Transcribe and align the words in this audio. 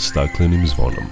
staklenim 0.00 0.66
zvonom. 0.66 1.04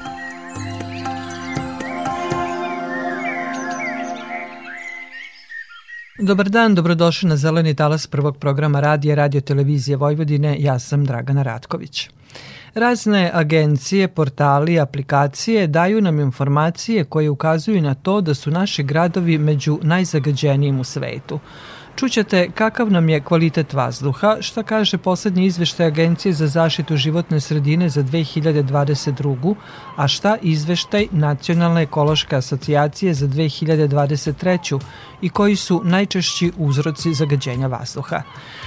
Dobar 6.19 6.49
dan, 6.49 6.75
dobrodošli 6.75 7.29
na 7.29 7.37
Zeleni 7.37 7.75
talas 7.75 8.07
prvog 8.07 8.39
programa 8.39 8.81
radija 8.81 9.15
Radio 9.15 9.41
Televizije 9.41 9.97
Vojvodine. 9.97 10.57
Ja 10.61 10.79
sam 10.79 11.05
Dragana 11.05 11.43
Ratković. 11.43 12.11
Razne 12.75 13.31
agencije, 13.35 14.09
portali, 14.09 14.81
aplikacije 14.81 15.67
daju 15.67 16.01
nam 16.01 16.21
informacije 16.21 17.05
koje 17.05 17.31
ukazuju 17.31 17.83
na 17.83 17.95
to 17.95 18.21
da 18.21 18.35
su 18.35 18.51
naši 18.51 18.83
gradovi 18.83 19.39
među 19.39 19.79
najzagađenijim 19.83 20.81
u 20.81 20.85
svetu. 20.85 21.39
Čućete 21.99 22.51
kakav 22.55 22.93
nam 22.93 23.09
je 23.09 23.21
kvalitet 23.21 23.73
vazduha, 23.73 24.37
šta 24.41 24.63
kaže 24.63 24.99
poslednji 24.99 25.47
izveštaj 25.47 25.87
Agencije 25.87 26.33
za 26.33 26.47
zaštitu 26.47 26.97
životne 26.97 27.41
sredine 27.41 27.89
za 27.89 28.03
2022. 28.03 29.55
a 29.97 30.09
šta 30.09 30.37
izveštaj 30.43 31.07
Nacionalne 31.11 31.83
ekološke 31.83 32.37
asocijacije 32.37 33.15
za 33.15 33.27
2023. 33.29 34.81
i 35.23 35.29
koji 35.29 35.57
su 35.57 35.81
najčešći 35.85 36.53
uzroci 36.57 37.15
zagađenja 37.15 37.67
vazduha. 37.67 38.23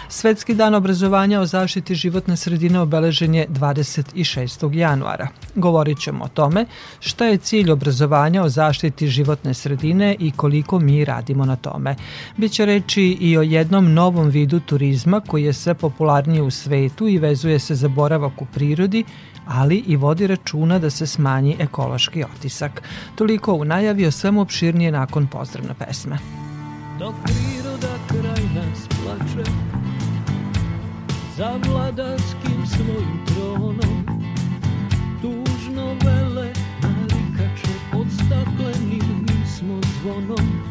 Svetski 0.10 0.56
dan 0.56 0.76
obrazovanja 0.76 1.40
o 1.40 1.46
zaštiti 1.46 1.96
životne 1.96 2.38
sredine 2.38 2.80
obeležen 2.80 3.36
je 3.36 3.48
26. 3.48 4.76
januara. 4.76 5.28
Govorit 5.56 6.00
ćemo 6.00 6.24
o 6.24 6.28
tome 6.28 6.66
šta 7.00 7.26
je 7.26 7.38
cilj 7.38 7.72
obrazovanja 7.72 8.44
o 8.44 8.50
zaštiti 8.50 9.08
životne 9.08 9.54
sredine 9.54 10.16
i 10.20 10.32
koliko 10.32 10.80
mi 10.80 11.06
radimo 11.06 11.46
na 11.46 11.56
tome. 11.56 11.96
Biće 12.38 12.66
reči 12.66 13.18
i 13.22 13.38
o 13.38 13.42
jednom 13.42 13.94
novom 13.94 14.30
vidu 14.30 14.60
turizma 14.60 15.20
koji 15.20 15.44
je 15.44 15.54
sve 15.54 15.74
popularniji 15.74 16.42
u 16.42 16.52
svetu 16.52 17.08
i 17.08 17.18
vezuje 17.18 17.60
se 17.60 17.76
za 17.76 17.88
boravak 17.88 18.42
u 18.42 18.46
prirodi, 18.46 19.04
ali 19.46 19.84
i 19.88 19.96
vodi 19.96 20.28
računa 20.28 20.80
da 20.80 20.90
se 20.90 21.08
smanji 21.08 21.56
ekološki 21.60 22.24
otisak. 22.24 22.82
Toliko 23.16 23.54
u 23.54 23.66
najavi 23.66 24.06
o 24.06 24.12
svemu 24.12 24.42
opširnije 24.42 24.92
nakon 24.92 25.28
pozdravne 25.28 25.74
pesme. 25.74 26.18
Dok 27.00 27.14
priroda 27.24 27.94
kraj 28.08 28.44
nas 28.56 28.88
plače 28.88 29.52
za 31.38 31.52
vladarskim 31.68 32.66
svojim 32.68 33.26
tronom 33.26 34.06
tužno 35.22 35.86
vele 36.04 36.54
narikače 36.82 37.74
pod 37.92 38.08
staklenim 38.14 39.28
smo 39.58 39.80
zvonom 40.02 40.71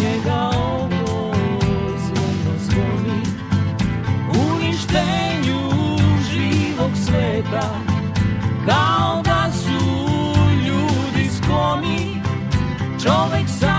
njega 0.00 0.50
ovo 0.56 1.34
zvono 1.98 2.58
zvoni 2.58 3.22
uništenju 4.52 5.60
živog 6.30 6.90
sveta 7.06 7.70
kao 8.66 9.22
da 9.22 9.52
su 9.52 9.84
ljudi 10.66 11.30
skloni 11.36 12.22
čovek 13.02 13.48
sam 13.60 13.73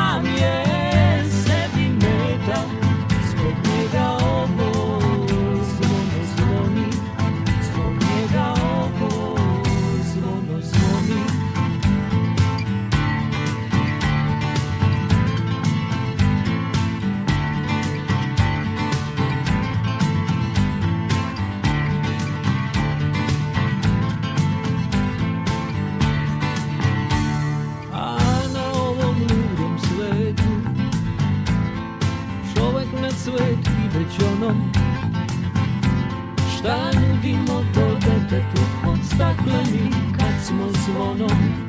pjevali 39.56 39.90
kad 40.18 40.46
smo 40.48 40.70
zvonom 40.86 41.65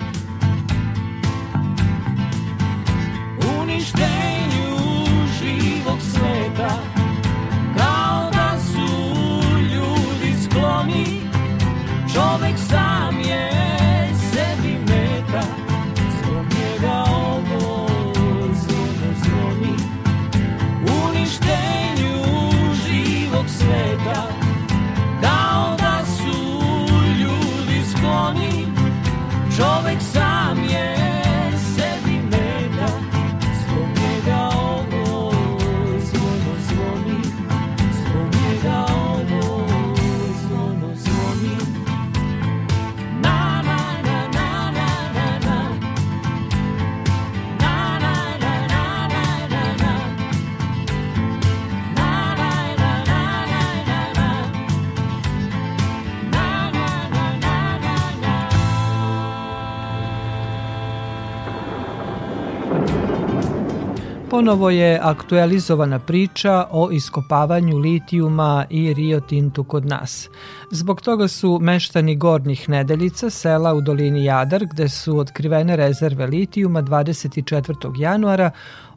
Ponovo 64.37 64.71
je 64.71 65.01
aktualizovana 65.03 65.99
priča 65.99 66.67
o 66.71 66.91
iskopavanju 66.91 67.79
litijuma 67.79 68.65
i 68.71 68.95
Rio 68.95 69.21
Tintu 69.21 69.65
kod 69.65 69.87
nas. 69.87 70.29
Zbog 70.71 71.01
toga 71.01 71.29
su 71.29 71.59
meštani 71.63 72.17
Gornjih 72.17 72.69
Nedeljica, 72.69 73.31
sela 73.31 73.75
u 73.75 73.81
dolini 73.81 74.25
Jadar, 74.25 74.67
gde 74.67 74.89
su 74.89 75.19
otkrivene 75.19 75.77
rezerve 75.77 76.27
litijuma 76.27 76.83
24. 76.83 78.01
januara, 78.01 78.51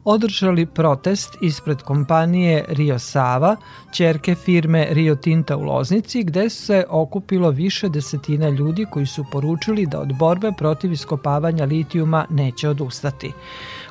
održali 0.04 0.66
protest 0.66 1.36
ispred 1.40 1.82
kompanije 1.82 2.64
Rio 2.68 2.98
Sava, 2.98 3.56
čerke 3.92 4.34
firme 4.34 4.86
Rio 4.90 5.14
Tinta 5.14 5.56
u 5.56 5.62
Loznici, 5.62 6.24
gde 6.24 6.50
se 6.50 6.84
okupilo 6.88 7.50
više 7.50 7.88
desetina 7.88 8.48
ljudi 8.48 8.86
koji 8.90 9.06
su 9.06 9.24
poručili 9.32 9.86
da 9.86 10.00
od 10.00 10.18
borbe 10.18 10.52
protiv 10.58 10.92
iskopavanja 10.92 11.64
litijuma 11.64 12.26
neće 12.30 12.68
odustati. 12.68 13.32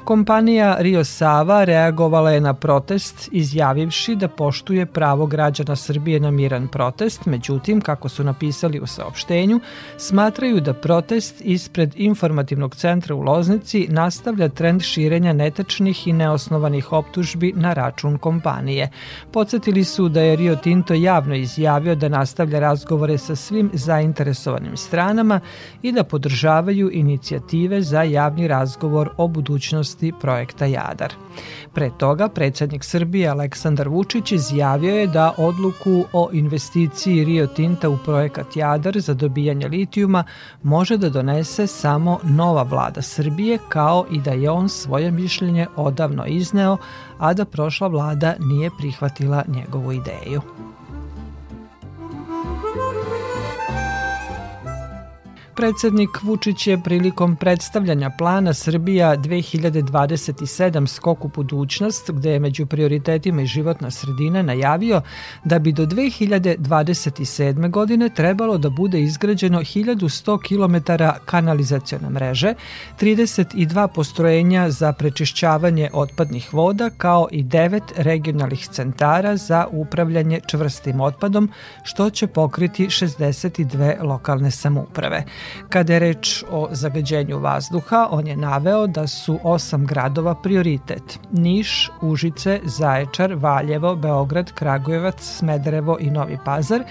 Kompanija 0.09 0.75
Rio 0.79 1.03
Sava 1.03 1.63
reagovala 1.63 2.31
je 2.31 2.41
na 2.41 2.53
protest 2.53 3.29
izjavivši 3.31 4.15
da 4.15 4.27
poštuje 4.27 4.85
pravo 4.85 5.25
građana 5.25 5.75
Srbije 5.75 6.19
na 6.19 6.31
miran 6.31 6.67
protest, 6.67 7.25
međutim, 7.25 7.81
kako 7.81 8.09
su 8.09 8.23
napisali 8.23 8.79
u 8.79 8.87
saopštenju, 8.87 9.59
smatraju 9.97 10.61
da 10.61 10.73
protest 10.73 11.41
ispred 11.41 11.93
informativnog 11.95 12.75
centra 12.75 13.15
u 13.15 13.21
Loznici 13.21 13.87
nastavlja 13.89 14.49
trend 14.49 14.81
širenja 14.81 15.33
netačnih 15.33 16.07
i 16.07 16.13
neosnovanih 16.13 16.91
optužbi 16.93 17.53
na 17.55 17.73
račun 17.73 18.17
kompanije. 18.17 18.89
Podsjetili 19.31 19.83
su 19.83 20.09
da 20.09 20.21
je 20.21 20.35
Rio 20.35 20.55
Tinto 20.55 20.93
javno 20.93 21.35
izjavio 21.35 21.95
da 21.95 22.09
nastavlja 22.09 22.59
razgovore 22.59 23.17
sa 23.17 23.35
svim 23.35 23.69
zainteresovanim 23.73 24.77
stranama 24.77 25.39
i 25.81 25.91
da 25.91 26.03
podržavaju 26.03 26.89
inicijative 26.93 27.81
za 27.81 28.03
javni 28.03 28.47
razgovor 28.47 29.09
o 29.17 29.27
budućnosti 29.27 29.98
projekta 30.19 30.65
Jadar. 30.65 31.13
Pre 31.73 31.91
toga, 31.97 32.29
predsednik 32.29 32.83
Srbije 32.83 33.27
Aleksandar 33.29 33.87
Vučić 33.89 34.31
izjavio 34.31 34.95
je 34.95 35.07
da 35.07 35.33
odluku 35.37 36.05
o 36.13 36.29
investiciji 36.33 37.23
Rio 37.23 37.47
Tinta 37.47 37.89
u 37.89 37.97
projekat 38.05 38.55
Jadar 38.55 38.99
za 38.99 39.13
dobijanje 39.13 39.67
litijuma 39.67 40.23
može 40.63 40.97
da 40.97 41.09
donese 41.09 41.67
samo 41.67 42.19
nova 42.23 42.63
vlada 42.63 43.01
Srbije, 43.01 43.57
kao 43.69 44.05
i 44.11 44.19
da 44.19 44.31
je 44.31 44.49
on 44.49 44.69
svoje 44.69 45.11
mišljenje 45.11 45.67
odavno 45.75 46.25
izneo, 46.25 46.77
a 47.19 47.33
da 47.33 47.45
prošla 47.45 47.87
vlada 47.87 48.35
nije 48.39 48.69
prihvatila 48.77 49.43
njegovu 49.47 49.91
ideju. 49.91 50.41
Predsednik 55.59 56.09
Vučić 56.23 56.67
je 56.67 56.77
prilikom 56.83 57.35
predstavljanja 57.35 58.09
plana 58.17 58.53
Srbija 58.53 59.17
2027 59.17 60.87
skok 60.87 61.25
u 61.25 61.27
budućnost, 61.27 62.11
gde 62.11 62.31
je 62.31 62.39
među 62.39 62.65
prioritetima 62.65 63.41
i 63.41 63.45
životna 63.45 63.91
sredina 63.91 64.41
najavio 64.41 65.01
da 65.43 65.59
bi 65.59 65.71
do 65.71 65.85
2027. 65.85 67.69
godine 67.69 68.09
trebalo 68.09 68.57
da 68.57 68.69
bude 68.69 69.01
izgrađeno 69.01 69.59
1100 69.59 70.39
km 70.47 70.75
kanalizacione 71.25 72.09
mreže, 72.09 72.53
32 72.99 73.87
postrojenja 73.87 74.69
za 74.69 74.93
prečišćavanje 74.93 75.89
otpadnih 75.93 76.53
voda, 76.53 76.89
kao 76.97 77.27
i 77.31 77.43
9 77.43 77.81
regionalnih 77.95 78.67
centara 78.67 79.37
za 79.37 79.67
upravljanje 79.71 80.39
čvrstim 80.47 81.01
otpadom, 81.01 81.51
što 81.83 82.09
će 82.09 82.27
pokriti 82.27 82.85
62 82.85 84.03
lokalne 84.03 84.51
samouprave. 84.51 85.25
Kada 85.69 85.93
je 85.93 85.99
reč 85.99 86.43
o 86.51 86.67
zagađenju 86.71 87.39
vazduha, 87.39 88.07
on 88.11 88.27
je 88.27 88.37
naveo 88.37 88.87
da 88.87 89.07
su 89.07 89.39
osam 89.43 89.85
gradova 89.85 90.35
prioritet. 90.35 91.19
Niš, 91.31 91.89
Užice, 92.01 92.59
Zaječar, 92.63 93.33
Valjevo, 93.33 93.95
Beograd, 93.95 94.51
Kragujevac, 94.51 95.15
Smederevo 95.21 95.97
i 95.99 96.11
Novi 96.11 96.37
Pazar 96.45 96.83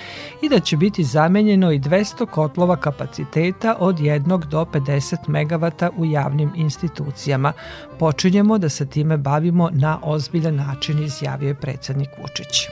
i 0.43 0.49
da 0.49 0.61
će 0.61 0.77
biti 0.77 1.05
zamenjeno 1.05 1.73
i 1.73 1.81
200 1.81 2.27
kotlova 2.27 2.77
kapaciteta 2.77 3.77
od 3.79 3.99
1 3.99 4.45
do 4.45 4.65
50 4.65 5.17
MW 5.27 5.91
u 5.97 6.05
javnim 6.05 6.53
institucijama. 6.57 7.53
Počinjemo 7.99 8.59
da 8.59 8.69
se 8.69 8.87
time 8.87 9.17
bavimo 9.17 9.71
na 9.73 9.99
ozbiljan 10.03 10.57
način, 10.57 11.05
izjavio 11.05 11.49
je 11.49 11.55
predsednik 11.55 12.09
Vučić. 12.21 12.69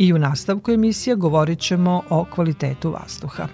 I 0.00 0.12
u 0.12 0.18
nastavku 0.18 0.70
emisije 0.70 1.16
govorit 1.16 1.58
ćemo 1.58 2.02
o 2.10 2.24
kvalitetu 2.24 2.90
vazduha. 2.90 3.48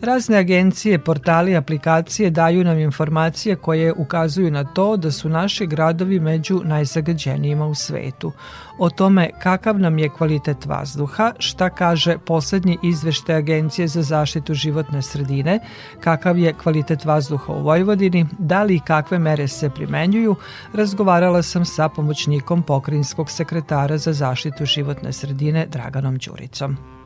Razne 0.00 0.38
agencije, 0.38 0.98
portali, 0.98 1.56
aplikacije 1.56 2.30
daju 2.30 2.64
nam 2.64 2.78
informacije 2.78 3.56
koje 3.56 3.92
ukazuju 3.92 4.50
na 4.50 4.64
to 4.64 4.96
da 4.96 5.10
su 5.10 5.28
naši 5.28 5.66
gradovi 5.66 6.20
među 6.20 6.60
najzagađenijima 6.64 7.66
u 7.66 7.74
svetu 7.74 8.32
o 8.80 8.90
tome 8.90 9.30
kakav 9.38 9.78
nam 9.78 9.98
je 9.98 10.08
kvalitet 10.08 10.66
vazduha, 10.66 11.32
šta 11.38 11.70
kaže 11.70 12.18
poslednji 12.18 12.78
izveštaj 12.82 13.36
Agencije 13.36 13.88
za 13.88 14.02
zaštitu 14.02 14.54
životne 14.54 15.02
sredine, 15.02 15.58
kakav 16.00 16.38
je 16.38 16.52
kvalitet 16.52 17.04
vazduha 17.04 17.52
u 17.52 17.62
Vojvodini, 17.62 18.26
da 18.38 18.62
li 18.62 18.74
i 18.74 18.80
kakve 18.86 19.18
mere 19.18 19.48
se 19.48 19.70
primenjuju, 19.70 20.36
razgovarala 20.72 21.42
sam 21.42 21.64
sa 21.64 21.88
pomoćnikom 21.88 22.62
pokrinjskog 22.62 23.30
sekretara 23.30 23.98
za 23.98 24.12
zaštitu 24.12 24.64
životne 24.64 25.12
sredine 25.12 25.66
Draganom 25.66 26.18
Đuricom. 26.18 26.99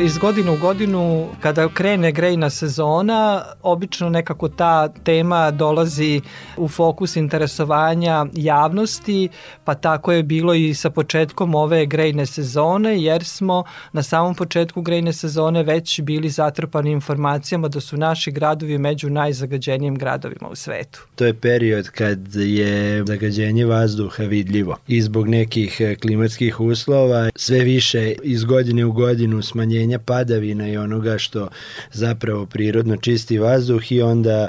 Iz 0.00 0.18
godine 0.18 0.50
u 0.50 0.56
godinu, 0.56 1.26
kada 1.40 1.68
krene 1.68 2.12
grejna 2.12 2.50
sezona, 2.50 3.44
obično 3.62 4.08
nekako 4.10 4.48
ta 4.48 4.88
tema 4.88 5.50
dolazi 5.50 6.20
u 6.56 6.68
fokus 6.68 7.16
interesovanja 7.16 8.26
javnosti, 8.34 9.28
pa 9.64 9.74
tako 9.74 10.12
je 10.12 10.22
bilo 10.22 10.54
i 10.54 10.74
sa 10.74 10.90
početkom 10.90 11.54
ove 11.54 11.86
grejne 11.86 12.26
sezone, 12.26 13.02
jer 13.02 13.24
smo 13.24 13.64
na 13.92 14.02
samom 14.02 14.34
početku 14.34 14.82
grejne 14.82 15.12
sezone 15.12 15.62
već 15.62 16.00
bili 16.00 16.30
zatrpani 16.30 16.90
informacijama 16.90 17.68
da 17.68 17.80
su 17.80 17.96
naši 17.96 18.30
gradovi 18.30 18.78
među 18.78 19.10
najzagađenijim 19.10 19.94
gradovima 19.94 20.48
u 20.48 20.54
svetu. 20.54 21.06
To 21.16 21.24
je 21.24 21.34
period 21.34 21.88
kad 21.88 22.34
je 22.34 23.04
zagađenje 23.06 23.64
vazduha 23.64 24.22
vidljivo 24.22 24.76
i 24.88 25.02
zbog 25.02 25.28
nekih 25.28 25.80
klimatskih 26.02 26.60
uslova 26.60 27.30
sve 27.36 27.58
više 27.58 28.14
iz 28.22 28.44
godine 28.44 28.84
u 28.84 28.92
godinu 28.92 29.42
smanjenje 29.42 29.87
smanjenja 29.88 29.98
padavina 29.98 30.68
i 30.68 30.76
onoga 30.76 31.18
što 31.18 31.48
zapravo 31.92 32.46
prirodno 32.46 32.96
čisti 32.96 33.38
vazduh 33.38 33.92
i 33.92 34.02
onda 34.02 34.48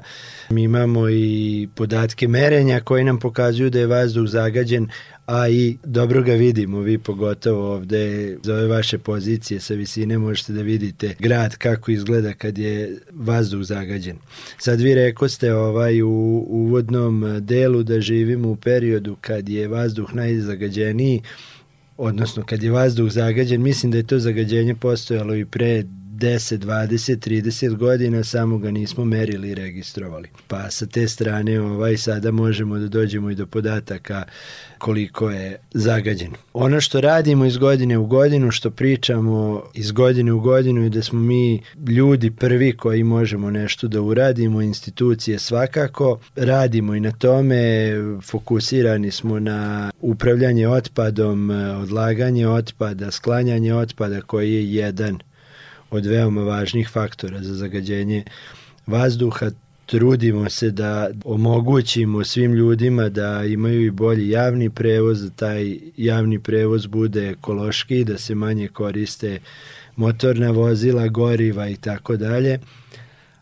mi 0.50 0.64
imamo 0.64 1.10
i 1.10 1.68
podatke 1.76 2.28
merenja 2.28 2.80
koji 2.80 3.04
nam 3.04 3.20
pokazuju 3.20 3.70
da 3.70 3.80
je 3.80 3.88
vazduh 3.88 4.28
zagađen, 4.28 4.90
a 5.26 5.50
i 5.50 5.78
dobro 5.84 6.24
ga 6.24 6.34
vidimo, 6.34 6.80
vi 6.80 6.98
pogotovo 6.98 7.74
ovde 7.74 8.38
za 8.44 8.54
ove 8.54 8.68
vaše 8.68 8.98
pozicije 8.98 9.60
sa 9.60 9.74
visine 9.74 10.18
možete 10.18 10.54
da 10.54 10.62
vidite 10.62 11.16
grad 11.20 11.56
kako 11.56 11.92
izgleda 11.92 12.34
kad 12.34 12.58
je 12.58 13.00
vazduh 13.12 13.64
zagađen. 13.64 14.18
Sad 14.58 14.82
vi 14.82 14.96
rekoste 14.96 15.54
ovaj 15.54 16.02
u 16.02 16.46
uvodnom 16.50 17.38
delu 17.40 17.84
da 17.84 18.02
živimo 18.02 18.50
u 18.50 18.56
periodu 18.56 19.16
kad 19.22 19.50
je 19.50 19.68
vazduh 19.68 20.14
najzagađeniji, 20.14 21.22
odnosno 22.00 22.44
kad 22.44 22.64
je 22.64 22.72
vazduh 22.72 23.12
zagađen, 23.12 23.62
mislim 23.62 23.92
da 23.92 23.98
je 23.98 24.08
to 24.08 24.20
zagađenje 24.20 24.76
postojalo 24.76 25.36
i 25.36 25.46
pre 25.46 25.84
10, 26.20 26.58
20, 26.58 27.30
30 27.30 27.76
godina, 27.76 28.24
samo 28.24 28.58
ga 28.58 28.72
nismo 28.72 29.06
merili 29.06 29.50
i 29.50 29.56
registrovali. 29.56 30.28
Pa 30.48 30.72
sa 30.72 30.86
te 30.86 31.08
strane 31.08 31.62
ovaj, 31.62 31.98
sada 31.98 32.32
možemo 32.32 32.78
da 32.78 32.88
dođemo 32.88 33.32
i 33.32 33.36
do 33.36 33.46
podataka 33.46 34.24
koliko 34.78 35.30
je 35.30 35.58
zagađen. 35.74 36.32
Ono 36.54 36.82
što 36.82 37.02
radimo 37.02 37.46
iz 37.46 37.58
godine 37.58 37.98
u 37.98 38.06
godinu, 38.06 38.52
što 38.52 38.72
pričamo 38.72 39.64
iz 39.74 39.92
godine 39.92 40.32
u 40.32 40.40
godinu 40.40 40.86
i 40.86 40.90
da 40.90 41.04
smo 41.04 41.20
mi 41.20 41.62
ljudi 41.88 42.32
prvi 42.32 42.78
koji 42.78 43.04
možemo 43.04 43.52
nešto 43.52 43.88
da 43.88 44.02
uradimo, 44.02 44.62
institucije 44.62 45.40
svakako, 45.40 46.20
radimo 46.36 46.96
i 46.96 47.00
na 47.00 47.12
tome, 47.12 47.94
fokusirani 48.24 49.12
smo 49.12 49.40
na 49.40 49.92
upravljanje 50.02 50.68
otpadom, 50.68 51.50
odlaganje 51.82 52.48
otpada, 52.48 53.12
sklanjanje 53.12 53.74
otpada 53.74 54.22
koji 54.22 54.54
je 54.54 54.74
jedan 54.74 55.20
od 55.92 56.06
veoma 56.06 56.42
važnih 56.42 56.90
faktora 56.90 57.44
za 57.44 57.54
zagađenje 57.54 58.24
vazduha. 58.88 59.52
Trudimo 59.86 60.50
se 60.50 60.72
da 60.72 61.10
omogućimo 61.24 62.24
svim 62.24 62.54
ljudima 62.54 63.10
da 63.10 63.44
imaju 63.44 63.86
i 63.86 63.92
bolji 63.92 64.30
javni 64.30 64.70
prevoz, 64.70 65.24
da 65.24 65.30
taj 65.30 65.78
javni 65.98 66.40
prevoz 66.40 66.86
bude 66.88 67.30
ekološki, 67.30 68.04
da 68.04 68.18
se 68.18 68.36
manje 68.36 68.68
koriste 68.68 69.40
motorna 69.96 70.52
vozila, 70.52 71.08
goriva 71.08 71.70
i 71.70 71.76
tako 71.76 72.18
dalje 72.18 72.60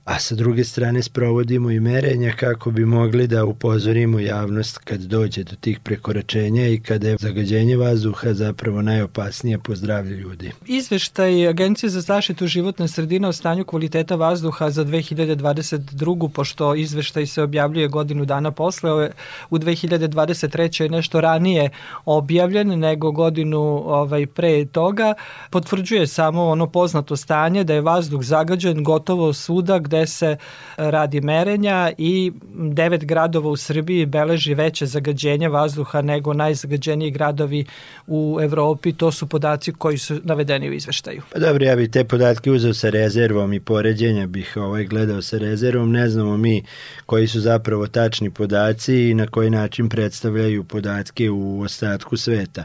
a 0.07 0.19
sa 0.19 0.35
druge 0.35 0.63
strane 0.63 1.03
sprovodimo 1.03 1.71
i 1.71 1.79
merenja 1.79 2.33
kako 2.39 2.71
bi 2.71 2.85
mogli 2.85 3.27
da 3.27 3.45
upozorimo 3.45 4.19
javnost 4.19 4.77
kad 4.77 5.01
dođe 5.01 5.43
do 5.43 5.55
tih 5.55 5.79
prekoračenja 5.79 6.67
i 6.67 6.79
kada 6.79 7.09
je 7.09 7.17
zagađenje 7.19 7.77
vazduha 7.77 8.33
zapravo 8.33 8.81
najopasnije 8.81 9.59
po 9.59 9.75
zdravlje 9.75 10.15
ljudi. 10.15 10.51
Izveštaj 10.65 11.47
Agencije 11.47 11.89
za 11.89 12.01
zaštitu 12.01 12.47
životne 12.47 12.87
sredine 12.87 13.27
o 13.27 13.33
stanju 13.33 13.65
kvaliteta 13.65 14.15
vazduha 14.15 14.69
za 14.69 14.85
2022. 14.85 16.29
pošto 16.29 16.75
izveštaj 16.75 17.25
se 17.25 17.41
objavljuje 17.41 17.87
godinu 17.87 18.25
dana 18.25 18.51
posle, 18.51 19.09
u 19.49 19.57
2023. 19.57 20.83
je 20.83 20.89
nešto 20.89 21.21
ranije 21.21 21.69
objavljen 22.05 22.79
nego 22.79 23.11
godinu 23.11 23.59
ovaj, 23.85 24.25
pre 24.27 24.65
toga, 24.65 25.13
potvrđuje 25.49 26.07
samo 26.07 26.43
ono 26.43 26.67
poznato 26.67 27.15
stanje 27.15 27.63
da 27.63 27.73
je 27.73 27.81
vazduh 27.81 28.23
zagađen 28.23 28.83
gotovo 28.83 29.33
svuda 29.33 29.79
gde 29.79 29.96
gde 29.97 30.07
se 30.07 30.37
radi 30.77 31.21
merenja 31.21 31.91
i 31.97 32.31
devet 32.53 33.05
gradova 33.05 33.49
u 33.49 33.57
Srbiji 33.57 34.05
beleži 34.05 34.53
veće 34.53 34.85
zagađenje 34.85 35.49
vazduha 35.49 36.01
nego 36.01 36.33
najzagađeniji 36.33 37.11
gradovi 37.11 37.65
u 38.07 38.39
Evropi. 38.41 38.93
To 38.93 39.11
su 39.11 39.27
podaci 39.27 39.73
koji 39.73 39.97
su 39.97 40.19
navedeni 40.23 40.69
u 40.69 40.73
izveštaju. 40.73 41.21
Pa 41.33 41.39
dobro, 41.39 41.65
ja 41.65 41.75
bih 41.75 41.89
te 41.89 42.03
podatke 42.03 42.51
uzeo 42.51 42.73
sa 42.73 42.89
rezervom 42.89 43.53
i 43.53 43.59
poređenja 43.59 44.27
bih 44.27 44.57
ovaj 44.57 44.85
gledao 44.85 45.21
sa 45.21 45.37
rezervom. 45.37 45.91
Ne 45.91 46.09
znamo 46.09 46.37
mi 46.37 46.63
koji 47.05 47.27
su 47.27 47.39
zapravo 47.39 47.87
tačni 47.87 48.29
podaci 48.29 49.09
i 49.09 49.13
na 49.13 49.27
koji 49.27 49.49
način 49.49 49.89
predstavljaju 49.89 50.63
podatke 50.63 51.29
u 51.29 51.61
ostatku 51.61 52.17
sveta. 52.17 52.63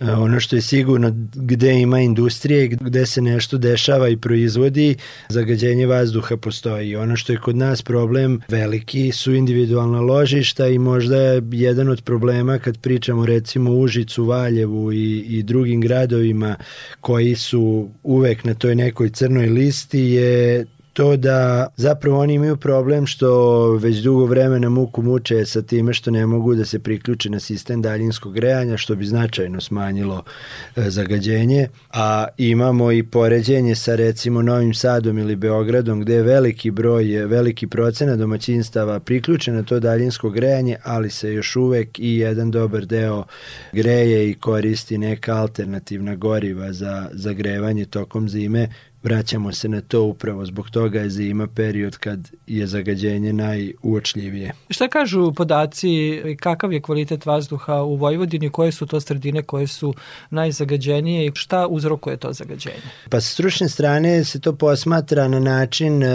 E, 0.00 0.10
ono 0.10 0.40
što 0.40 0.56
je 0.56 0.62
sigurno 0.62 1.10
gde 1.34 1.80
ima 1.80 2.00
industrije, 2.00 2.66
gde 2.66 3.06
se 3.06 3.22
nešto 3.22 3.58
dešava 3.58 4.08
i 4.08 4.16
proizvodi, 4.16 4.96
zagađenje 5.28 5.86
vazduha 5.86 6.36
postoji. 6.74 6.96
Ono 6.96 7.16
što 7.16 7.32
je 7.32 7.38
kod 7.38 7.56
nas 7.56 7.82
problem 7.82 8.40
veliki 8.48 9.12
su 9.12 9.34
individualna 9.34 10.00
ložišta 10.00 10.68
i 10.68 10.78
možda 10.78 11.16
je 11.16 11.42
jedan 11.52 11.88
od 11.88 12.02
problema 12.02 12.58
kad 12.58 12.78
pričamo 12.78 13.26
recimo 13.26 13.70
Užicu, 13.70 14.24
Valjevu 14.24 14.92
i, 14.92 15.24
i 15.28 15.42
drugim 15.42 15.80
gradovima 15.80 16.56
koji 17.00 17.34
su 17.34 17.88
uvek 18.02 18.44
na 18.44 18.54
toj 18.54 18.74
nekoj 18.74 19.10
crnoj 19.10 19.46
listi 19.46 20.00
je 20.00 20.66
to 20.94 21.16
da 21.16 21.66
zapravo 21.76 22.18
oni 22.18 22.34
imaju 22.34 22.56
problem 22.56 23.06
što 23.06 23.70
već 23.72 23.96
dugo 23.96 24.24
vremena 24.26 24.68
muku 24.68 25.02
muče 25.02 25.46
sa 25.46 25.62
time 25.62 25.94
što 25.94 26.10
ne 26.10 26.26
mogu 26.26 26.54
da 26.54 26.64
se 26.64 26.78
priključe 26.78 27.30
na 27.30 27.40
sistem 27.40 27.82
daljinskog 27.82 28.34
grejanja, 28.34 28.76
što 28.76 28.94
bi 28.94 29.04
značajno 29.04 29.60
smanjilo 29.60 30.22
e, 30.76 30.90
zagađenje, 30.90 31.68
a 31.92 32.26
imamo 32.38 32.92
i 32.92 33.02
poređenje 33.02 33.74
sa 33.74 33.94
recimo 33.94 34.42
Novim 34.42 34.74
Sadom 34.74 35.18
ili 35.18 35.36
Beogradom 35.36 36.00
gde 36.00 36.14
je 36.14 36.22
veliki 36.22 36.70
broj, 36.70 37.04
veliki 37.26 37.66
procena 37.66 38.16
domaćinstava 38.16 39.00
priključen 39.00 39.54
na 39.54 39.62
to 39.62 39.80
daljinsko 39.80 40.30
grejanje, 40.30 40.76
ali 40.84 41.10
se 41.10 41.32
još 41.32 41.56
uvek 41.56 41.98
i 41.98 42.16
jedan 42.16 42.50
dobar 42.50 42.86
deo 42.86 43.24
greje 43.72 44.30
i 44.30 44.34
koristi 44.34 44.98
neka 44.98 45.34
alternativna 45.34 46.14
goriva 46.14 46.72
za, 46.72 47.08
za 47.12 47.32
grevanje 47.32 47.84
tokom 47.84 48.28
zime, 48.28 48.68
vraćamo 49.04 49.52
se 49.52 49.68
na 49.68 49.80
to 49.80 50.02
upravo 50.02 50.46
zbog 50.46 50.70
toga 50.70 51.00
je 51.00 51.10
zima 51.10 51.46
period 51.46 51.96
kad 51.96 52.30
je 52.46 52.66
zagađenje 52.66 53.32
najuočljivije. 53.32 54.52
Šta 54.70 54.88
kažu 54.88 55.32
podaci 55.32 56.22
kakav 56.40 56.72
je 56.72 56.80
kvalitet 56.80 57.26
vazduha 57.26 57.82
u 57.82 57.96
Vojvodini, 57.96 58.50
koje 58.50 58.72
su 58.72 58.86
to 58.86 59.00
sredine 59.00 59.42
koje 59.42 59.66
su 59.66 59.94
najzagađenije 60.30 61.26
i 61.26 61.32
šta 61.34 61.66
uzrokuje 61.66 62.16
to 62.16 62.32
zagađenje? 62.32 62.82
Pa 63.10 63.20
sa 63.20 63.28
stručne 63.28 63.68
strane 63.68 64.24
se 64.24 64.40
to 64.40 64.56
posmatra 64.56 65.28
na 65.28 65.40
način 65.40 66.02
e, 66.02 66.06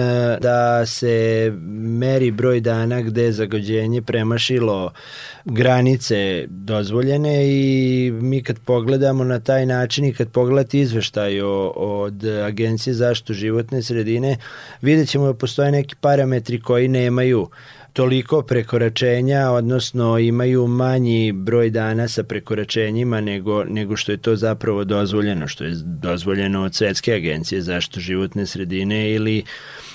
da 0.42 0.86
se 0.86 1.52
meri 2.00 2.32
broj 2.32 2.60
dana 2.62 3.02
gde 3.02 3.24
je 3.24 3.32
zagađenje 3.32 4.02
premašilo 4.02 4.92
granice 5.46 6.46
dozvoljene 6.48 7.48
i 7.48 8.12
mi 8.22 8.44
kad 8.44 8.60
pogledamo 8.60 9.24
na 9.24 9.40
taj 9.40 9.66
način 9.66 10.06
i 10.06 10.14
kad 10.14 10.30
pogledate 10.30 10.80
izveštaj 10.80 11.42
od 11.76 12.24
agencije 12.26 12.79
Agencije 12.80 12.94
zaštitu 12.94 13.34
životne 13.34 13.82
sredine, 13.84 14.38
vidjet 14.82 15.10
ćemo 15.10 15.26
da 15.26 15.34
postoje 15.34 15.72
neki 15.72 15.96
parametri 16.02 16.62
koji 16.62 16.88
nemaju 16.88 17.50
toliko 17.94 18.42
prekoračenja, 18.42 19.52
odnosno 19.52 20.20
imaju 20.20 20.68
manji 20.68 21.32
broj 21.32 21.70
dana 21.70 22.08
sa 22.08 22.24
prekoračenjima 22.24 23.22
nego, 23.22 23.64
nego 23.64 23.96
što 23.96 24.12
je 24.12 24.18
to 24.18 24.36
zapravo 24.36 24.84
dozvoljeno, 24.84 25.48
što 25.48 25.64
je 25.64 25.76
dozvoljeno 25.84 26.64
od 26.64 26.76
Svetske 26.76 27.14
agencije 27.14 27.62
zaštitu 27.62 28.00
životne 28.00 28.46
sredine 28.46 29.12
ili 29.12 29.44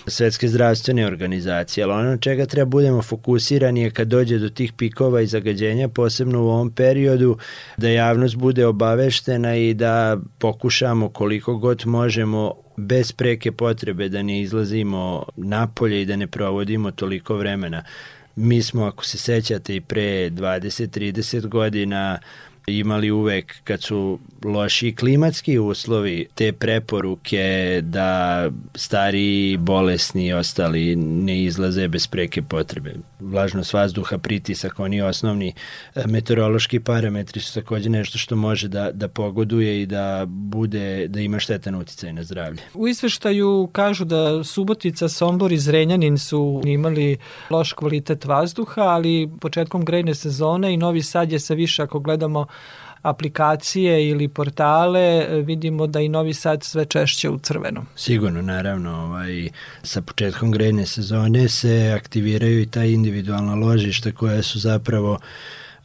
Svetske 0.07 0.49
zdravstvene 0.49 1.07
organizacije, 1.07 1.85
ali 1.85 1.93
ono 1.93 2.17
čega 2.17 2.47
treba 2.47 2.71
budemo 2.71 3.03
fokusirani 3.03 3.83
je 3.83 3.91
kad 3.91 4.09
dođe 4.09 4.39
do 4.39 4.49
tih 4.49 4.73
pikova 4.73 5.21
i 5.21 5.27
zagađenja, 5.27 5.89
posebno 5.89 6.43
u 6.43 6.49
ovom 6.49 6.71
periodu, 6.71 7.39
da 7.77 7.89
javnost 7.89 8.37
bude 8.37 8.67
obaveštena 8.67 9.57
i 9.57 9.75
da 9.75 10.17
pokušamo 10.39 11.09
koliko 11.09 11.57
god 11.57 11.83
možemo 11.87 12.64
bez 12.77 13.13
preke 13.13 13.53
potrebe 13.53 14.09
da 14.09 14.23
ne 14.23 14.41
izlazimo 14.41 15.27
napolje 15.37 16.03
i 16.03 16.07
da 16.07 16.17
ne 16.17 16.27
provodimo 16.27 16.91
toliko 16.91 17.37
vremena. 17.37 17.83
Mi 18.37 18.63
smo, 18.63 18.85
ako 18.85 19.05
se 19.05 19.19
sećate, 19.19 19.77
i 19.77 19.81
pre 19.81 20.31
20-30 20.31 21.47
godina 21.47 22.19
imali 22.67 23.11
uvek 23.11 23.63
kad 23.65 23.83
su 23.83 24.19
loši 24.45 24.95
klimatski 24.95 25.59
uslovi 25.59 26.27
te 26.35 26.53
preporuke 26.53 27.81
da 27.83 28.51
stari 28.75 29.57
bolesni 29.57 30.33
ostali 30.33 30.97
ne 30.97 31.43
izlaze 31.43 31.89
bez 31.89 32.07
preke 32.07 32.43
potrebe. 32.43 32.95
Vlažnost 33.21 33.73
vazduha, 33.73 34.19
pritisak, 34.19 34.81
oni 34.81 35.03
osnovni 35.03 35.53
e, 35.95 36.07
meteorološki 36.07 36.81
parametri 36.81 37.41
su 37.41 37.55
takođe 37.55 37.91
nešto 37.91 38.19
što 38.19 38.37
može 38.37 38.69
da, 38.69 38.91
da 38.93 39.09
pogoduje 39.09 39.83
i 39.83 39.87
da 39.87 40.25
bude 40.29 41.09
da 41.09 41.21
ima 41.21 41.39
štetan 41.39 41.75
uticaj 41.75 42.13
na 42.13 42.23
zdravlje. 42.23 42.63
U 42.75 42.89
izveštaju 42.89 43.69
kažu 43.73 44.05
da 44.05 44.45
Subotica, 44.45 45.09
Sombor 45.09 45.53
i 45.53 45.59
Zrenjanin 45.59 46.19
su 46.19 46.63
imali 46.65 47.17
loš 47.51 47.73
kvalitet 47.73 48.25
vazduha, 48.25 48.83
ali 48.83 49.31
početkom 49.41 49.85
grejne 49.85 50.15
sezone 50.15 50.75
i 50.75 50.77
Novi 50.77 51.03
Sad 51.03 51.33
je 51.33 51.41
sa 51.41 51.55
više 51.55 51.83
ako 51.83 51.99
gledamo 51.99 52.47
aplikacije 53.05 54.09
ili 54.09 54.29
portale, 54.29 55.27
vidimo 55.43 55.87
da 55.87 56.01
i 56.01 56.09
Novi 56.09 56.35
Sad 56.35 56.63
sve 56.63 56.85
češće 56.85 57.31
u 57.31 57.39
crvenom. 57.39 57.87
Sigurno, 57.97 58.43
naravno, 58.43 58.91
ovaj, 59.05 59.49
sa 59.83 60.03
početkom 60.03 60.51
grejne 60.51 60.87
sezone 60.87 61.49
se 61.49 61.93
aktiviraju 61.97 62.61
i 62.63 62.67
ta 62.67 62.85
individualna 62.85 63.55
ložišta 63.55 64.13
koja 64.13 64.43
su 64.43 64.59
zapravo 64.59 65.19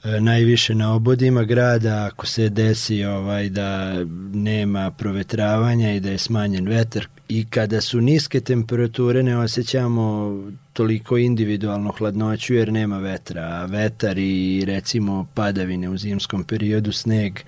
e, 0.04 0.20
najviše 0.22 0.76
na 0.76 0.94
obodima 0.94 1.44
grada 1.44 2.10
ako 2.12 2.26
se 2.26 2.50
desi 2.50 3.06
ovaj 3.06 3.50
da 3.50 3.94
nema 4.34 4.92
provetravanja 4.92 5.94
i 5.94 6.00
da 6.00 6.10
je 6.10 6.18
smanjen 6.18 6.68
vetar 6.68 7.08
i 7.30 7.46
kada 7.50 7.82
su 7.82 8.02
niske 8.02 8.42
temperature 8.42 9.24
ne 9.24 9.38
osjećamo 9.38 10.34
toliko 10.80 11.18
individualno 11.18 11.92
hladnoću 11.92 12.54
jer 12.54 12.72
nema 12.72 12.98
vetra, 12.98 13.42
a 13.42 13.66
vetar 13.66 14.18
i 14.18 14.64
recimo 14.66 15.28
padavine 15.34 15.90
u 15.90 15.98
zimskom 15.98 16.44
periodu, 16.44 16.92
sneg 16.92 17.40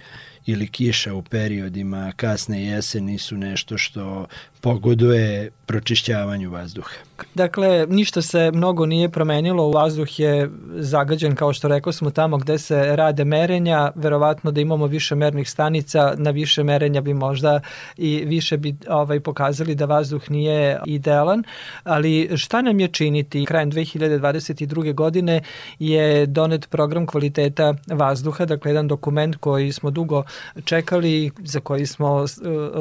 ili 0.46 0.68
kiša 0.68 1.14
u 1.14 1.22
periodima 1.22 2.12
kasne 2.16 2.64
jeseni 2.64 3.18
su 3.18 3.38
nešto 3.38 3.78
što 3.78 4.26
pogoduje 4.62 5.50
pročišćavanju 5.66 6.50
vazduha. 6.50 6.94
Dakle, 7.36 7.86
ništa 7.90 8.22
se 8.22 8.52
mnogo 8.54 8.86
nije 8.86 9.10
promenilo, 9.10 9.72
vazduh 9.72 10.20
je 10.20 10.50
zagađen, 10.76 11.36
kao 11.36 11.54
što 11.54 11.68
rekao 11.68 11.94
smo, 11.94 12.10
tamo 12.10 12.38
gde 12.38 12.58
se 12.58 12.96
rade 12.96 13.26
merenja, 13.26 13.92
verovatno 13.96 14.52
da 14.52 14.62
imamo 14.62 14.88
više 14.88 15.16
mernih 15.16 15.50
stanica, 15.50 16.14
na 16.18 16.32
više 16.32 16.64
merenja 16.64 17.02
bi 17.02 17.14
možda 17.14 17.60
i 17.98 18.24
više 18.26 18.58
bi 18.58 18.76
ovaj, 18.90 19.20
pokazali 19.20 19.76
da 19.76 19.86
vazduh 19.86 20.32
nije 20.32 20.80
idealan, 20.86 21.44
ali 21.84 22.30
šta 22.38 22.62
nam 22.62 22.80
je 22.80 22.88
činiti? 22.88 23.46
Krajem 23.46 23.72
2022. 23.72 24.94
godine 24.94 25.42
je 25.80 26.26
donet 26.26 26.70
program 26.70 27.06
kvaliteta 27.06 27.74
vazduha, 27.88 28.46
dakle 28.46 28.72
jedan 28.72 28.88
dokument 28.88 29.36
koji 29.36 29.72
smo 29.72 29.92
dugo 29.92 30.24
čekali, 30.66 31.32
za 31.44 31.60
koji 31.60 31.86
smo 31.86 32.16
uh, 32.16 32.28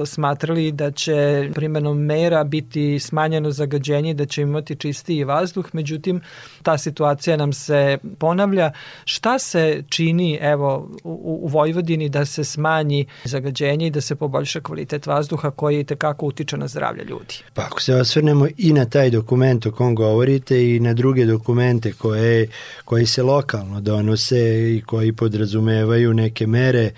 smatrali 0.07 0.73
da 0.73 0.91
će 0.91 1.51
primenom 1.55 1.99
mera 1.99 2.45
biti 2.45 2.99
smanjeno 2.99 3.51
zagađenje, 3.51 4.15
da 4.15 4.27
će 4.27 4.43
imati 4.43 4.77
čistiji 4.77 5.25
vazduh, 5.25 5.67
međutim 5.73 6.21
ta 6.63 6.79
situacija 6.79 7.37
nam 7.37 7.53
se 7.53 7.99
ponavlja. 8.19 8.73
Šta 9.05 9.39
se 9.39 9.83
čini 9.89 10.39
evo 10.41 10.91
u, 11.05 11.41
u 11.43 11.49
Vojvodini 11.49 12.09
da 12.09 12.25
se 12.25 12.45
smanji 12.45 13.07
zagađenje 13.25 13.87
i 13.87 13.91
da 13.91 14.01
se 14.01 14.15
poboljša 14.15 14.61
kvalitet 14.61 15.07
vazduha 15.07 15.51
koji 15.51 15.85
tekako 15.85 16.27
utiče 16.27 16.57
na 16.57 16.69
zdravlje 16.69 17.05
ljudi? 17.05 17.35
Pa 17.55 17.63
ako 17.63 17.81
se 17.81 17.95
osvrnemo 17.95 18.47
i 18.57 18.73
na 18.73 18.85
taj 18.85 19.11
dokument 19.11 19.67
o 19.67 19.73
kom 19.73 19.95
govorite 19.95 20.75
i 20.75 20.81
na 20.81 20.95
druge 20.95 21.27
dokumente 21.27 21.93
koje, 21.93 22.49
koji 22.85 23.07
se 23.07 23.23
lokalno 23.23 23.81
donose 23.81 24.75
i 24.77 24.83
koji 24.87 25.13
podrazumevaju 25.13 26.15
neke 26.15 26.47
mere 26.47 26.91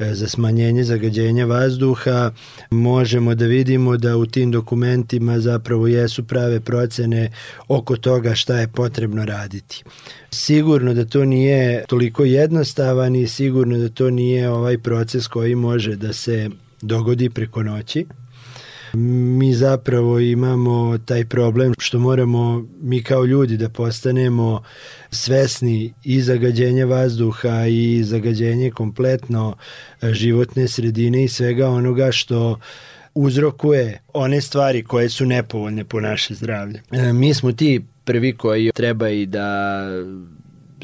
za 0.00 0.28
smanjenje 0.28 0.84
zagađenja 0.84 1.44
vazduha, 1.44 2.30
možemo 2.70 3.34
da 3.34 3.46
vidimo 3.46 3.96
da 3.96 4.16
u 4.16 4.26
tim 4.26 4.50
dokumentima 4.50 5.40
zapravo 5.40 5.86
jesu 5.86 6.24
prave 6.24 6.60
procene 6.60 7.30
oko 7.68 7.96
toga 7.96 8.34
šta 8.34 8.60
je 8.60 8.68
potrebno 8.68 9.24
raditi. 9.24 9.84
Sigurno 10.30 10.94
da 10.94 11.04
to 11.04 11.24
nije 11.24 11.84
toliko 11.88 12.24
jednostavan 12.24 13.16
i 13.16 13.26
sigurno 13.26 13.78
da 13.78 13.88
to 13.88 14.10
nije 14.10 14.50
ovaj 14.50 14.78
proces 14.78 15.26
koji 15.26 15.54
može 15.54 15.96
da 15.96 16.12
se 16.12 16.50
dogodi 16.82 17.30
preko 17.30 17.62
noći. 17.62 18.06
Mi 18.92 19.54
zapravo 19.54 20.20
imamo 20.20 20.98
taj 20.98 21.24
problem 21.24 21.74
što 21.78 21.98
moramo 21.98 22.66
mi 22.80 23.02
kao 23.02 23.24
ljudi 23.24 23.56
da 23.56 23.68
postanemo 23.68 24.62
svesni 25.10 25.94
i 26.04 26.22
zagađenja 26.22 26.86
vazduha 26.86 27.66
i 27.66 28.02
zagađenje 28.04 28.70
kompletno 28.70 29.56
životne 30.02 30.68
sredine 30.68 31.24
i 31.24 31.28
svega 31.28 31.68
onoga 31.68 32.12
što 32.12 32.58
uzrokuje 33.14 34.00
one 34.14 34.40
stvari 34.40 34.84
koje 34.84 35.08
su 35.08 35.26
nepovoljne 35.26 35.84
po 35.84 36.00
naše 36.00 36.34
zdravlje. 36.34 36.82
E, 36.90 37.12
mi 37.12 37.34
smo 37.34 37.52
ti 37.52 37.80
prvi 38.04 38.36
koji 38.36 38.70
treba 38.74 39.08
i 39.08 39.26
da 39.26 39.80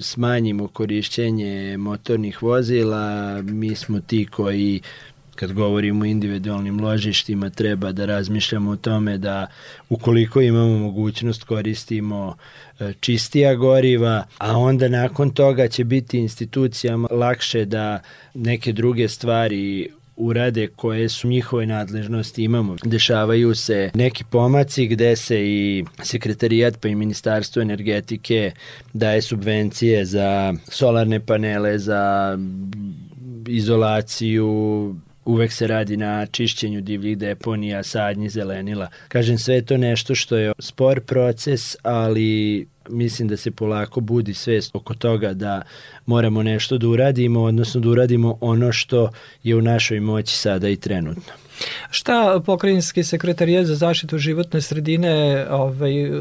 smanjimo 0.01 0.69
korišćenje 0.69 1.77
motornih 1.77 2.43
vozila, 2.43 3.43
mi 3.43 3.75
smo 3.75 4.01
ti 4.01 4.27
koji 4.31 4.81
kad 5.35 5.53
govorimo 5.53 6.03
o 6.03 6.07
individualnim 6.07 6.81
ložištima 6.81 7.51
treba 7.51 7.93
da 7.93 8.07
razmišljamo 8.07 8.71
o 8.71 8.77
tome 8.77 9.19
da 9.19 9.47
ukoliko 9.89 10.41
imamo 10.41 10.79
mogućnost 10.79 11.45
koristimo 11.45 12.37
e, 12.81 12.93
čistija 13.01 13.55
goriva, 13.55 14.25
a 14.39 14.59
onda 14.59 14.89
nakon 14.89 15.31
toga 15.31 15.69
će 15.69 15.85
biti 15.85 16.19
institucijama 16.19 17.09
lakše 17.11 17.65
da 17.65 18.01
neke 18.35 18.73
druge 18.73 19.09
stvari 19.09 19.91
urade 20.17 20.69
koje 20.77 21.09
su 21.09 21.29
njihove 21.29 21.67
nadležnosti 21.67 22.45
imamo. 22.45 22.77
Dešavaju 22.85 23.55
se 23.55 23.91
neki 23.95 24.25
pomaci 24.31 24.87
gde 24.87 25.17
se 25.17 25.49
i 25.49 25.85
sekretarijat 26.03 26.81
pa 26.81 26.89
i 26.89 26.95
ministarstvo 26.95 27.63
energetike 27.63 28.53
daje 28.93 29.23
subvencije 29.23 30.05
za 30.05 30.55
solarne 30.69 31.21
panele, 31.21 31.79
za 31.79 32.39
izolaciju 33.49 34.95
uvek 35.25 35.53
se 35.53 35.67
radi 35.67 35.97
na 35.97 36.27
čišćenju 36.27 36.81
divljih 36.81 37.19
deponija, 37.19 37.83
sadnji 37.83 38.29
zelenila. 38.29 38.89
Kažem, 39.09 39.39
sve 39.39 39.63
to 39.63 39.77
nešto 39.77 40.15
što 40.15 40.37
je 40.37 40.53
spor 40.59 41.01
proces, 41.01 41.77
ali 41.83 42.67
mislim 42.89 43.29
da 43.29 43.37
se 43.37 43.51
polako 43.51 44.01
budi 44.01 44.35
svest 44.35 44.77
oko 44.77 44.95
toga 44.95 45.33
da 45.33 45.63
moramo 46.07 46.43
nešto 46.43 46.79
da 46.79 46.89
uradimo, 46.89 47.43
odnosno 47.43 47.81
da 47.81 47.89
uradimo 47.89 48.39
ono 48.41 48.73
što 48.73 49.11
je 49.43 49.57
u 49.57 49.63
našoj 49.63 50.01
moći 50.01 50.37
sada 50.37 50.69
i 50.69 50.77
trenutno. 50.77 51.44
Šta 51.91 52.41
pokrajinski 52.47 53.05
sekretarijat 53.05 53.67
za 53.67 53.75
zaštitu 53.75 54.19
životne 54.19 54.61
sredine 54.61 55.47
ovaj, 55.51 56.05
e, 56.05 56.21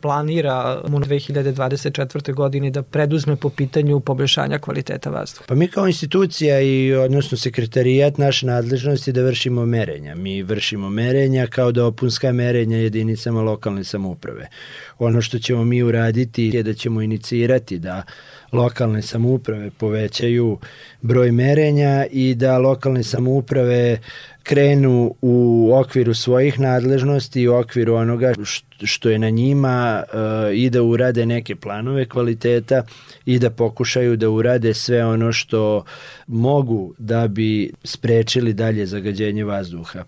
planira 0.00 0.82
u 0.84 0.88
2024. 0.88 2.34
godini 2.34 2.70
da 2.70 2.82
preduzme 2.82 3.36
po 3.36 3.50
pitanju 3.50 4.00
poboljšanja 4.00 4.58
kvaliteta 4.58 5.10
vazduha? 5.10 5.44
Pa 5.48 5.54
mi 5.54 5.68
kao 5.68 5.86
institucija 5.86 6.60
i 6.60 6.94
odnosno 6.94 7.38
sekretarijat 7.38 8.18
naše 8.18 8.46
nadležnosti 8.46 9.12
da 9.12 9.22
vršimo 9.22 9.66
merenja. 9.66 10.14
Mi 10.14 10.42
vršimo 10.42 10.90
merenja 10.90 11.46
kao 11.46 11.72
dopunska 11.72 12.32
merenja 12.32 12.76
jedinicama 12.76 13.42
lokalne 13.42 13.84
samouprave. 13.84 14.48
Ono 14.98 15.22
što 15.22 15.38
ćemo 15.38 15.64
mi 15.64 15.82
uraditi 15.82 16.50
je 16.54 16.62
da 16.62 16.74
ćemo 16.74 17.02
inicirati 17.02 17.78
da 17.78 18.02
lokalne 18.56 19.02
samouprave 19.02 19.70
povećaju 19.70 20.58
broj 21.02 21.32
merenja 21.32 22.06
i 22.10 22.34
da 22.34 22.58
lokalne 22.58 23.02
samouprave 23.02 23.98
krenu 24.42 25.14
u 25.22 25.70
okviru 25.74 26.14
svojih 26.14 26.60
nadležnosti 26.60 27.40
i 27.40 27.48
u 27.48 27.54
okviru 27.54 27.94
onoga 27.94 28.32
što 28.82 29.10
je 29.10 29.18
na 29.18 29.30
njima 29.30 30.02
uh, 30.02 30.18
i 30.54 30.70
da 30.70 30.82
urade 30.82 31.26
neke 31.26 31.56
planove 31.56 32.08
kvaliteta 32.08 32.82
i 33.24 33.38
da 33.38 33.50
pokušaju 33.50 34.16
da 34.16 34.30
urade 34.30 34.74
sve 34.74 35.06
ono 35.06 35.32
što 35.32 35.84
mogu 36.26 36.94
da 36.98 37.28
bi 37.28 37.72
sprečili 37.84 38.52
dalje 38.52 38.86
zagađenje 38.86 39.44
vazduha 39.44 40.04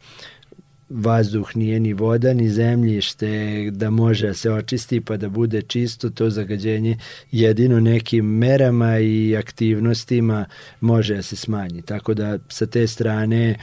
vazduh 0.90 1.56
nije 1.56 1.80
ni 1.80 1.92
voda 1.92 2.34
ni 2.34 2.48
zemljište 2.48 3.28
da 3.70 3.90
može 3.90 4.26
da 4.26 4.34
se 4.34 4.50
očisti 4.50 5.00
pa 5.00 5.16
da 5.16 5.28
bude 5.28 5.62
čisto 5.62 6.10
to 6.10 6.30
zagađenje 6.30 6.98
jedino 7.32 7.80
nekim 7.80 8.26
merama 8.26 8.98
i 8.98 9.36
aktivnostima 9.36 10.44
može 10.80 11.14
da 11.14 11.22
se 11.22 11.36
smanji. 11.36 11.82
Tako 11.82 12.14
da 12.14 12.38
sa 12.48 12.66
te 12.66 12.86
strane 12.86 13.56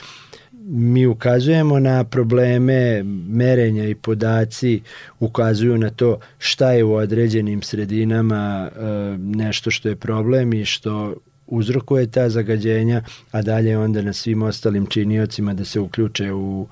mi 0.67 1.05
ukazujemo 1.05 1.79
na 1.79 2.03
probleme 2.03 3.03
merenja 3.29 3.87
i 3.87 3.95
podaci 3.95 4.81
ukazuju 5.19 5.77
na 5.77 5.89
to 5.89 6.19
šta 6.37 6.71
je 6.71 6.83
u 6.83 6.93
određenim 6.93 7.61
sredinama 7.61 8.69
e, 8.69 8.81
nešto 9.17 9.71
što 9.71 9.89
je 9.89 9.95
problem 9.95 10.53
i 10.53 10.65
što 10.65 11.15
uzrokuje 11.47 12.11
ta 12.11 12.29
zagađenja, 12.29 13.01
a 13.31 13.41
dalje 13.41 13.77
onda 13.77 14.01
na 14.01 14.13
svim 14.13 14.41
ostalim 14.41 14.85
činiocima 14.85 15.53
da 15.53 15.65
se 15.65 15.79
uključe 15.79 16.33
u 16.33 16.67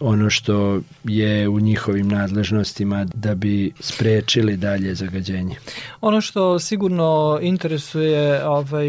ono 0.00 0.30
što 0.30 0.80
je 1.04 1.48
u 1.48 1.60
njihovim 1.60 2.08
nadležnostima 2.08 3.06
da 3.14 3.34
bi 3.34 3.72
sprečili 3.80 4.56
dalje 4.56 4.94
zagađenje. 4.94 5.56
Ono 6.00 6.20
što 6.20 6.58
sigurno 6.58 7.38
interesuje 7.42 8.44
ovaj, 8.44 8.88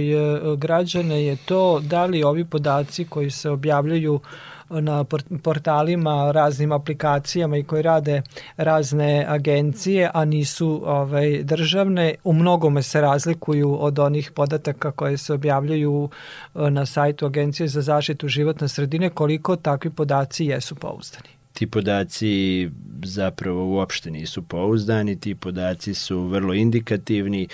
građane 0.58 1.26
je 1.26 1.36
to 1.46 1.80
da 1.80 2.06
li 2.06 2.24
ovi 2.24 2.46
podaci 2.46 3.06
koji 3.06 3.32
se 3.32 3.50
objavljaju 3.50 4.14
uh, 4.14 4.22
na 4.70 5.04
portalima, 5.44 6.32
raznim 6.32 6.72
aplikacijama 6.72 7.58
i 7.58 7.64
koji 7.64 7.82
rade 7.82 8.22
razne 8.58 9.26
agencije, 9.28 10.12
a 10.14 10.26
nisu 10.26 10.82
ovaj, 10.86 11.44
državne, 11.44 12.16
u 12.24 12.34
mnogome 12.34 12.84
se 12.84 13.02
razlikuju 13.02 13.78
od 13.84 14.00
onih 14.00 14.32
podataka 14.32 14.92
koje 14.92 15.18
se 15.18 15.34
objavljaju 15.34 16.10
e, 16.56 16.70
na 16.70 16.86
sajtu 16.86 17.26
Agencije 17.26 17.68
za 17.68 17.82
zaštitu 17.82 18.28
životne 18.28 18.68
sredine, 18.68 19.10
koliko 19.10 19.56
takvi 19.56 19.92
podaci 19.92 20.46
jesu 20.46 20.76
pouzdani. 20.76 21.30
Ti 21.54 21.68
podaci 21.68 22.70
zapravo 23.04 23.66
uopšte 23.66 24.12
nisu 24.12 24.42
pouzdani, 24.42 25.20
ti 25.20 25.36
podaci 25.36 25.94
su 25.94 26.22
vrlo 26.22 26.53
indikativni 26.53 27.48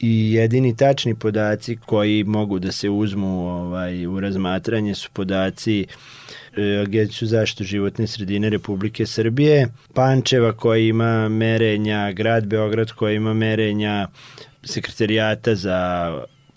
i 0.00 0.32
jedini 0.32 0.76
tačni 0.76 1.14
podaci 1.14 1.76
koji 1.76 2.24
mogu 2.24 2.58
da 2.58 2.72
se 2.72 2.90
uzmu 2.90 3.48
ovaj, 3.48 4.06
u 4.06 4.20
razmatranje 4.20 4.94
su 4.94 5.10
podaci 5.12 5.80
E, 5.80 6.39
Agenciju 6.82 7.28
zaštitu 7.28 7.64
životne 7.64 8.06
sredine 8.06 8.50
Republike 8.50 9.06
Srbije, 9.06 9.68
Pančeva 9.94 10.52
koja 10.52 10.78
ima 10.78 11.28
merenja, 11.28 12.12
grad 12.12 12.46
Beograd 12.46 12.92
koja 12.92 13.12
ima 13.12 13.34
merenja, 13.34 14.08
sekretarijata 14.62 15.54
za 15.54 16.10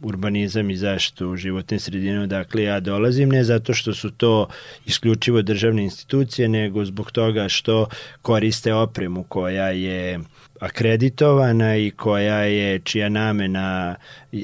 urbanizam 0.03 0.69
i 0.69 0.75
zaštitu 0.75 1.36
životne 1.36 1.79
sredine 1.79 2.19
odakle 2.19 2.63
ja 2.63 2.79
dolazim, 2.79 3.29
ne 3.29 3.43
zato 3.43 3.73
što 3.73 3.93
su 3.93 4.12
to 4.12 4.47
isključivo 4.86 5.41
državne 5.41 5.84
institucije, 5.84 6.49
nego 6.49 6.86
zbog 6.86 7.12
toga 7.12 7.49
što 7.49 7.88
koriste 8.21 8.73
opremu 8.73 9.23
koja 9.23 9.69
je 9.69 10.19
akreditovana 10.60 11.77
i 11.77 11.91
koja 11.91 12.39
je, 12.39 12.79
čija 12.79 13.10
namena 13.10 13.95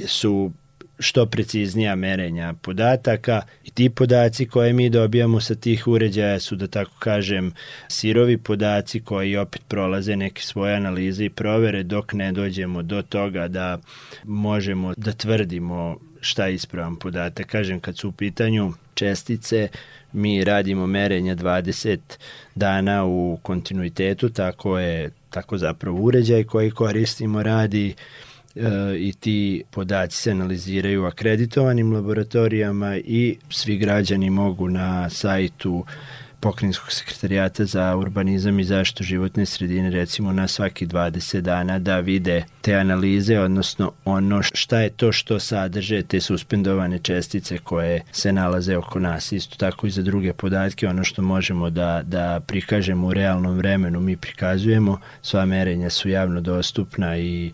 su 0.08 0.52
što 1.00 1.26
preciznija 1.26 1.96
merenja 1.96 2.54
podataka 2.62 3.42
i 3.64 3.72
ti 3.72 3.90
podaci 3.90 4.46
koje 4.46 4.74
mi 4.74 4.90
dobijamo 4.90 5.40
sa 5.42 5.56
tih 5.56 5.88
uređaja 5.88 6.40
su 6.40 6.56
da 6.56 6.68
tako 6.68 6.92
kažem 7.00 7.54
sirovi 7.88 8.38
podaci 8.38 9.00
koji 9.00 9.38
opet 9.38 9.62
prolaze 9.68 10.16
neke 10.16 10.42
svoje 10.42 10.76
analize 10.76 11.26
i 11.26 11.30
provere 11.30 11.84
dok 11.84 12.14
ne 12.14 12.32
dođemo 12.32 12.82
do 12.82 13.02
toga 13.02 13.48
da 13.48 13.80
možemo 14.24 14.94
da 14.98 15.12
tvrdimo 15.12 15.98
šta 16.22 16.46
je 16.46 16.54
ispravan 16.54 16.96
podatak. 16.96 17.48
Kažem 17.48 17.80
kad 17.80 17.98
su 17.98 18.10
u 18.10 18.12
pitanju 18.12 18.74
čestice 18.94 19.68
mi 20.14 20.44
radimo 20.44 20.88
merenja 20.88 21.36
20 21.36 21.98
dana 22.56 23.06
u 23.06 23.40
kontinuitetu, 23.44 24.30
tako 24.30 24.80
je 24.80 25.12
tako 25.30 25.58
zapravo 25.58 26.02
uređaj 26.02 26.44
koji 26.44 26.72
koristimo 26.72 27.44
radi 27.44 27.96
i 29.00 29.14
ti 29.20 29.64
podaci 29.72 30.18
se 30.18 30.32
analiziraju 30.32 31.04
u 31.04 31.06
akreditovanim 31.06 31.94
laboratorijama 31.94 32.98
i 32.98 33.38
svi 33.50 33.78
građani 33.78 34.30
mogu 34.30 34.70
na 34.70 35.10
sajtu 35.10 35.86
pokrinjskog 36.40 36.92
sekretarijata 36.92 37.66
za 37.66 37.96
urbanizam 37.96 38.60
i 38.60 38.64
zaštitu 38.64 39.04
životne 39.04 39.46
sredine 39.46 39.90
recimo 39.90 40.34
na 40.34 40.48
svaki 40.48 40.88
20 40.88 41.42
dana 41.42 41.80
da 41.80 42.00
vide 42.00 42.46
te 42.62 42.76
analize, 42.76 43.40
odnosno 43.40 43.92
ono 44.06 44.42
šta 44.44 44.80
je 44.80 44.90
to 44.90 45.12
što 45.12 45.40
sadrže 45.40 46.02
te 46.02 46.22
suspendovane 46.22 47.00
čestice 47.00 47.58
koje 47.58 48.02
se 48.12 48.34
nalaze 48.34 48.78
oko 48.78 49.00
nas. 49.00 49.32
Isto 49.32 49.56
tako 49.56 49.88
i 49.88 49.92
za 49.92 50.02
druge 50.02 50.34
podatke, 50.34 50.88
ono 50.88 51.04
što 51.04 51.22
možemo 51.22 51.70
da, 51.70 52.02
da 52.06 52.40
prikažemo 52.48 53.08
u 53.08 53.14
realnom 53.14 53.58
vremenu 53.58 54.00
mi 54.00 54.18
prikazujemo, 54.18 55.00
sva 55.22 55.46
merenja 55.46 55.90
su 55.90 56.10
javno 56.10 56.42
dostupna 56.42 57.18
i 57.18 57.52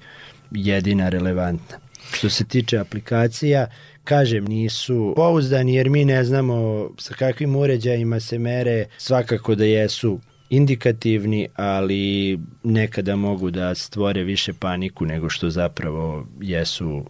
jedina 0.56 1.10
relevantna. 1.10 1.78
Što 2.14 2.30
se 2.30 2.46
tiče 2.46 2.78
aplikacija, 2.78 3.68
kažem, 4.04 4.46
nisu 4.46 5.14
pouzdani 5.16 5.76
jer 5.76 5.90
mi 5.90 6.06
ne 6.06 6.24
znamo 6.24 6.90
sa 6.98 7.14
kakvim 7.14 7.56
uređajima 7.56 8.20
se 8.20 8.40
mere, 8.40 8.86
svakako 8.98 9.56
da 9.56 9.66
jesu 9.66 10.20
indikativni, 10.50 11.48
ali 11.56 12.40
nekada 12.64 13.16
mogu 13.16 13.52
da 13.52 13.76
stvore 13.76 14.24
više 14.24 14.54
paniku 14.54 15.06
nego 15.06 15.30
što 15.30 15.50
zapravo 15.50 16.28
jesu 16.42 17.06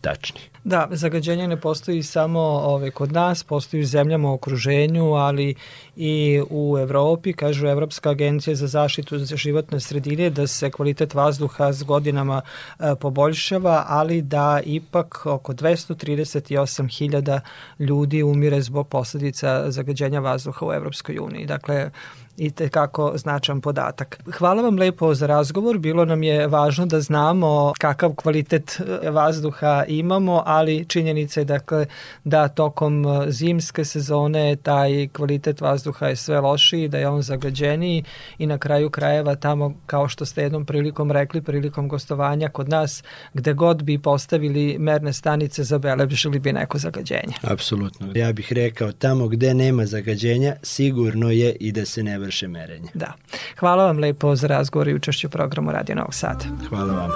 tačni. 0.00 0.40
Da, 0.64 0.88
zagađenje 0.90 1.48
ne 1.48 1.60
postoji 1.60 2.02
samo 2.02 2.40
ove, 2.40 2.90
kod 2.90 3.12
nas, 3.12 3.42
postoji 3.42 3.82
u 3.82 3.86
zemljama 3.86 4.30
u 4.30 4.34
okruženju, 4.34 5.04
ali 5.14 5.54
i 5.96 6.42
u 6.50 6.78
Evropi, 6.78 7.32
kažu 7.32 7.66
Evropska 7.66 8.10
agencija 8.10 8.54
za 8.54 8.66
zaštitu 8.66 9.18
za 9.18 9.36
životne 9.36 9.80
sredine, 9.80 10.30
da 10.30 10.46
se 10.46 10.70
kvalitet 10.70 11.14
vazduha 11.14 11.72
s 11.72 11.82
godinama 11.82 12.40
e, 12.42 12.94
poboljšava, 13.00 13.84
ali 13.88 14.22
da 14.22 14.60
ipak 14.64 15.26
oko 15.26 15.52
238.000 15.52 17.40
ljudi 17.78 18.22
umire 18.22 18.60
zbog 18.60 18.88
posledica 18.88 19.70
zagađenja 19.70 20.20
vazduha 20.20 20.66
u 20.66 20.72
Evropskoj 20.72 21.18
uniji. 21.18 21.46
Dakle, 21.46 21.90
i 22.36 22.50
tekako 22.50 23.12
značan 23.14 23.60
podatak. 23.60 24.18
Hvala 24.38 24.62
vam 24.62 24.78
lepo 24.78 25.14
za 25.14 25.26
razgovor, 25.26 25.78
bilo 25.78 26.04
nam 26.04 26.22
je 26.22 26.46
važno 26.46 26.86
da 26.86 27.00
znamo 27.00 27.72
kakav 27.78 28.14
kvalitet 28.14 28.80
e, 29.02 29.10
vazduha 29.10 29.84
imamo, 29.88 30.42
ali 30.46 30.84
činjenica 30.88 31.40
je 31.40 31.44
dakle 31.44 31.86
da 32.24 32.48
tokom 32.48 33.06
e, 33.06 33.30
zimske 33.30 33.84
sezone 33.84 34.56
taj 34.56 35.08
kvalitet 35.08 35.60
vazduha 35.60 36.06
je 36.06 36.16
sve 36.16 36.40
lošiji, 36.40 36.88
da 36.88 36.98
je 36.98 37.08
on 37.08 37.22
zagađeniji 37.22 38.04
i 38.38 38.46
na 38.46 38.58
kraju 38.58 38.90
krajeva 38.90 39.34
tamo 39.34 39.74
kao 39.86 40.08
što 40.08 40.24
ste 40.24 40.42
jednom 40.42 40.64
prilikom 40.64 41.10
rekli, 41.10 41.42
prilikom 41.42 41.88
gostovanja 41.88 42.48
kod 42.48 42.68
nas, 42.68 43.02
gde 43.34 43.52
god 43.52 43.82
bi 43.82 43.98
postavili 43.98 44.76
merne 44.78 45.12
stanice 45.12 45.64
zabeležili 45.64 46.38
bi 46.38 46.52
neko 46.52 46.78
zagađenje. 46.78 47.34
Apsolutno. 47.42 48.12
Ja 48.14 48.32
bih 48.32 48.52
rekao 48.52 48.92
tamo 48.92 49.28
gde 49.28 49.54
nema 49.54 49.86
zagađenja 49.86 50.56
sigurno 50.62 51.30
je 51.30 51.56
i 51.60 51.72
da 51.72 51.84
se 51.84 52.02
ne 52.02 52.18
vrše 52.26 52.48
merenje. 52.48 52.88
Da. 52.94 53.12
Hvala 53.58 53.84
vam 53.84 53.98
lepo 53.98 54.36
za 54.36 54.46
razgovor 54.46 54.88
i 54.88 54.94
učešću 54.94 55.26
u 55.26 55.30
programu 55.30 55.72
Radio 55.72 55.94
Novog 55.94 56.14
Sada. 56.14 56.44
Hvala 56.68 56.92
vam. 56.94 57.10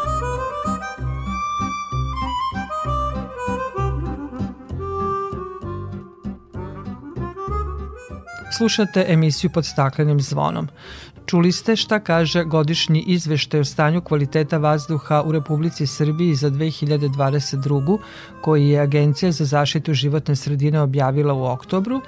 Slušate 8.56 9.04
emisiju 9.08 9.50
pod 9.50 9.66
staklenim 9.66 10.20
zvonom. 10.20 10.68
Čuli 11.26 11.52
ste 11.52 11.76
šta 11.76 12.00
kaže 12.00 12.44
godišnji 12.44 13.04
izveštaj 13.06 13.60
o 13.60 13.64
stanju 13.64 14.00
kvaliteta 14.00 14.58
vazduha 14.58 15.22
u 15.22 15.32
Republici 15.32 15.86
Srbiji 15.86 16.34
za 16.34 16.50
2022. 16.50 17.98
koji 18.42 18.68
je 18.68 18.80
Agencija 18.80 19.32
za 19.32 19.44
zaštitu 19.44 19.94
životne 19.94 20.36
sredine 20.36 20.80
objavila 20.80 21.34
u 21.34 21.44
oktobru, 21.44 22.00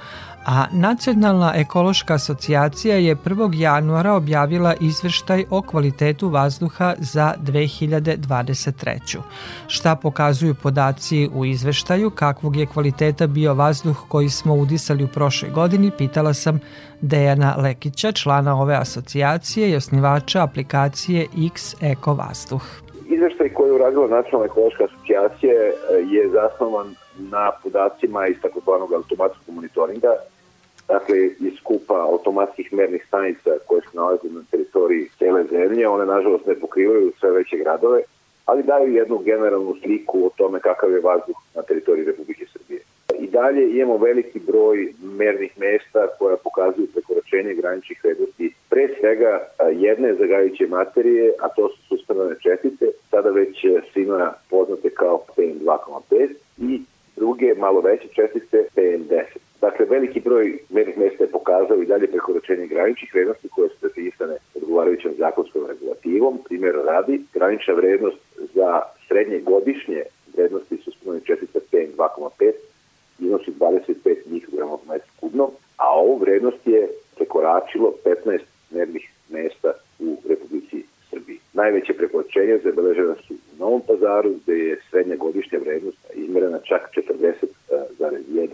a 0.47 0.67
Nacionalna 0.73 1.53
ekološka 1.57 2.15
asocijacija 2.15 2.97
je 2.97 3.17
1. 3.17 3.61
januara 3.61 4.13
objavila 4.15 4.75
izveštaj 4.81 5.45
o 5.51 5.63
kvalitetu 5.63 6.29
vazduha 6.29 6.95
za 6.99 7.35
2023. 7.43 9.19
Šta 9.67 9.97
pokazuju 9.97 10.55
podaci 10.55 11.29
u 11.35 11.45
izveštaju, 11.45 12.11
kakvog 12.11 12.57
je 12.57 12.67
kvaliteta 12.67 13.27
bio 13.27 13.55
vazduh 13.55 13.97
koji 14.09 14.29
smo 14.29 14.55
udisali 14.55 15.05
u 15.05 15.09
prošloj 15.09 15.51
godini, 15.51 15.91
pitala 15.99 16.35
sam 16.35 16.61
Dejana 17.01 17.57
Lekića, 17.59 18.13
člana 18.13 18.63
ove 18.63 18.75
asocijacije 18.75 19.71
i 19.71 19.77
osnivača 19.77 20.43
aplikacije 20.43 21.27
X 21.47 21.75
Eko 21.83 22.15
Vazduh. 22.15 22.63
Izveštaj 23.07 23.49
koji 23.49 23.69
je 23.69 23.75
uradila 23.75 24.07
Nacionalna 24.09 24.47
ekološka 24.47 24.85
asocijacija 24.85 25.53
je 26.13 26.31
zasnovan 26.33 26.95
na 27.19 27.51
podacima 27.63 28.27
iz 28.27 28.37
takozvanog 28.43 28.93
automatskog 28.93 29.55
monitoringa 29.55 30.09
dakle 30.93 31.17
iz 31.27 31.55
skupa 31.61 31.95
automatskih 31.95 32.73
mernih 32.73 33.05
stanica 33.09 33.51
koje 33.67 33.81
se 33.81 33.97
nalaze 33.97 34.29
na 34.31 34.43
teritoriji 34.51 35.09
cele 35.19 35.45
zemlje. 35.45 35.89
One 35.89 36.07
nažalost 36.07 36.47
ne 36.47 36.55
pokrivaju 36.55 37.13
sve 37.21 37.31
veće 37.31 37.57
gradove, 37.57 38.03
ali 38.47 38.63
daju 38.63 38.95
jednu 38.95 39.19
generalnu 39.19 39.75
sliku 39.83 40.27
o 40.27 40.31
tome 40.37 40.61
kakav 40.61 40.93
je 40.93 41.01
vazduh 41.01 41.37
na 41.55 41.63
teritoriji 41.63 42.05
Republike 42.05 42.45
Srbije. 42.53 42.81
I 43.19 43.27
dalje 43.27 43.71
imamo 43.71 43.97
veliki 43.97 44.39
broj 44.41 44.93
mernih 45.03 45.53
mesta 45.59 46.07
koja 46.19 46.37
pokazuju 46.37 46.87
prekoračenje 46.93 47.55
graničnih 47.55 48.05
vrednosti 48.05 48.55
pre 48.71 48.89
svega 49.01 49.33
jedne 49.73 50.15
zagajuće 50.15 50.67
materije, 50.67 51.33
a 51.41 51.49
to 51.49 51.69
su 51.69 51.83
suspendane 51.89 52.35
čestice, 52.41 52.87
sada 53.11 53.31
već 53.31 53.65
svima 53.93 54.33
poznate 54.51 54.91
kao 54.91 55.25
PM2,5 55.37 56.29
i 56.59 56.81
druge 57.17 57.55
malo 57.55 57.81
veće 57.81 58.09
čestice 58.09 58.57
PM10. 58.77 59.52
Dakle, 59.63 59.87
veliki 59.87 60.21
broj 60.21 60.59
mernih 60.71 60.99
mesta 60.99 61.25
je 61.25 61.31
pokazao 61.31 61.83
i 61.83 61.87
dalje 61.87 62.07
prekoračenje 62.07 62.67
graničnih 62.67 63.15
vrednosti 63.15 63.49
koje 63.49 63.69
su 63.69 63.77
definisane 63.83 64.37
odgovarajućom 64.55 65.13
zakonskom 65.19 65.67
regulativom. 65.67 66.39
Primjer 66.45 66.75
radi, 66.85 67.21
granična 67.35 67.75
vrednost 67.75 68.17
za 68.55 68.81
srednje 69.09 69.39
godišnje 69.39 70.03
vrednosti 70.37 70.77
su 70.77 70.91
čestica 71.25 71.59
PM2,5 71.73 72.53
iznosi 73.19 73.51
25 73.61 74.17
mikrograma 74.27 74.77
po 74.77 74.93
metru 74.93 75.11
kubnom, 75.21 75.51
a 75.77 75.87
ovu 75.95 76.17
vrednost 76.19 76.67
je 76.67 76.89
prekoračilo 77.17 77.95
15 78.05 78.41
mernih 78.71 79.11
mesta 79.31 79.73
u 79.99 80.17
Republici 80.29 80.85
Srbiji. 81.11 81.39
Najveće 81.53 81.93
prekoračenje 81.93 82.59
zabeležena 82.65 83.15
su 83.27 83.35
u 83.35 83.59
Novom 83.59 83.83
pazaru, 83.87 84.31
gde 84.43 84.59
je 84.59 84.81
srednja 84.91 85.17
godišnja 85.17 85.59
vrednost 85.59 85.99
izmerena 86.15 86.59
čak 86.59 86.91
40,1 86.97 88.49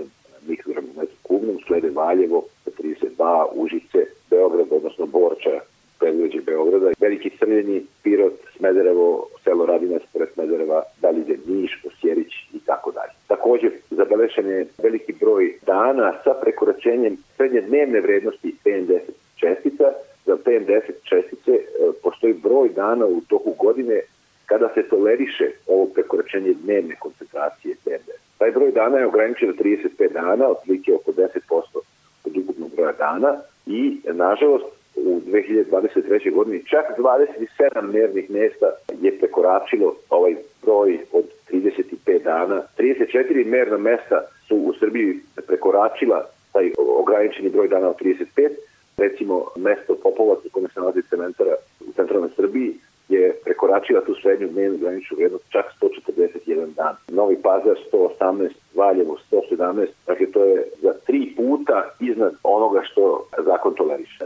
mikrogram 0.49 0.85
u 0.85 1.01
metru 1.01 1.17
kubnom, 1.23 1.59
slede 1.67 1.91
Valjevo 2.09 2.45
sa 2.65 2.71
32, 2.71 3.47
Užice, 3.55 3.99
Beograd, 4.31 4.67
odnosno 4.71 5.07
Borča, 5.07 5.61
predvođe 5.99 6.41
Beograda, 6.41 6.91
Veliki 7.01 7.31
Crljeni, 7.39 7.87
Pirot, 8.03 8.33
Smederevo, 8.57 9.27
selo 9.45 9.67
Radinac, 9.67 10.03
pored 10.13 10.29
Smedereva, 10.35 10.83
dalje 11.01 11.39
Niš, 11.47 11.85
Osjerić 11.89 12.33
i 12.53 12.61
tako 12.67 12.91
dalje. 12.91 13.13
Takođe, 13.27 13.71
zabelešen 13.91 14.47
je 14.47 14.67
veliki 14.83 15.13
broj 15.13 15.59
dana 15.67 16.13
sa 16.25 16.35
prekoračenjem 16.43 17.17
srednje 17.37 17.61
dnevne 17.61 18.01
vrednosti 18.01 18.55
PM10 18.65 19.01
čestica. 19.37 19.85
Za 20.27 20.37
PM10 20.37 20.93
čestice 21.03 21.53
e, 21.53 21.63
postoji 22.03 22.35
broj 22.35 22.69
dana 22.69 23.07
u 23.07 23.21
toku 23.29 23.53
godine 23.59 24.01
kada 24.47 24.69
se 24.75 24.83
toleriše 24.83 25.51
ovo 25.67 25.87
prekoračenje 25.95 26.55
dnevne 26.63 26.95
koncentracije 27.01 27.75
PM10. 27.85 28.19
Taj 28.39 28.51
broj 28.51 28.73
dana 28.73 28.99
je 28.99 29.07
ograničen 29.07 29.49
na 29.49 29.55
35 29.55 30.13
dana, 30.13 30.49
otprilike 30.49 30.95
oko 30.95 31.13
10% 31.13 31.79
od 32.25 32.37
ukupnog 32.37 32.71
broja 32.77 32.93
dana 32.93 33.41
i, 33.67 34.01
nažalost, 34.19 34.67
u 34.97 35.21
2023. 35.27 36.35
godini 36.35 36.65
čak 36.65 36.85
27 36.99 37.93
mernih 37.93 38.31
mesta 38.31 38.67
je 39.01 39.19
prekoračilo 39.19 39.95
ovaj 40.11 40.35
broj 40.63 40.99
od 41.13 41.25
35 41.51 42.23
dana. 42.25 42.63
34 42.79 43.47
merna 43.47 43.79
mesta 43.79 44.23
su 44.49 44.57
u 44.57 44.73
Srbiji 44.81 45.21
prekoračila 45.47 46.27
taj 46.53 46.73
ograničeni 47.01 47.51
broj 47.51 47.69
dana 47.69 47.89
od 47.89 47.97
35. 48.01 48.49
Recimo, 48.97 49.45
mesto 49.57 49.95
Popovac 50.03 50.39
u 50.47 50.51
kome 50.53 50.69
se 50.69 50.81
nalazi 50.81 51.03
cementara 51.11 51.55
u 51.81 51.93
centralnoj 51.93 52.31
Srbiji 52.37 52.75
je 53.09 53.35
prekoračila 53.45 54.01
tu 54.01 54.15
srednju 54.23 54.49
dnevnu 54.49 54.79
graničnu 54.79 55.17
vrednost 55.17 55.45
čak 55.49 55.65
141 55.81 56.75
dan. 56.75 56.95
Novi 57.09 57.37
Pazar 57.43 57.77
118, 57.93 58.51
Valjevo 58.75 59.17
117, 59.33 59.87
dakle 60.07 60.27
to 60.27 60.45
je 60.45 60.65
za 60.83 60.93
tri 61.07 61.33
puta 61.37 61.91
iznad 62.01 62.35
onoga 62.43 62.81
što 62.85 63.27
zakon 63.45 63.75
toleriše. 63.75 64.25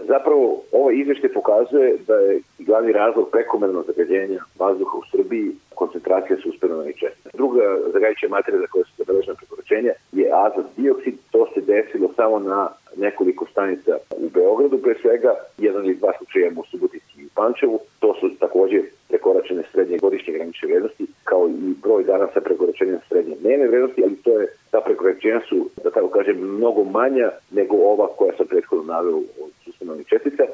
Izvešte 1.13 1.35
pokazuje 1.35 1.97
da 2.07 2.15
je 2.15 2.41
glavni 2.59 2.93
razlog 2.93 3.29
prekomernog 3.31 3.85
zagađenja 3.87 4.41
vazduha 4.59 4.99
u 4.99 5.05
Srbiji 5.11 5.51
koncentracija 5.75 6.37
suspendovanih 6.43 6.97
čestica. 6.97 7.29
Druga 7.35 7.65
zagađajuća 7.93 8.29
materija 8.29 8.61
za 8.61 8.67
koje 8.67 8.85
su 8.85 8.93
zabeležena 8.99 9.37
prekoračenja 9.41 9.93
je 10.13 10.27
azot 10.45 10.67
dioksid. 10.77 11.15
To 11.31 11.47
se 11.55 11.61
desilo 11.61 12.09
samo 12.17 12.39
na 12.39 12.69
nekoliko 12.97 13.47
stanica 13.53 13.93
u 14.17 14.29
Beogradu, 14.29 14.79
pre 14.79 14.95
svega 15.03 15.33
jedan 15.59 15.85
ili 15.85 15.95
dva 15.95 16.13
slučaja 16.19 16.51
u 16.57 16.65
Subotici 16.71 17.15
i 17.19 17.29
Pančevu. 17.35 17.79
To 18.01 18.15
su 18.21 18.27
takođe 18.45 18.81
prekoračene 19.09 19.63
srednje 19.73 19.99
godišnje 19.99 20.33
granične 20.33 20.69
vrednosti, 20.69 21.07
kao 21.25 21.49
i 21.49 21.75
broj 21.83 22.05
dana 22.05 22.27
sa 22.35 22.41
prekoračenjem 22.41 23.01
srednje 23.09 23.35
dnevne 23.41 23.67
vrednosti, 23.69 24.03
ali 24.05 24.17
to 24.17 24.41
je, 24.41 24.47
ta 24.71 24.81
prekoračenja 24.81 25.41
su, 25.49 25.69
da 25.85 25.91
tako 25.91 26.09
kažem, 26.09 26.37
mnogo 26.57 26.85
manja 26.85 27.29
nego 27.51 27.77
ova 27.77 28.07
koja 28.19 28.33
sam 28.37 28.47
prethodno 28.47 28.85
naveo 28.95 29.17
od 29.17 29.51
sustanovnih 29.65 30.07
čestica 30.07 30.45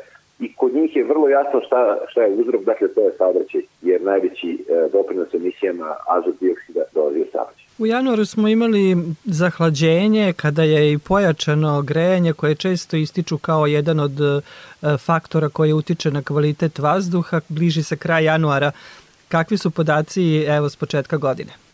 i 0.40 0.54
kod 0.56 0.74
njih 0.74 0.96
je 0.96 1.04
jasno 1.28 1.60
šta, 1.66 1.98
šta 2.08 2.22
je 2.22 2.34
uzrok, 2.34 2.64
dakle 2.64 2.88
to 2.94 3.00
je 3.00 3.12
saobraćaj, 3.18 3.60
jer 3.82 4.02
najveći 4.02 4.50
e, 4.68 4.88
doprinos 4.92 5.34
emisijama 5.34 5.96
azot 6.06 6.40
dioksida 6.40 6.80
dolazi 6.94 7.20
od 7.20 7.28
saobraćaja. 7.32 7.68
U 7.78 7.86
januaru 7.86 8.24
smo 8.24 8.48
imali 8.48 8.96
zahlađenje 9.24 10.32
kada 10.32 10.62
je 10.62 10.92
i 10.92 10.98
pojačano 10.98 11.82
grejanje 11.82 12.32
koje 12.32 12.54
često 12.54 12.96
ističu 12.96 13.38
kao 13.38 13.66
jedan 13.66 14.00
od 14.00 14.20
e, 14.20 14.40
faktora 14.98 15.48
koji 15.48 15.72
utiče 15.72 16.10
na 16.10 16.22
kvalitet 16.22 16.78
vazduha. 16.78 17.40
Bliži 17.48 17.82
se 17.82 17.96
kraj 17.96 18.24
januara. 18.24 18.70
Kakvi 19.28 19.58
su 19.58 19.70
podaci 19.70 20.44
evo 20.48 20.68
s 20.68 20.76
početka 20.76 21.16
godine? 21.16 21.67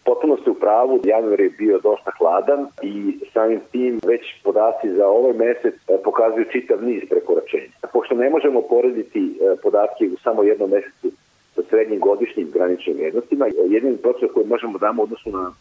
Pravu, 0.64 1.00
januar 1.04 1.40
je 1.40 1.50
bio 1.58 1.78
dosta 1.78 2.10
hladan 2.18 2.66
i 2.82 3.18
samim 3.32 3.60
tim 3.72 4.00
već 4.06 4.24
podaci 4.44 4.94
za 4.98 5.06
ovaj 5.06 5.32
mesec 5.32 5.74
e, 5.74 5.96
pokazuju 6.04 6.44
čitav 6.52 6.84
niz 6.84 7.02
prekoračenja. 7.10 7.76
Pošto 7.92 8.14
ne 8.14 8.30
možemo 8.30 8.60
porediti 8.60 9.22
e, 9.24 9.56
podatke 9.62 10.04
u 10.14 10.16
samo 10.16 10.42
jednom 10.42 10.70
mesecu 10.70 11.08
sa 11.54 11.62
srednjim 11.70 12.00
godišnjim 12.00 12.50
graničnim 12.50 12.96
vrednostima, 12.96 13.46
jedini 13.68 13.96
proces 13.96 14.30
koji 14.34 14.46
možemo 14.46 14.78
damo 14.78 15.02
odnosno 15.02 15.32
na 15.32 15.52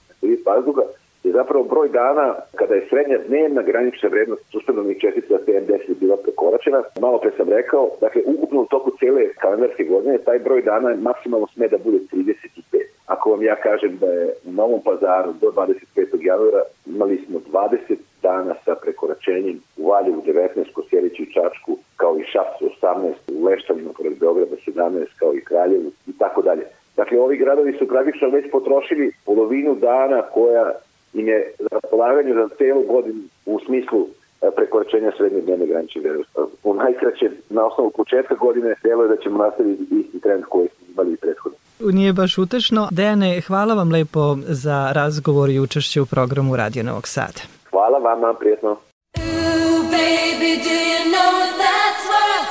vazduha, 0.46 0.84
je 1.24 1.32
zapravo 1.32 1.64
broj 1.64 1.90
dana 1.90 2.36
kada 2.56 2.76
je 2.76 2.88
srednja 2.90 3.18
dnevna 3.28 3.62
granična 3.62 4.10
vrednost 4.10 4.44
suspendovnih 4.52 4.98
čestica 5.02 5.34
PM10 5.48 6.00
bila 6.00 6.18
prekoračena. 6.18 6.84
Malo 7.02 7.18
pre 7.20 7.32
sam 7.38 7.50
rekao, 7.50 7.90
dakle, 8.02 8.22
ukupno 8.26 8.62
u 8.62 8.66
toku 8.66 8.92
cele 9.00 9.34
kalendarske 9.42 9.84
godine 9.84 10.18
taj 10.18 10.40
broj 10.40 10.62
dana 10.62 10.96
maksimalno 11.02 11.48
sme 11.54 11.68
da 11.68 11.78
bude 11.78 11.98
35. 12.12 12.93
Ako 13.06 13.30
vam 13.30 13.44
ja 13.44 13.56
kažem 13.56 13.98
da 13.98 14.06
je 14.06 14.34
u 14.46 14.52
Novom 14.52 14.82
pazaru 14.86 15.34
do 15.42 15.48
25. 15.48 16.26
januara 16.26 16.62
imali 16.86 17.26
smo 17.26 17.40
20 17.52 17.98
dana 18.22 18.56
sa 18.66 18.76
prekoračenjem 18.76 19.62
u 19.78 19.88
Valjevu 19.88 20.22
19, 20.26 20.74
Kosjeriću 20.74 21.24
i 21.24 21.34
Čačku, 21.34 21.78
kao 21.98 22.18
i 22.18 22.24
Šapcu 22.24 22.66
18, 22.82 23.14
u 23.36 23.46
Leštanima 23.46 23.92
pored 23.98 24.20
Beograda 24.20 24.56
17, 24.68 25.06
kao 25.20 25.36
i 25.36 25.42
Kraljevu 25.42 25.92
i 26.08 26.18
tako 26.18 26.42
dalje. 26.42 26.66
Dakle, 26.96 27.20
ovi 27.20 27.38
gradovi 27.38 27.74
su 27.74 27.88
praktično 27.88 28.30
već 28.30 28.52
potrošili 28.52 29.12
polovinu 29.26 29.76
dana 29.76 30.22
koja 30.22 30.72
im 31.14 31.28
je 31.28 31.52
raspolaganje 31.72 32.34
za 32.34 32.50
celu 32.58 32.84
godinu 32.84 33.22
u 33.46 33.60
smislu 33.60 34.08
e, 34.42 34.52
prekoračenja 34.56 35.12
srednje 35.18 35.42
dnevne 35.42 35.66
granične 35.66 36.02
vrednosti. 36.02 36.34
U 36.64 36.74
najkraće, 36.74 37.32
na 37.50 37.66
osnovu 37.66 37.90
početka 37.90 38.36
godine, 38.36 38.76
delo 38.84 39.04
je 39.04 39.10
da 39.10 39.18
ćemo 39.18 39.44
nastaviti 39.44 39.84
isti 39.92 40.20
trend 40.20 40.44
koji 40.44 40.68
smo 40.68 40.88
imali 40.94 41.14
i 41.14 41.18
prethodno. 41.18 41.58
Nije 41.80 42.14
baš 42.14 42.38
utešno. 42.38 42.88
Dejane, 42.92 43.42
hvala 43.42 43.74
vam 43.74 43.92
lepo 43.92 44.38
za 44.42 44.92
razgovor 44.92 45.50
i 45.50 45.60
učešće 45.60 46.02
u 46.02 46.06
programu 46.06 46.56
Radio 46.56 46.84
Novog 46.84 47.08
Sada. 47.08 47.42
Hvala 47.70 47.98
vama, 47.98 48.34
prijetno. 48.40 48.70
Ooh, 48.70 49.84
baby, 49.92 50.52
do 50.66 50.74
you 50.92 51.02
know 51.14 51.34
that's 51.62 52.04
worth? 52.14 52.50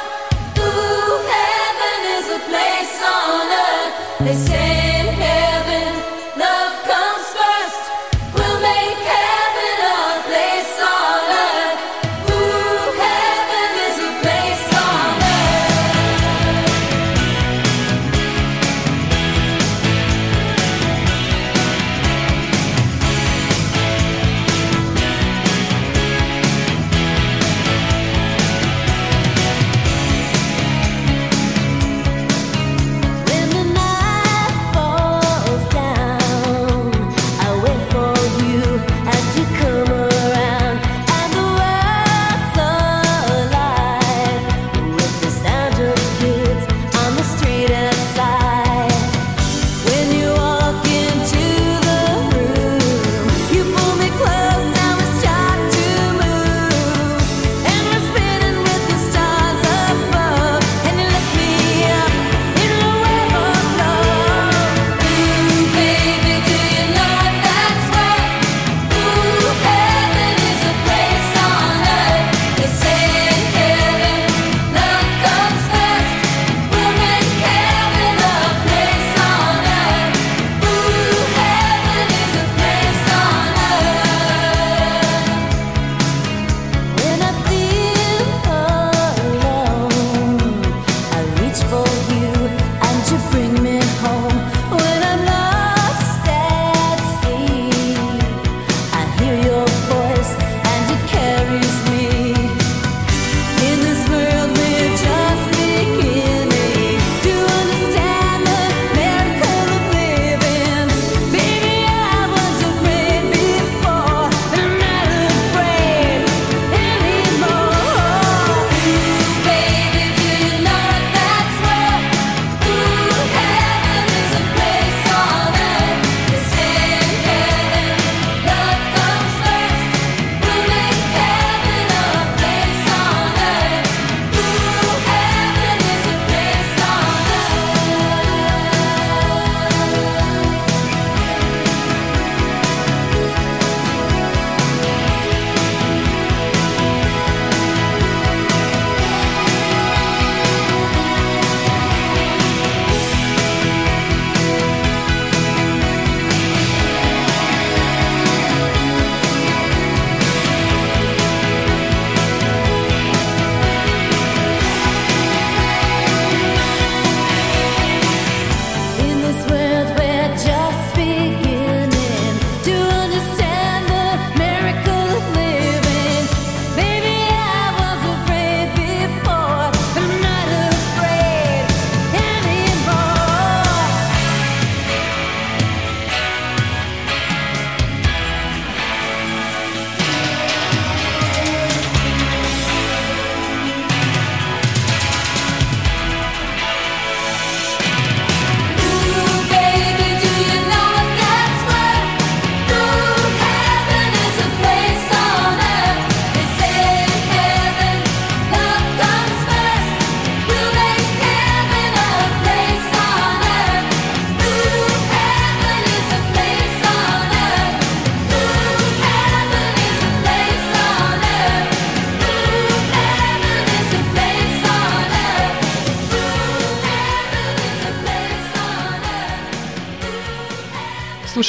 Ooh, 0.58 1.20
heaven 1.30 1.51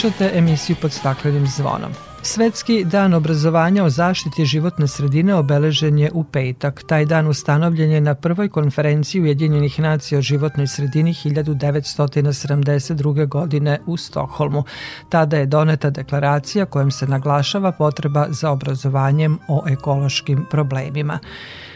Slušate 0.04 0.38
emisiju 0.38 0.76
pod 0.82 0.92
staklenim 0.92 1.48
zvonom. 1.48 1.92
Svetski 2.22 2.86
dan 2.86 3.14
obrazovanja 3.14 3.84
o 3.84 3.90
zaštiti 3.90 4.46
životne 4.46 4.88
sredine 4.88 5.36
obeležen 5.36 6.00
je 6.00 6.12
u 6.14 6.24
petak. 6.24 6.84
Taj 6.88 7.06
dan 7.06 7.28
ustanovljen 7.28 7.92
je 7.92 8.02
na 8.02 8.16
prvoj 8.16 8.50
konferenciji 8.50 9.22
Ujedinjenih 9.22 9.80
nacija 9.80 10.20
o 10.20 10.22
životnoj 10.22 10.68
sredini 10.68 11.14
1972. 11.14 13.28
godine 13.28 13.80
u 13.86 13.98
Stokholmu. 13.98 14.64
Tada 15.10 15.38
je 15.38 15.46
doneta 15.46 15.90
deklaracija 15.90 16.66
kojom 16.66 16.92
se 16.92 17.08
naglašava 17.08 17.72
potreba 17.72 18.28
za 18.30 18.52
obrazovanjem 18.52 19.40
o 19.48 19.64
ekološkim 19.68 20.46
problemima. 20.52 21.20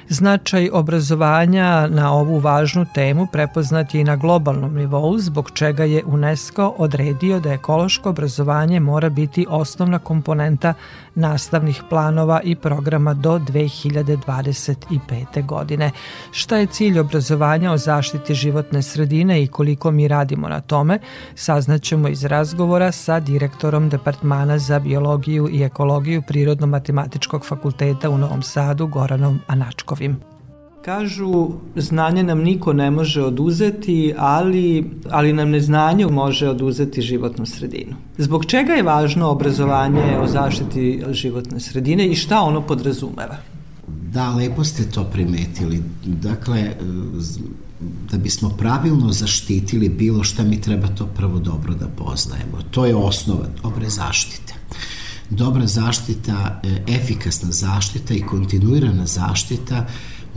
Značaj 0.09 0.69
obrazovanja 0.73 1.87
na 1.87 2.13
ovu 2.13 2.39
važnu 2.39 2.85
temu 2.93 3.27
prepoznat 3.31 3.93
je 3.93 4.01
i 4.01 4.03
na 4.03 4.15
globalnom 4.15 4.75
nivou, 4.75 5.19
zbog 5.19 5.51
čega 5.51 5.83
je 5.83 6.03
UNESCO 6.05 6.73
odredio 6.77 7.39
da 7.39 7.53
ekološko 7.53 8.09
obrazovanje 8.09 8.79
mora 8.79 9.09
biti 9.09 9.45
osnovna 9.49 9.99
komponenta 9.99 10.73
nastavnih 11.17 11.83
planova 11.89 12.41
i 12.43 12.55
programa 12.55 13.13
do 13.13 13.39
2025. 13.39 15.45
godine. 15.45 15.91
Šta 16.31 16.57
je 16.57 16.65
cilj 16.65 16.99
obrazovanja 16.99 17.71
o 17.71 17.77
zaštiti 17.77 18.35
životne 18.35 18.81
sredine 18.81 19.43
i 19.43 19.47
koliko 19.47 19.91
mi 19.91 20.07
radimo 20.07 20.49
na 20.49 20.61
tome, 20.61 20.99
saznaćemo 21.35 22.07
iz 22.07 22.25
razgovora 22.25 22.91
sa 22.91 23.19
direktorom 23.19 23.89
Departmana 23.89 24.57
za 24.57 24.79
biologiju 24.79 25.49
i 25.51 25.63
ekologiju 25.63 26.21
Prirodno-matematičkog 26.21 27.45
fakulteta 27.45 28.09
u 28.09 28.17
Novom 28.17 28.41
Sadu, 28.41 28.87
Goranom 28.87 29.39
Anačkovim. 29.47 30.36
Kažu, 30.87 31.49
znanje 31.75 32.23
nam 32.23 32.39
niko 32.39 32.73
ne 32.73 32.91
može 32.91 33.23
oduzeti, 33.23 34.13
ali, 34.17 34.91
ali 35.09 35.33
nam 35.33 35.49
neznanje 35.49 36.05
može 36.07 36.49
oduzeti 36.49 37.01
životnu 37.01 37.45
sredinu. 37.45 37.95
Zbog 38.17 38.45
čega 38.45 38.73
je 38.73 38.83
važno 38.83 39.27
obrazovanje 39.29 40.17
o 40.21 40.27
zaštiti 40.27 41.03
životne 41.11 41.59
sredine 41.59 42.07
i 42.07 42.15
šta 42.15 42.41
ono 42.41 42.61
podrazumeva? 42.61 43.37
Da, 43.87 44.29
lepo 44.29 44.63
ste 44.63 44.83
to 44.83 45.03
primetili. 45.03 45.83
Dakle, 46.05 46.71
da 48.11 48.17
bismo 48.17 48.49
pravilno 48.49 49.11
zaštitili 49.11 49.89
bilo 49.89 50.23
šta 50.23 50.43
mi 50.43 50.61
treba 50.61 50.87
to 50.87 51.05
prvo 51.05 51.39
dobro 51.39 51.73
da 51.73 51.87
poznajemo. 51.87 52.61
To 52.71 52.85
je 52.85 52.95
osnova 52.95 53.45
dobre 53.63 53.89
zaštite. 53.89 54.53
Dobra 55.29 55.67
zaštita, 55.67 56.61
e, 56.63 56.93
efikasna 56.95 57.51
zaštita 57.51 58.13
i 58.13 58.21
kontinuirana 58.21 59.05
zaštita 59.05 59.85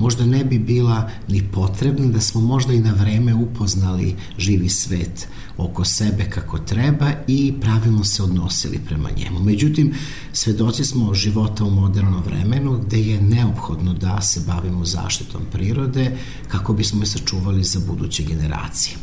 možda 0.01 0.27
ne 0.27 0.45
bi 0.45 0.59
bila 0.59 1.11
ni 1.29 1.43
potrebna 1.53 2.07
da 2.07 2.21
smo 2.21 2.41
možda 2.41 2.73
i 2.73 2.81
na 2.81 2.93
vreme 2.93 3.35
upoznali 3.35 4.17
živi 4.39 4.69
svet 4.69 5.29
oko 5.57 5.85
sebe 5.85 6.25
kako 6.31 6.59
treba 6.59 7.11
i 7.27 7.55
pravilno 7.61 8.05
se 8.05 8.23
odnosili 8.23 8.81
prema 8.87 9.09
njemu. 9.17 9.41
Međutim, 9.41 9.95
svedoci 10.33 10.85
smo 10.85 11.15
života 11.15 11.65
u 11.65 11.71
modernom 11.71 12.23
vremenu 12.23 12.79
gde 12.87 13.01
je 13.01 13.23
neophodno 13.23 13.95
da 13.95 14.21
se 14.21 14.41
bavimo 14.47 14.85
zaštitom 14.85 15.43
prirode 15.53 16.17
kako 16.49 16.73
bismo 16.73 17.03
je 17.03 17.07
sačuvali 17.07 17.65
za 17.65 17.81
buduće 17.87 18.23
generacije. 18.23 18.97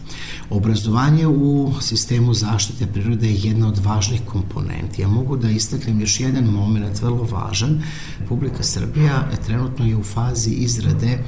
Obrazovanje 0.49 1.27
u 1.27 1.73
sistemu 1.81 2.33
zaštite 2.33 2.87
prirode 2.87 3.27
je 3.27 3.39
jedna 3.43 3.67
od 3.67 3.77
važnih 3.77 4.21
komponenti. 4.25 5.01
Ja 5.01 5.07
mogu 5.07 5.37
da 5.37 5.49
istaknem 5.49 6.01
još 6.01 6.19
jedan 6.19 6.45
moment 6.45 7.01
vrlo 7.01 7.23
važan. 7.23 7.83
Republika 8.19 8.63
Srbija 8.63 9.27
je 9.31 9.41
trenutno 9.45 9.85
je 9.85 9.95
u 9.95 10.03
fazi 10.03 10.51
izrade 10.51 11.23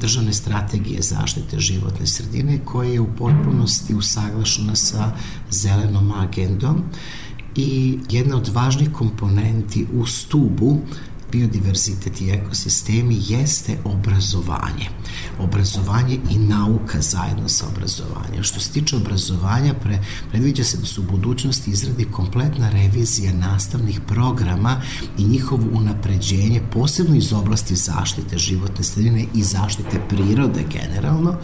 državne 0.00 0.32
strategije 0.32 1.02
zaštite 1.02 1.58
životne 1.58 2.06
sredine 2.06 2.58
koja 2.64 2.90
je 2.90 3.00
u 3.00 3.14
potpunosti 3.18 3.94
usaglašena 3.94 4.76
sa 4.76 5.12
zelenom 5.50 6.12
agendom 6.12 6.82
i 7.56 7.98
jedna 8.10 8.36
od 8.36 8.48
važnih 8.48 8.92
komponenti 8.92 9.86
u 9.92 10.06
stubu 10.06 10.80
biodiverzitet 11.34 12.20
i 12.20 12.30
ekosistemi 12.30 13.18
jeste 13.28 13.76
obrazovanje. 13.84 14.88
Obrazovanje 15.38 16.18
i 16.30 16.38
nauka 16.38 17.00
zajedno 17.00 17.48
sa 17.48 17.66
obrazovanjem. 17.68 18.42
Što 18.42 18.60
se 18.60 18.72
tiče 18.72 18.96
obrazovanja, 18.96 19.74
pre, 19.74 19.98
predviđa 20.30 20.64
se 20.64 20.78
da 20.78 20.86
su 20.86 21.02
u 21.02 21.10
budućnosti 21.10 21.70
izradi 21.70 22.04
kompletna 22.04 22.70
revizija 22.70 23.32
nastavnih 23.32 24.00
programa 24.00 24.82
i 25.18 25.24
njihovo 25.24 25.64
unapređenje, 25.72 26.60
posebno 26.72 27.16
iz 27.16 27.32
oblasti 27.32 27.76
zaštite 27.76 28.38
životne 28.38 28.84
sredine 28.84 29.26
i 29.34 29.42
zaštite 29.42 30.00
prirode 30.08 30.64
generalno, 30.72 31.36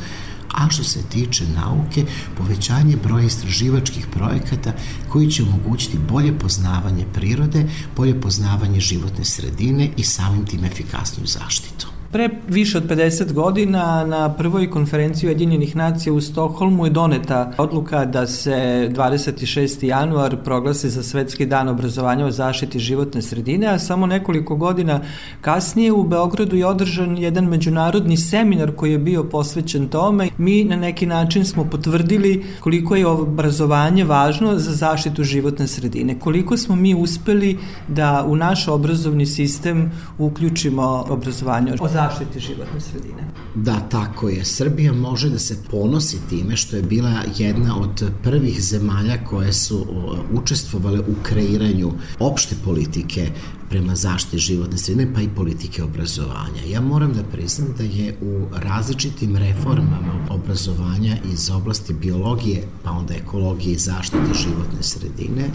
a 0.54 0.70
što 0.70 0.84
se 0.84 1.02
tiče 1.02 1.44
nauke, 1.48 2.04
povećanje 2.36 2.96
broja 2.96 3.26
istraživačkih 3.26 4.06
projekata 4.06 4.72
koji 5.08 5.30
će 5.30 5.42
omogućiti 5.42 5.98
bolje 6.08 6.38
poznavanje 6.38 7.06
prirode, 7.14 7.64
bolje 7.96 8.20
poznavanje 8.20 8.80
životne 8.80 9.24
sredine 9.24 9.90
i 9.96 10.04
samim 10.04 10.46
tim 10.46 10.64
efikasniju 10.64 11.26
zaštitu. 11.26 11.89
Pre 12.12 12.28
više 12.48 12.78
od 12.78 12.88
50 12.88 13.32
godina 13.32 14.04
na 14.06 14.32
prvoj 14.32 14.70
konferenciji 14.70 15.28
Ujedinjenih 15.28 15.76
nacija 15.76 16.12
u 16.12 16.20
Stokholmu 16.20 16.86
je 16.86 16.90
doneta 16.90 17.52
odluka 17.58 18.04
da 18.04 18.26
se 18.26 18.50
26. 18.92 19.84
januar 19.84 20.36
proglasi 20.44 20.90
za 20.90 21.02
Svetski 21.02 21.46
dan 21.46 21.68
obrazovanja 21.68 22.26
o 22.26 22.30
zaštiti 22.30 22.78
životne 22.78 23.22
sredine, 23.22 23.66
a 23.66 23.78
samo 23.78 24.06
nekoliko 24.06 24.56
godina 24.56 25.00
kasnije 25.40 25.92
u 25.92 26.04
Beogradu 26.04 26.56
je 26.56 26.66
održan 26.66 27.18
jedan 27.18 27.44
međunarodni 27.44 28.16
seminar 28.16 28.72
koji 28.76 28.92
je 28.92 28.98
bio 28.98 29.24
posvećen 29.24 29.88
tome. 29.88 30.28
Mi 30.38 30.64
na 30.64 30.76
neki 30.76 31.06
način 31.06 31.44
smo 31.44 31.64
potvrdili 31.64 32.44
koliko 32.60 32.96
je 32.96 33.06
obrazovanje 33.06 34.04
važno 34.04 34.58
za 34.58 34.72
zaštitu 34.72 35.24
životne 35.24 35.66
sredine, 35.66 36.18
koliko 36.18 36.56
smo 36.56 36.76
mi 36.76 36.94
uspeli 36.94 37.58
da 37.88 38.24
u 38.26 38.36
naš 38.36 38.68
obrazovni 38.68 39.26
sistem 39.26 39.92
uključimo 40.18 41.04
obrazovanje 41.08 41.72
o 41.72 41.76
zaštiti 41.76 41.99
životne 42.40 42.80
sredine. 42.80 43.28
Da, 43.54 43.80
tako 43.80 44.28
je. 44.28 44.44
Srbija 44.44 44.92
može 44.92 45.30
da 45.30 45.38
se 45.38 45.56
ponosi 45.70 46.18
time 46.28 46.56
što 46.56 46.76
je 46.76 46.82
bila 46.82 47.14
jedna 47.36 47.80
od 47.80 48.12
prvih 48.22 48.62
zemalja 48.62 49.24
koje 49.24 49.52
su 49.52 49.86
učestvovale 50.32 51.00
u 51.00 51.14
kreiranju 51.22 51.92
opšte 52.18 52.54
politike 52.64 53.30
prema 53.70 53.94
zaštiti 53.94 54.38
životne 54.38 54.78
sredine, 54.78 55.14
pa 55.14 55.20
i 55.20 55.28
politike 55.28 55.82
obrazovanja. 55.82 56.62
Ja 56.68 56.80
moram 56.80 57.12
da 57.12 57.22
priznam 57.22 57.68
da 57.78 57.84
je 57.84 58.16
u 58.20 58.46
različitim 58.56 59.36
reformama 59.36 60.26
obrazovanja 60.30 61.16
iz 61.32 61.50
oblasti 61.50 61.92
biologije, 61.92 62.62
pa 62.84 62.90
onda 62.90 63.14
ekologije 63.14 63.72
i 63.72 63.78
zaštite 63.78 64.34
životne 64.42 64.82
sredine, 64.82 65.50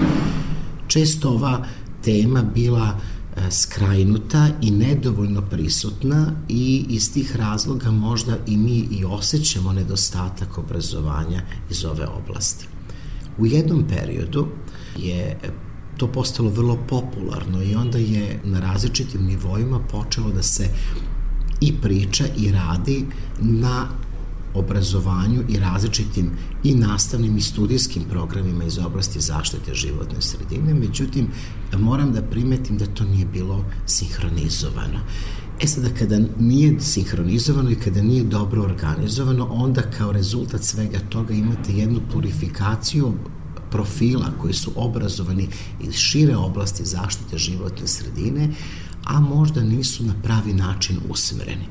često 0.88 1.30
ova 1.30 1.66
tema 2.02 2.44
bila 2.44 3.00
skrajnuta 3.52 4.50
i 4.62 4.72
nedovoljno 4.72 5.42
prisutna 5.42 6.32
i 6.50 6.86
iz 6.90 7.14
tih 7.14 7.36
razloga 7.36 7.92
možda 7.92 8.38
i 8.48 8.58
mi 8.58 8.88
i 8.92 9.06
osjećamo 9.06 9.74
nedostatak 9.74 10.58
obrazovanja 10.58 11.42
iz 11.70 11.86
ove 11.86 12.08
oblasti. 12.08 12.68
U 13.38 13.46
jednom 13.46 13.84
periodu 13.88 14.48
je 14.98 15.40
to 15.98 16.08
postalo 16.08 16.50
vrlo 16.50 16.78
popularno 16.90 17.64
i 17.64 17.76
onda 17.76 17.98
je 17.98 18.40
na 18.44 18.60
različitim 18.60 19.26
nivoima 19.26 19.80
počelo 19.80 20.32
da 20.32 20.44
se 20.44 20.70
i 21.62 21.74
priča 21.82 22.26
i 22.38 22.52
radi 22.52 23.06
na 23.40 23.88
obrazovanju 24.56 25.44
i 25.50 25.60
različitim 25.60 26.32
i 26.64 26.76
nastavnim 26.76 27.38
i 27.38 27.42
studijskim 27.42 28.04
programima 28.10 28.64
iz 28.64 28.78
oblasti 28.78 29.20
zaštite 29.20 29.74
životne 29.74 30.22
sredine, 30.22 30.74
međutim, 30.74 31.28
moram 31.78 32.14
da 32.14 32.22
primetim 32.22 32.78
da 32.78 32.86
to 32.86 33.04
nije 33.04 33.26
bilo 33.26 33.66
sinhronizovano. 33.86 35.00
E 35.62 35.68
sada, 35.68 35.90
kada 36.00 36.20
nije 36.40 36.80
sinhronizovano 36.80 37.72
i 37.72 37.76
kada 37.76 38.02
nije 38.02 38.24
dobro 38.24 38.64
organizovano, 38.64 39.48
onda 39.52 39.82
kao 39.82 40.12
rezultat 40.12 40.64
svega 40.64 41.00
toga 41.10 41.34
imate 41.34 41.74
jednu 41.74 42.02
purifikaciju 42.14 43.14
profila 43.72 44.32
koji 44.42 44.54
su 44.54 44.72
obrazovani 44.76 45.48
iz 45.84 45.94
šire 45.94 46.36
oblasti 46.36 46.86
zaštite 46.86 47.38
životne 47.38 47.88
sredine, 47.88 48.50
a 49.04 49.20
možda 49.20 49.64
nisu 49.64 50.04
na 50.04 50.14
pravi 50.24 50.54
način 50.54 50.98
usmereni. 51.10 51.66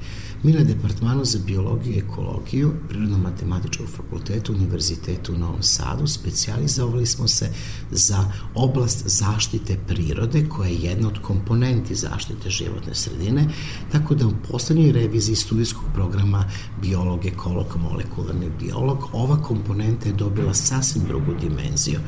Mi 0.44 0.52
na 0.52 0.64
Departmanu 0.64 1.24
za 1.24 1.38
biologiju 1.46 1.94
i 1.94 1.98
ekologiju 1.98 2.72
Prirodno-matematičkog 2.88 3.88
fakulteta 3.96 4.52
Univerzitetu 4.52 5.32
u 5.32 5.38
Novom 5.38 5.62
Sadu. 5.62 6.06
Specijalizovali 6.06 7.06
smo 7.06 7.28
se 7.28 7.48
za 7.90 8.24
oblast 8.54 9.02
zaštite 9.06 9.78
prirode 9.86 10.48
koja 10.48 10.68
je 10.68 10.76
jedna 10.76 11.08
od 11.08 11.18
komponenti 11.22 11.94
zaštite 11.94 12.50
životne 12.50 12.94
sredine, 12.94 13.48
tako 13.92 14.14
da 14.14 14.26
u 14.26 14.32
poslednjoj 14.50 14.92
reviziji 14.92 15.36
studijskog 15.36 15.84
programa 15.94 16.44
biolog, 16.82 17.26
ekolog, 17.26 17.66
molekularni 17.90 18.50
biolog 18.60 19.08
ova 19.12 19.42
komponenta 19.42 20.08
je 20.08 20.14
dobila 20.14 20.54
sasvim 20.54 21.04
drugu 21.08 21.34
dimenziju 21.40 22.00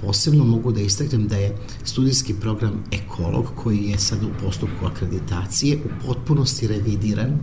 Posebno 0.00 0.44
mogu 0.44 0.72
da 0.72 0.80
istaknem 0.80 1.28
da 1.28 1.36
je 1.36 1.56
studijski 1.84 2.34
program 2.34 2.84
Ekolog, 2.92 3.46
koji 3.62 3.84
je 3.84 3.98
sad 3.98 4.22
u 4.24 4.44
postupku 4.44 4.86
akreditacije, 4.86 5.76
u 5.76 6.06
potpunosti 6.06 6.66
revidiran 6.66 7.38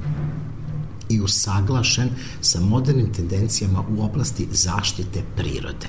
i 1.10 1.22
usaglašen 1.22 2.10
sa 2.42 2.60
modernim 2.60 3.13
tendencijama 3.13 3.84
u 3.98 4.04
oblasti 4.04 4.48
zaštite 4.52 5.24
prirode. 5.36 5.88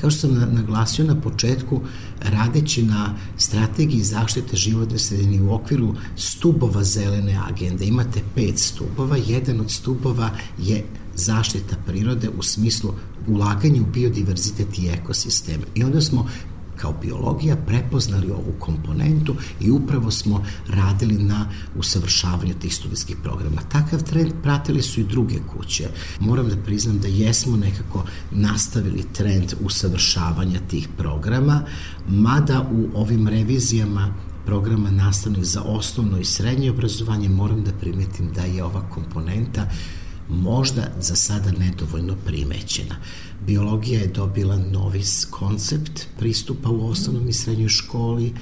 Kao 0.00 0.10
što 0.10 0.20
sam 0.20 0.54
naglasio 0.54 1.04
na 1.04 1.20
početku, 1.20 1.80
radeći 2.20 2.82
na 2.82 3.14
strategiji 3.38 4.02
zaštite 4.02 4.56
životne 4.56 4.98
sredine 4.98 5.42
u 5.42 5.54
okviru 5.54 5.94
stubova 6.16 6.84
zelene 6.84 7.40
agende, 7.48 7.84
imate 7.84 8.20
pet 8.34 8.58
stubova, 8.58 9.16
jedan 9.16 9.60
od 9.60 9.70
stubova 9.70 10.30
je 10.58 10.84
zaštita 11.14 11.76
prirode 11.86 12.28
u 12.38 12.42
smislu 12.42 12.94
ulaganja 13.28 13.82
u 13.82 13.92
biodiverzitet 13.92 14.78
i 14.78 14.88
ekosistem. 14.88 15.60
I 15.74 15.84
onda 15.84 16.00
smo 16.00 16.28
kao 16.76 16.94
biologija 17.02 17.56
prepoznali 17.56 18.30
ovu 18.30 18.54
komponentu 18.58 19.36
i 19.60 19.70
upravo 19.70 20.10
smo 20.10 20.44
radili 20.68 21.22
na 21.22 21.48
usavršavanju 21.76 22.54
tih 22.54 22.74
studijskih 22.74 23.16
programa. 23.22 23.62
Takav 23.68 24.02
trend 24.02 24.32
pratili 24.42 24.82
su 24.82 25.00
i 25.00 25.04
druge 25.04 25.38
kuće. 25.52 25.88
Moram 26.20 26.48
da 26.48 26.56
priznam 26.56 26.98
da 26.98 27.08
jesmo 27.08 27.56
nekako 27.56 28.04
nastavili 28.30 29.04
trend 29.12 29.54
usavršavanja 29.60 30.60
tih 30.68 30.88
programa, 30.98 31.64
mada 32.08 32.68
u 32.72 33.00
ovim 33.00 33.28
revizijama 33.28 34.14
programa 34.46 34.90
nastavnih 34.90 35.44
za 35.44 35.62
osnovno 35.62 36.18
i 36.18 36.24
srednje 36.24 36.70
obrazovanje 36.70 37.28
moram 37.28 37.64
da 37.64 37.72
primetim 37.72 38.32
da 38.32 38.42
je 38.42 38.64
ova 38.64 38.82
komponenta 38.90 39.66
možda 40.32 40.82
za 41.00 41.16
sada 41.16 41.52
nedovoljno 41.52 42.16
primećena. 42.26 42.96
Biologija 43.46 44.00
je 44.00 44.06
dobila 44.06 44.56
novi 44.56 45.02
koncept 45.30 46.06
pristupa 46.18 46.68
u 46.68 46.88
osnovnom 46.88 47.28
i 47.28 47.32
srednjoj 47.32 47.68
školi, 47.68 48.32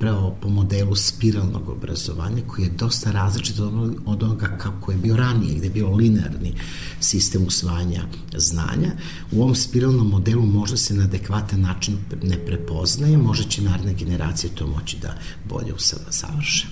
pravo 0.00 0.36
po 0.40 0.48
modelu 0.48 0.96
spiralnog 0.96 1.68
obrazovanja 1.68 2.42
koji 2.46 2.64
je 2.64 2.70
dosta 2.70 3.10
različit 3.12 3.58
od 4.06 4.22
onoga 4.22 4.46
kako 4.46 4.92
je 4.92 4.98
bio 4.98 5.16
ranije, 5.16 5.54
gde 5.54 5.66
je 5.66 5.70
bio 5.70 5.90
linearni 5.90 6.54
sistem 7.00 7.46
usvajanja 7.46 8.02
znanja. 8.36 8.92
U 9.32 9.42
ovom 9.42 9.54
spiralnom 9.54 10.08
modelu 10.08 10.46
možda 10.46 10.76
se 10.76 10.94
na 10.94 11.04
adekvatan 11.04 11.60
način 11.60 11.98
ne 12.22 12.46
prepoznaje, 12.46 13.16
možda 13.16 13.48
će 13.48 13.62
naredne 13.62 13.94
generacije 13.94 14.54
to 14.54 14.66
moći 14.66 14.96
da 15.02 15.14
bolje 15.48 15.74
usavrše. 15.74 16.66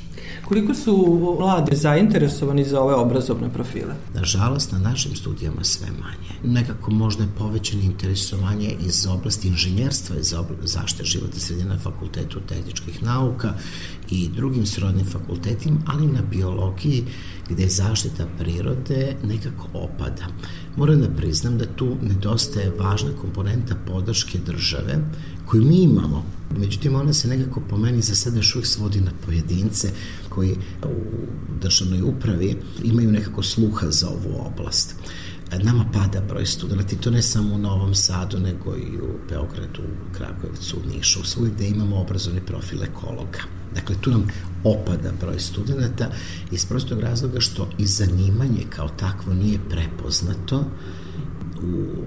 Koliko 0.44 0.74
su 0.74 1.18
mladi 1.40 1.76
zainteresovani 1.76 2.64
za 2.64 2.80
ove 2.80 2.94
obrazovne 2.94 3.52
profile? 3.52 3.94
Nažalost, 4.14 4.72
na 4.72 4.78
našim 4.78 5.16
studijama 5.16 5.64
sve 5.64 5.86
manje. 5.86 6.54
Nekako 6.54 6.90
možda 6.90 7.22
je 7.22 7.30
povećeno 7.38 7.82
interesovanje 7.82 8.76
iz 8.86 9.06
oblasti 9.06 9.48
inženjerstva 9.48 10.16
i 10.16 10.22
za 10.22 10.44
zašte 10.62 11.04
života 11.04 11.40
sredina 11.40 11.74
na 11.74 11.80
fakultetu 11.80 12.40
tehničkih 12.40 13.02
nauka 13.02 13.17
i 14.10 14.28
drugim 14.28 14.66
srodnim 14.66 15.06
fakultetima, 15.06 15.80
ali 15.86 16.06
na 16.06 16.22
biologiji 16.30 17.04
gde 17.50 17.68
zaštita 17.68 18.26
prirode 18.38 19.16
nekako 19.24 19.68
opada. 19.72 20.26
Moram 20.76 21.00
da 21.00 21.08
priznam 21.08 21.58
da 21.58 21.66
tu 21.66 21.96
nedostaje 22.02 22.72
važna 22.78 23.10
komponenta 23.20 23.74
podrške 23.86 24.38
države 24.38 24.98
koju 25.46 25.64
mi 25.64 25.82
imamo. 25.82 26.24
Međutim, 26.58 26.94
ona 26.94 27.12
se 27.12 27.28
nekako 27.28 27.60
po 27.70 27.76
meni 27.76 28.02
za 28.02 28.14
sada 28.14 28.36
još 28.36 28.54
uvijek 28.54 28.66
svodi 28.66 29.00
na 29.00 29.10
pojedince 29.26 29.90
koji 30.28 30.56
u 30.84 31.02
državnoj 31.62 32.02
upravi 32.02 32.56
imaju 32.84 33.12
nekako 33.12 33.42
sluha 33.42 33.90
za 33.90 34.08
ovu 34.08 34.46
oblast 34.46 34.94
nama 35.56 35.84
pada 35.92 36.20
broj 36.28 36.46
studenta 36.46 36.94
i 36.94 36.98
to 36.98 37.10
ne 37.10 37.22
samo 37.22 37.54
u 37.54 37.58
Novom 37.58 37.94
Sadu, 37.94 38.38
nego 38.38 38.76
i 38.76 39.00
u 39.00 39.18
Beogradu, 39.28 39.82
u 39.82 40.14
Kragujevcu, 40.14 40.76
u 40.76 40.96
Nišu, 40.96 41.24
svoj 41.24 41.50
gde 41.50 41.68
imamo 41.68 42.00
obrazovni 42.00 42.40
profil 42.40 42.82
ekologa. 42.82 43.38
Dakle, 43.74 43.96
tu 44.00 44.10
nam 44.10 44.26
opada 44.64 45.12
broj 45.20 45.40
studenta 45.40 46.10
iz 46.52 46.66
prostog 46.66 47.00
razloga 47.00 47.40
što 47.40 47.68
i 47.78 47.86
zanimanje 47.86 48.64
kao 48.70 48.88
takvo 48.88 49.34
nije 49.34 49.58
prepoznato 49.70 50.64
u 51.62 52.04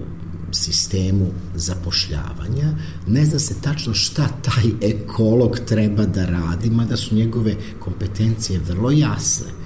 sistemu 0.52 1.26
zapošljavanja, 1.54 2.72
ne 3.06 3.24
zna 3.24 3.38
se 3.38 3.60
tačno 3.60 3.94
šta 3.94 4.28
taj 4.28 4.90
ekolog 4.90 5.58
treba 5.66 6.06
da 6.06 6.26
radi, 6.26 6.70
mada 6.70 6.96
su 6.96 7.14
njegove 7.14 7.56
kompetencije 7.80 8.60
vrlo 8.68 8.90
jasne 8.90 9.61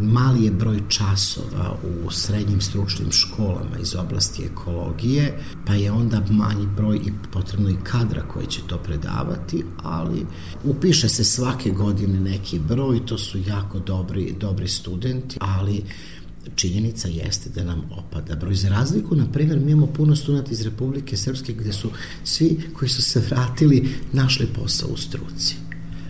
mali 0.00 0.44
je 0.44 0.50
broj 0.50 0.82
časova 0.88 1.76
u 1.84 2.10
srednjim 2.10 2.60
stručnim 2.60 3.12
školama 3.12 3.78
iz 3.82 3.94
oblasti 3.94 4.44
ekologije, 4.44 5.38
pa 5.66 5.74
je 5.74 5.92
onda 5.92 6.22
manji 6.30 6.66
broj 6.76 6.96
i 6.96 7.12
potrebno 7.32 7.70
i 7.70 7.76
kadra 7.84 8.22
koji 8.22 8.46
će 8.46 8.60
to 8.66 8.78
predavati, 8.78 9.64
ali 9.82 10.26
upiše 10.64 11.08
se 11.08 11.24
svake 11.24 11.70
godine 11.70 12.20
neki 12.20 12.58
broj, 12.58 13.06
to 13.06 13.18
su 13.18 13.38
jako 13.46 13.78
dobri, 13.78 14.34
dobri 14.40 14.68
studenti, 14.68 15.38
ali 15.40 15.82
činjenica 16.54 17.08
jeste 17.08 17.50
da 17.50 17.64
nam 17.64 17.82
opada 17.90 18.36
broj. 18.36 18.54
Za 18.54 18.68
razliku, 18.68 19.16
na 19.16 19.26
primjer, 19.32 19.60
mi 19.60 19.72
imamo 19.72 19.86
puno 19.86 20.16
studenta 20.16 20.50
iz 20.50 20.62
Republike 20.62 21.16
Srpske 21.16 21.52
gde 21.52 21.72
su 21.72 21.90
svi 22.24 22.60
koji 22.74 22.88
su 22.88 23.02
se 23.02 23.20
vratili 23.20 23.88
našli 24.12 24.46
posao 24.46 24.88
u 24.88 24.96
struci. 24.96 25.56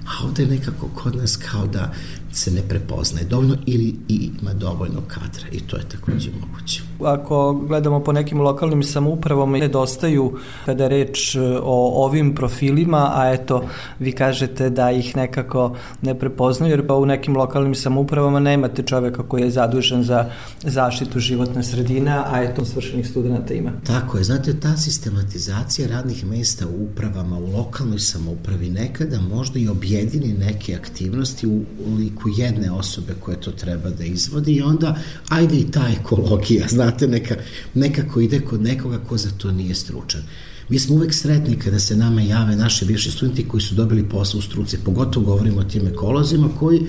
A 0.07 0.24
ovde 0.24 0.47
nekako 0.47 0.89
kod 0.89 1.16
nas 1.16 1.37
kao 1.37 1.66
da 1.66 1.95
se 2.37 2.51
ne 2.51 2.62
prepoznaje 2.68 3.26
dovoljno 3.26 3.57
ili 3.66 3.95
i 4.09 4.30
ima 4.41 4.53
dovoljno 4.53 5.01
kadra 5.09 5.49
i 5.53 5.61
to 5.61 5.76
je 5.76 5.89
takođe 5.89 6.30
moguće. 6.41 6.82
Ako 7.05 7.53
gledamo 7.53 8.01
po 8.01 8.12
nekim 8.12 8.41
lokalnim 8.41 8.82
samoupravama 8.82 9.59
nedostaju 9.59 10.39
kada 10.64 10.82
je 10.84 10.89
reč 10.89 11.34
e, 11.34 11.41
o 11.62 12.05
ovim 12.05 12.34
profilima, 12.34 13.12
a 13.14 13.32
eto 13.32 13.64
vi 13.99 14.12
kažete 14.12 14.70
da 14.70 14.91
ih 14.91 15.16
nekako 15.16 15.76
ne 16.03 16.18
prepoznaju 16.18 16.72
jer 16.72 16.87
pa 16.87 16.95
u 16.95 17.07
nekim 17.07 17.37
lokalnim 17.37 17.74
samoupravama 17.74 18.41
nemate 18.41 18.82
čoveka 18.82 19.22
koji 19.22 19.43
je 19.43 19.51
zadužen 19.51 20.03
za 20.03 20.30
zaštitu 20.62 21.20
životne 21.20 21.62
sredine, 21.62 22.11
a 22.11 22.43
eto 22.43 22.64
svršenih 22.64 23.09
studenta 23.09 23.55
ima. 23.55 23.72
Tako 23.87 24.18
je, 24.18 24.24
znate 24.24 24.61
ta 24.61 24.76
sistematizacija 24.76 25.89
radnih 25.89 26.26
mesta 26.26 26.66
u 26.66 26.84
upravama 26.84 27.39
u 27.39 27.57
lokalnoj 27.57 27.99
samoupravi 27.99 28.70
nekada 28.70 29.20
možda 29.20 29.59
i 29.59 29.68
objedini 29.68 30.34
neke 30.39 30.74
aktivnosti 30.74 31.47
u 31.47 31.64
liku 31.99 32.26
liku 32.27 32.43
jedne 32.43 32.70
osobe 32.70 33.14
koje 33.20 33.41
to 33.41 33.51
treba 33.51 33.91
da 33.91 34.05
izvodi 34.05 34.53
i 34.53 34.62
onda 34.62 34.99
ajde 35.29 35.57
i 35.57 35.70
ta 35.70 35.89
ekologija, 36.01 36.66
znate, 36.77 37.09
neka, 37.09 37.37
nekako 37.74 38.20
ide 38.20 38.41
kod 38.41 38.62
nekoga 38.62 38.99
ko 38.99 39.16
za 39.16 39.31
to 39.31 39.53
nije 39.53 39.74
stručan. 39.74 40.22
Mi 40.68 40.79
smo 40.79 40.95
uvek 40.95 41.14
sretni 41.14 41.59
kada 41.59 41.79
se 41.79 41.97
nama 41.97 42.20
jave 42.20 42.57
naše 42.57 42.87
bivši 42.87 43.11
studenti 43.11 43.49
koji 43.49 43.61
su 43.61 43.74
dobili 43.74 44.09
posao 44.09 44.39
u 44.39 44.43
struci, 44.43 44.79
pogotovo 44.85 45.27
govorimo 45.27 45.61
o 45.61 45.64
tim 45.64 45.87
ekolozima 45.87 46.49
koji 46.59 46.87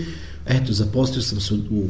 eto, 0.47 0.73
zaposlio 0.73 1.21
sam 1.21 1.39
se 1.39 1.53
u, 1.53 1.83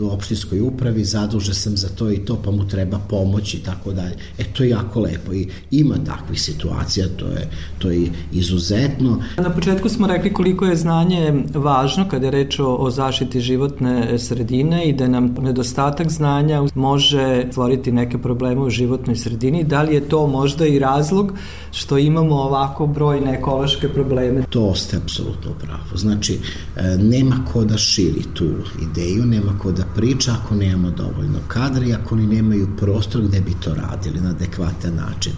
u 0.00 0.10
opštinskoj 0.10 0.60
upravi, 0.60 1.04
zaduže 1.04 1.54
sam 1.54 1.76
za 1.76 1.88
to 1.88 2.10
i 2.10 2.18
to, 2.18 2.36
pa 2.44 2.50
mu 2.50 2.68
treba 2.68 2.98
pomoć 2.98 3.54
i 3.54 3.62
tako 3.62 3.92
dalje. 3.92 4.16
E, 4.38 4.44
to 4.44 4.62
je 4.62 4.70
jako 4.70 5.00
lepo 5.00 5.32
i 5.32 5.48
ima 5.70 5.94
takvih 6.06 6.42
situacija, 6.42 7.06
to 7.16 7.26
je, 7.26 7.50
to 7.78 7.90
je 7.90 8.10
izuzetno. 8.32 9.22
Na 9.36 9.50
početku 9.50 9.88
smo 9.88 10.06
rekli 10.06 10.32
koliko 10.32 10.66
je 10.66 10.76
znanje 10.76 11.44
važno 11.54 12.08
kada 12.08 12.26
je 12.26 12.30
reč 12.30 12.58
o, 12.58 12.74
o 12.74 12.90
zaštiti 12.90 13.40
životne 13.40 14.18
sredine 14.18 14.88
i 14.88 14.92
da 14.92 15.08
nam 15.08 15.34
nedostatak 15.40 16.10
znanja 16.10 16.62
može 16.74 17.46
stvoriti 17.50 17.92
neke 17.92 18.18
probleme 18.18 18.60
u 18.60 18.70
životnoj 18.70 19.16
sredini. 19.16 19.64
Da 19.64 19.82
li 19.82 19.94
je 19.94 20.08
to 20.08 20.26
možda 20.26 20.66
i 20.66 20.78
razlog 20.78 21.32
što 21.70 21.98
imamo 21.98 22.34
ovako 22.34 22.86
brojne 22.86 23.34
ekološke 23.34 23.88
probleme? 23.88 24.42
To 24.50 24.74
ste 24.74 24.96
apsolutno 24.96 25.50
pravo. 25.60 25.96
Znači, 25.96 26.38
e, 26.76 26.96
nema 26.98 27.36
ko 27.52 27.64
da 27.64 27.78
ši 27.78 28.03
širi 28.04 28.24
tu 28.34 28.50
ideju, 28.82 29.26
nema 29.26 29.58
ko 29.58 29.72
da 29.72 29.84
priča 29.96 30.36
ako 30.42 30.54
nemamo 30.54 30.90
dovoljno 30.90 31.38
kadra 31.48 31.86
i 31.86 31.92
ako 31.92 32.16
ni 32.16 32.26
nemaju 32.26 32.68
prostor 32.76 33.22
gde 33.22 33.40
bi 33.40 33.54
to 33.64 33.74
radili 33.74 34.20
na 34.20 34.30
adekvatan 34.30 34.94
način 34.94 35.32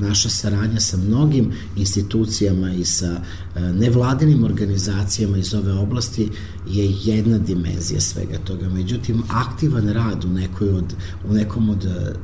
naša 0.00 0.28
saradnja 0.28 0.80
sa 0.80 0.96
mnogim 0.96 1.52
institucijama 1.76 2.72
i 2.72 2.84
sa 2.84 3.06
e, 3.56 3.60
nevladinim 3.60 4.44
organizacijama 4.44 5.38
iz 5.38 5.54
ove 5.54 5.72
oblasti 5.72 6.30
je 6.68 6.94
jedna 7.04 7.38
dimenzija 7.38 8.00
svega 8.00 8.38
toga. 8.38 8.68
Međutim, 8.68 9.22
aktivan 9.30 9.88
rad 9.88 10.24
u, 10.24 10.28
nekoj 10.28 10.68
od, 10.68 10.94
u 11.28 11.32
nekom 11.32 11.70
od 11.70 11.84
e, 11.84 12.14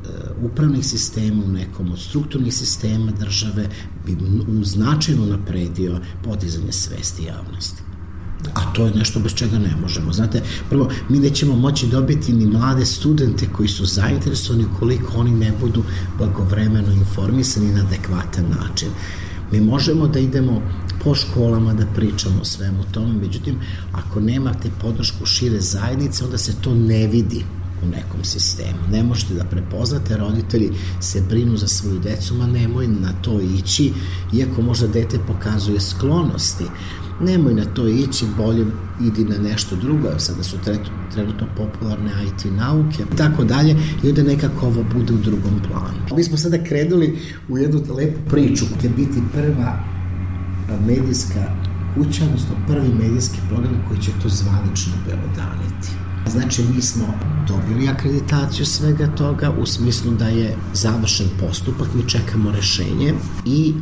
upravnih 0.41 0.85
sistema, 0.85 1.43
u 1.45 1.51
nekom 1.51 1.91
od 1.91 1.99
strukturnih 1.99 2.53
sistema 2.53 3.11
države 3.11 3.69
bi 4.05 4.17
značajno 4.63 5.25
napredio 5.25 5.99
podizanje 6.23 6.71
svesti 6.71 7.23
javnosti. 7.23 7.94
A 8.53 8.73
to 8.73 8.85
je 8.85 8.93
nešto 8.93 9.19
bez 9.19 9.33
čega 9.33 9.59
ne 9.59 9.75
možemo. 9.81 10.13
Znate, 10.13 10.41
prvo, 10.69 10.89
mi 11.09 11.19
nećemo 11.19 11.55
moći 11.55 11.87
dobiti 11.87 12.33
ni 12.33 12.45
mlade 12.45 12.85
studente 12.85 13.47
koji 13.53 13.69
su 13.69 13.85
zainteresovani 13.85 14.65
koliko 14.79 15.17
oni 15.17 15.31
ne 15.31 15.51
budu 15.61 15.83
blagovremeno 16.17 16.91
informisani 16.91 17.73
na 17.73 17.81
adekvatan 17.81 18.45
način. 18.59 18.89
Mi 19.51 19.61
možemo 19.61 20.07
da 20.07 20.19
idemo 20.19 20.61
po 21.03 21.15
školama 21.15 21.73
da 21.73 21.85
pričamo 21.85 22.41
o 22.41 22.45
svemu 22.45 22.83
tome, 22.91 23.13
međutim, 23.13 23.55
ako 23.91 24.19
nemate 24.19 24.69
podršku 24.81 25.25
šire 25.25 25.59
zajednice, 25.61 26.23
onda 26.23 26.37
se 26.37 26.53
to 26.61 26.73
ne 26.75 27.07
vidi 27.07 27.43
u 27.83 27.87
nekom 27.87 28.23
sistemu. 28.23 28.79
Ne 28.91 29.03
možete 29.03 29.33
da 29.33 29.43
prepoznate, 29.43 30.17
roditelji 30.17 30.71
se 30.99 31.21
brinu 31.29 31.57
za 31.57 31.67
svoju 31.67 31.99
decu, 31.99 32.35
ma 32.35 32.47
nemoj 32.47 32.87
na 32.87 33.13
to 33.21 33.41
ići, 33.41 33.93
iako 34.33 34.61
možda 34.61 34.87
dete 34.87 35.19
pokazuje 35.27 35.79
sklonosti 35.79 36.65
nemoj 37.19 37.53
na 37.53 37.65
to 37.65 37.87
ići, 37.87 38.25
bolje 38.37 38.65
idi 39.01 39.23
na 39.25 39.37
nešto 39.37 39.75
drugo, 39.75 40.19
sada 40.19 40.43
su 40.43 40.57
trenutno 41.13 41.47
popularne 41.57 42.11
IT 42.27 42.51
nauke, 42.57 43.03
tako 43.17 43.43
dalje, 43.43 43.75
i 44.03 44.09
onda 44.09 44.23
nekako 44.23 44.67
ovo 44.67 44.83
bude 44.93 45.13
u 45.13 45.17
drugom 45.17 45.61
planu. 45.67 46.17
Mi 46.17 46.23
smo 46.23 46.37
sada 46.37 46.63
krenuli 46.63 47.19
u 47.49 47.57
jednu 47.57 47.81
lepu 47.95 48.19
priču, 48.29 48.65
gde 48.77 48.89
biti 48.89 49.19
prva 49.33 49.79
medijska 50.87 51.55
kuća, 51.95 52.23
odnosno 52.25 52.55
prvi 52.67 52.89
medijski 53.01 53.37
program 53.49 53.85
koji 53.87 54.01
će 54.01 54.11
to 54.23 54.29
zvanično 54.29 54.93
belodaniti. 55.05 56.04
Znači, 56.27 56.63
mi 56.75 56.81
smo 56.81 57.05
dobili 57.47 57.89
akreditaciju 57.89 58.65
svega 58.65 59.07
toga 59.07 59.51
u 59.61 59.65
smislu 59.65 60.11
da 60.11 60.27
je 60.27 60.57
završen 60.73 61.27
postupak, 61.39 61.87
mi 61.93 62.09
čekamo 62.09 62.51
rešenje 62.51 63.13
i 63.45 63.73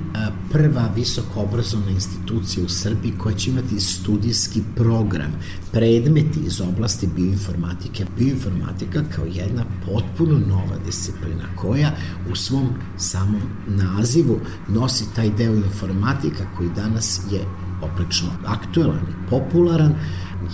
prva 0.52 0.90
visoko 0.96 1.42
obrazovna 1.42 1.90
institucija 1.92 2.66
u 2.66 2.70
Srbiji 2.70 3.14
koja 3.18 3.36
će 3.36 3.50
imati 3.50 3.80
studijski 3.80 4.62
program, 4.76 5.32
predmeti 5.72 6.40
iz 6.46 6.62
oblasti 6.62 7.08
bioinformatike. 7.16 8.06
Bioinformatika 8.18 9.04
kao 9.16 9.26
jedna 9.26 9.66
potpuno 9.86 10.40
nova 10.48 10.78
disciplina 10.86 11.44
koja 11.56 11.92
u 12.32 12.36
svom 12.36 12.70
samom 12.98 13.42
nazivu 13.68 14.40
nosi 14.68 15.06
taj 15.16 15.30
deo 15.30 15.56
informatika 15.56 16.44
koji 16.58 16.70
danas 16.76 17.22
je 17.32 17.46
poprično 17.82 18.30
aktuelan 18.46 19.00
i 19.10 19.30
popularan, 19.30 19.96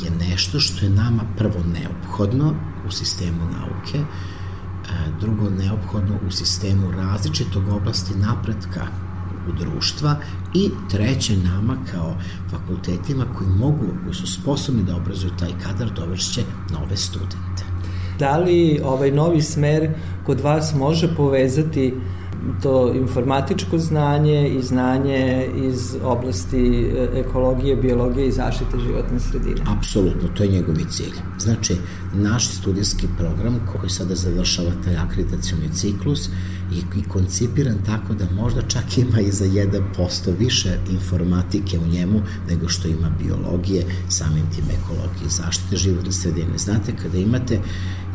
je 0.03 0.29
nešto 0.29 0.59
što 0.59 0.85
je 0.85 0.89
nama 0.89 1.23
prvo 1.37 1.63
neophodno 1.73 2.55
u 2.87 2.91
sistemu 2.91 3.45
nauke, 3.59 3.97
e, 3.97 4.05
drugo 5.19 5.49
neophodno 5.49 6.15
u 6.27 6.31
sistemu 6.31 6.91
različitog 6.91 7.67
oblasti 7.67 8.13
napretka 8.15 8.87
u 9.49 9.51
društva 9.51 10.15
i 10.53 10.69
treće 10.91 11.37
nama 11.37 11.77
kao 11.91 12.15
fakultetima 12.49 13.25
koji 13.37 13.49
mogu, 13.49 13.85
koji 14.03 14.13
su 14.13 14.27
sposobni 14.27 14.83
da 14.83 14.95
obrazuju 14.95 15.31
taj 15.39 15.51
kadar, 15.63 15.91
dovršće 15.95 16.41
nove 16.71 16.97
studente. 16.97 17.63
Da 18.19 18.37
li 18.37 18.79
ovaj 18.83 19.11
novi 19.11 19.41
smer 19.41 19.93
kod 20.25 20.39
vas 20.39 20.75
može 20.75 21.15
povezati 21.15 21.93
to 22.63 22.93
informatičko 22.93 23.77
znanje 23.77 24.49
i 24.49 24.61
znanje 24.61 25.47
iz 25.55 25.95
oblasti 26.03 26.91
e, 26.97 27.09
ekologije, 27.19 27.75
biologije 27.75 28.27
i 28.27 28.31
zaštite 28.31 28.79
životne 28.79 29.19
sredine. 29.19 29.61
Apsolutno, 29.77 30.29
to 30.33 30.43
je 30.43 30.49
njegovi 30.49 30.85
cilj. 30.89 31.13
Znači, 31.39 31.75
naš 32.13 32.49
studijski 32.49 33.07
program 33.17 33.59
koji 33.71 33.89
sada 33.89 34.15
završava 34.15 34.71
taj 34.83 34.97
akreditacioni 34.97 35.69
ciklus 35.73 36.29
je 36.71 36.83
i 36.97 37.09
koncipiran 37.09 37.77
tako 37.85 38.13
da 38.13 38.25
možda 38.35 38.61
čak 38.61 38.97
ima 38.97 39.19
i 39.19 39.31
za 39.31 39.45
1% 39.45 40.37
više 40.39 40.77
informatike 40.91 41.79
u 41.79 41.87
njemu 41.87 42.21
nego 42.49 42.67
što 42.67 42.87
ima 42.87 43.11
biologije, 43.23 43.85
samim 44.09 44.45
tim 44.55 44.65
ekologije, 44.79 45.29
zaštite 45.29 45.75
životne 45.75 46.11
sredine. 46.11 46.57
Znate, 46.57 46.95
kada 47.01 47.17
imate 47.17 47.59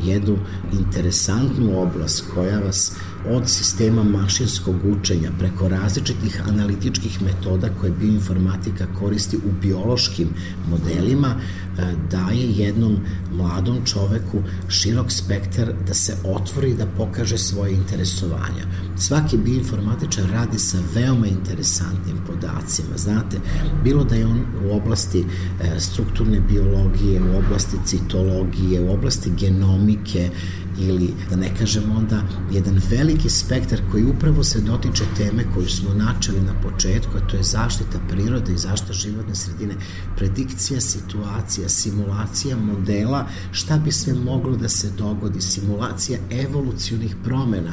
jednu 0.04 0.38
interesantnu 0.72 1.82
oblast 1.82 2.24
koja 2.34 2.58
vas 2.58 2.92
od 3.30 3.48
sistema 3.48 4.02
mašinskog 4.02 4.76
učenja 4.84 5.30
preko 5.38 5.68
različitih 5.68 6.42
analitičkih 6.48 7.22
metoda 7.22 7.68
koje 7.80 7.92
bioinformatika 7.92 8.86
koristi 8.98 9.36
u 9.36 9.52
biološkim 9.62 10.28
modelima 10.70 11.28
e, 11.28 11.94
daje 12.10 12.50
jednom 12.50 12.96
mladom 13.32 13.76
čoveku 13.84 14.42
širok 14.68 15.12
spektar 15.12 15.72
da 15.86 15.94
se 15.94 16.16
otvori 16.24 16.74
da 16.74 16.86
pokaže 16.86 17.38
svoje 17.38 17.72
interesovanja. 17.72 18.64
Svaki 18.96 19.36
bioinformatičar 19.36 20.24
radi 20.32 20.58
sa 20.58 20.78
veoma 20.94 21.26
interesantnim 21.26 22.16
podacima, 22.26 22.96
znate, 22.96 23.36
bilo 23.84 24.04
da 24.04 24.14
je 24.14 24.26
on 24.26 24.44
u 24.64 24.76
oblasti 24.76 25.24
e, 25.24 25.80
strukturne 25.80 26.40
biologije, 26.40 27.22
u 27.22 27.38
oblasti 27.38 27.76
citologije, 27.84 28.80
u 28.80 28.92
oblasti 28.92 29.30
genomike, 29.38 30.30
ili 30.78 31.14
da 31.30 31.36
ne 31.36 31.56
kažem 31.58 31.96
onda 31.96 32.22
jedan 32.52 32.80
veliki 32.90 33.28
spektar 33.30 33.80
koji 33.90 34.04
upravo 34.04 34.44
se 34.44 34.60
dotiče 34.60 35.04
teme 35.16 35.44
koju 35.54 35.68
smo 35.68 35.94
načeli 35.94 36.40
na 36.40 36.60
početku, 36.60 37.10
a 37.16 37.26
to 37.28 37.36
je 37.36 37.42
zaštita 37.42 37.98
prirode 38.08 38.52
i 38.52 38.58
zaštita 38.58 38.92
životne 38.92 39.34
sredine, 39.34 39.74
predikcija 40.16 40.80
situacija, 40.80 41.68
simulacija 41.68 42.56
modela, 42.56 43.26
šta 43.52 43.78
bi 43.78 43.92
sve 43.92 44.14
moglo 44.14 44.56
da 44.56 44.68
se 44.68 44.90
dogodi, 44.98 45.40
simulacija 45.40 46.18
evolucionih 46.30 47.16
promena, 47.24 47.72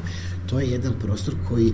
to 0.51 0.59
je 0.59 0.71
jedan 0.71 0.93
prostor 0.99 1.33
koji 1.49 1.73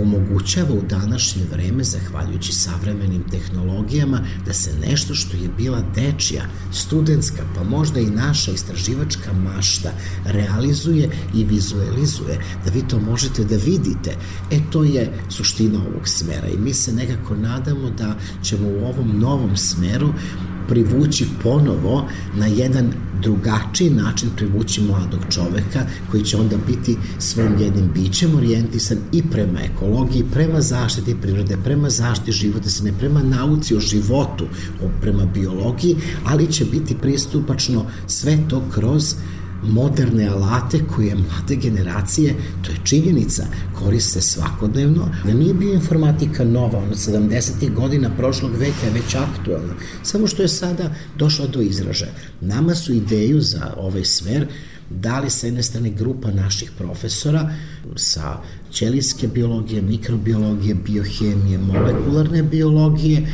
omogućava 0.00 0.74
u 0.74 0.82
današnje 0.88 1.42
vreme, 1.52 1.84
zahvaljujući 1.84 2.52
savremenim 2.52 3.22
tehnologijama, 3.30 4.20
da 4.46 4.52
se 4.52 4.70
nešto 4.88 5.14
što 5.14 5.36
je 5.36 5.48
bila 5.56 5.82
dečija, 5.94 6.44
studentska, 6.72 7.42
pa 7.54 7.64
možda 7.64 8.00
i 8.00 8.06
naša 8.06 8.52
istraživačka 8.52 9.32
mašta 9.32 9.92
realizuje 10.24 11.10
i 11.34 11.44
vizualizuje, 11.44 12.38
da 12.64 12.70
vi 12.70 12.88
to 12.88 13.00
možete 13.00 13.44
da 13.44 13.56
vidite. 13.56 14.16
E, 14.50 14.58
to 14.72 14.84
je 14.84 15.12
suština 15.28 15.78
ovog 15.78 16.08
smera 16.08 16.48
i 16.48 16.58
mi 16.58 16.74
se 16.74 16.92
nekako 16.92 17.36
nadamo 17.36 17.90
da 17.90 18.16
ćemo 18.42 18.68
u 18.68 18.84
ovom 18.84 19.20
novom 19.20 19.56
smeru 19.56 20.08
privući 20.68 21.26
ponovo 21.42 22.08
na 22.34 22.46
jedan 22.46 22.92
drugačiji 23.22 23.90
način 23.90 24.30
privući 24.36 24.82
mladog 24.82 25.20
čoveka 25.30 25.86
koji 26.10 26.24
će 26.24 26.36
onda 26.36 26.56
biti 26.66 26.96
svojim 27.18 27.58
jednim 27.58 27.90
bićem 27.94 28.34
orijentisan 28.36 28.98
i 29.12 29.22
prema 29.22 29.60
ekologiji, 29.60 30.24
prema 30.32 30.60
zaštiti 30.60 31.16
prirode, 31.22 31.56
prema 31.64 31.90
zaštiti 31.90 32.32
života 32.32 32.70
se 32.70 32.84
ne 32.84 32.92
prema 32.98 33.22
nauci 33.22 33.76
o 33.76 33.80
životu, 33.80 34.46
prema 35.00 35.24
biologiji, 35.24 35.96
ali 36.24 36.52
će 36.52 36.64
biti 36.64 36.96
pristupačno 37.02 37.86
sve 38.06 38.38
to 38.48 38.62
kroz 38.74 39.14
moderne 39.64 40.28
alate 40.28 40.80
koje 40.94 41.14
mlade 41.14 41.56
generacije, 41.56 42.34
to 42.62 42.70
je 42.70 42.78
činjenica, 42.84 43.46
koriste 43.78 44.20
svakodnevno. 44.20 45.08
Da 45.24 45.34
nije 45.34 45.54
bio 45.54 45.74
informatika 45.74 46.44
nova, 46.44 46.78
ono 46.78 46.94
70. 46.94 47.74
godina 47.74 48.10
prošlog 48.16 48.52
veka 48.52 48.86
je 48.86 48.92
već 48.92 49.14
aktualna, 49.14 49.74
samo 50.02 50.26
što 50.26 50.42
je 50.42 50.48
sada 50.48 50.94
došla 51.18 51.46
do 51.46 51.60
izražaja. 51.60 52.12
Nama 52.40 52.74
su 52.74 52.92
ideju 52.92 53.40
za 53.40 53.74
ovaj 53.76 54.04
smer 54.04 54.46
dali 54.90 55.30
sa 55.30 55.46
jedne 55.46 55.62
strane 55.62 55.90
grupa 55.90 56.30
naših 56.30 56.70
profesora 56.78 57.50
sa 57.96 58.36
ćelijske 58.72 59.28
biologije, 59.28 59.82
mikrobiologije, 59.82 60.74
biohemije, 60.74 61.58
molekularne 61.58 62.42
biologije 62.42 63.26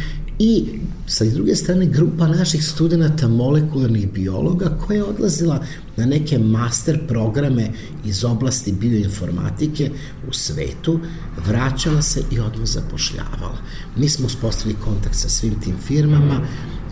i 0.42 0.64
sa 1.06 1.24
druge 1.24 1.56
strane 1.56 1.86
grupa 1.86 2.28
naših 2.28 2.64
studenta 2.64 3.28
molekularnih 3.28 4.12
biologa 4.12 4.78
koja 4.86 4.96
je 4.96 5.04
odlazila 5.04 5.64
na 5.96 6.06
neke 6.06 6.38
master 6.38 7.06
programe 7.08 7.70
iz 8.04 8.24
oblasti 8.24 8.72
bioinformatike 8.72 9.90
u 10.28 10.32
svetu, 10.32 11.00
vraćala 11.46 12.02
se 12.02 12.22
i 12.30 12.40
odmah 12.40 12.66
zapošljavala. 12.66 13.58
Mi 13.96 14.08
smo 14.08 14.26
uspostavili 14.26 14.80
kontakt 14.84 15.14
sa 15.14 15.28
svim 15.28 15.60
tim 15.60 15.74
firmama, 15.86 16.40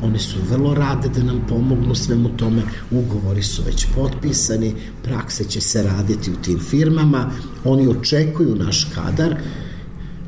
Oni 0.03 0.19
su 0.19 0.37
vrlo 0.51 0.75
rade 0.75 1.09
da 1.09 1.23
nam 1.23 1.41
pomognu 1.49 1.95
svemu 1.95 2.29
tome, 2.37 2.63
ugovori 2.91 3.43
su 3.43 3.63
već 3.67 3.87
potpisani, 3.95 4.75
prakse 5.03 5.45
će 5.45 5.61
se 5.61 5.83
raditi 5.83 6.31
u 6.31 6.37
tim 6.43 6.59
firmama, 6.59 7.31
oni 7.65 7.89
očekuju 7.89 8.57
naš 8.57 8.87
kadar, 8.95 9.37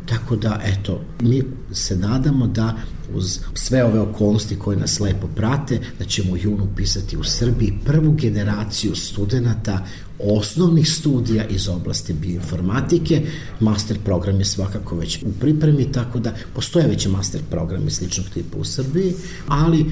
tako 0.06 0.36
da, 0.36 0.60
eto, 0.64 1.00
mi 1.20 1.42
se 1.72 1.96
nadamo 1.96 2.46
da 2.46 2.76
uz 3.14 3.38
sve 3.54 3.84
ove 3.84 4.00
okolnosti 4.00 4.58
koje 4.58 4.76
nas 4.76 5.00
lepo 5.00 5.26
prate, 5.26 5.80
da 5.98 6.04
ćemo 6.04 6.36
junu 6.36 6.68
pisati 6.76 7.16
u 7.16 7.24
Srbiji 7.24 7.78
prvu 7.84 8.12
generaciju 8.12 8.94
studenta 8.94 9.86
osnovnih 10.18 10.90
studija 10.92 11.44
iz 11.46 11.68
oblasti 11.68 12.12
bioinformatike. 12.12 13.22
Master 13.60 13.98
program 14.04 14.38
je 14.38 14.44
svakako 14.44 14.96
već 14.96 15.22
u 15.22 15.32
pripremi, 15.40 15.92
tako 15.92 16.18
da 16.18 16.34
postoje 16.54 16.86
već 16.86 17.06
master 17.06 17.40
programi 17.50 17.90
sličnog 17.90 18.26
tipa 18.34 18.58
u 18.58 18.64
Srbiji, 18.64 19.14
ali 19.46 19.86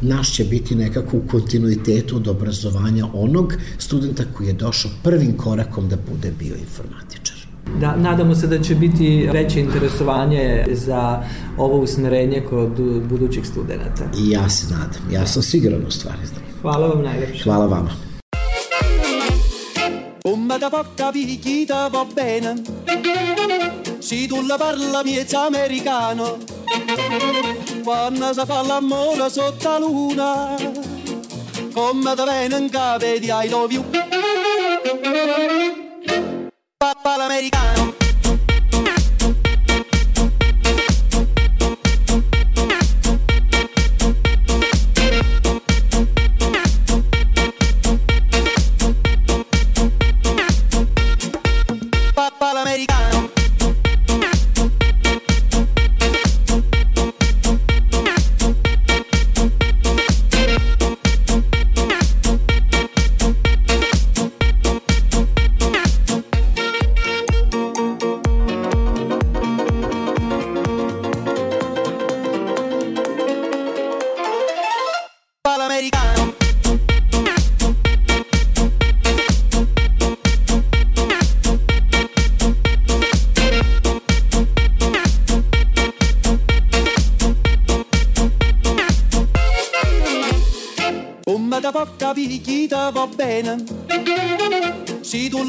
naš 0.00 0.32
će 0.32 0.44
biti 0.44 0.74
nekako 0.74 1.16
u 1.16 1.28
kontinuitetu 1.28 2.16
od 2.16 2.28
obrazovanja 2.28 3.06
onog 3.12 3.54
studenta 3.78 4.24
koji 4.36 4.46
je 4.46 4.52
došao 4.52 4.90
prvim 5.02 5.36
korakom 5.36 5.88
da 5.88 5.96
bude 6.10 6.32
bioinformatičar. 6.38 7.43
Da, 7.80 7.96
nadamo 7.96 8.34
se 8.34 8.46
da 8.46 8.62
će 8.62 8.74
biti 8.74 9.28
veće 9.32 9.60
interesovanje 9.60 10.66
za 10.72 11.22
ovo 11.58 11.78
usmerenje 11.78 12.42
kod 12.50 12.80
budućih 13.08 13.46
studenta. 13.46 14.04
I 14.18 14.30
ja 14.30 14.48
se 14.48 14.74
nadam, 14.74 15.02
ja 15.12 15.26
sam 15.26 15.42
siguran 15.42 15.86
u 15.86 15.90
stvari. 15.90 16.18
Hvala 16.62 16.86
vam 16.86 17.02
najlepše. 17.02 17.44
Hvala 17.44 17.66
vama. 17.66 17.90
Come 20.26 20.58
da 20.58 20.70
poca 20.70 21.12
picchita 21.12 21.88
va 21.88 22.06
bene 22.14 22.54
Si 24.00 24.26
tu 24.26 24.40
la 24.40 24.56
parla 24.56 25.02
miezza 25.02 25.44
americano 25.46 26.38
Quando 27.84 28.32
si 28.32 28.46
fa 28.46 28.62
l'amore 28.62 29.28
sotto 29.28 29.68
la 29.68 29.78
luna 29.78 30.56
Come 31.74 32.14
da 32.14 32.24
bene 32.24 32.56
in 32.56 32.70
cave 32.70 33.20
di 33.20 33.26
I 33.26 33.48
love 33.50 33.74
you 33.74 33.84
Papà 36.84 37.16
l'americano 37.16 38.03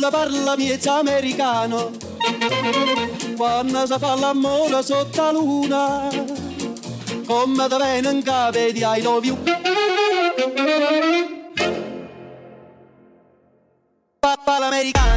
la 0.06 0.12
parla 0.12 0.56
miezza 0.56 0.97
americano, 0.97 1.91
quando 3.36 3.86
si 3.88 3.95
fa 3.97 4.16
l'amore 4.16 4.84
sotto 4.84 5.22
la 5.22 5.32
luna, 5.32 6.08
come 7.26 7.68
da 7.68 7.78
bene 7.78 8.12
in 8.12 8.22
capo 8.24 8.58
di 8.72 8.84
I 8.84 9.01
love 9.01 9.26
you. 9.26 9.38
Papà 14.20 14.60
l'americano. 14.60 15.14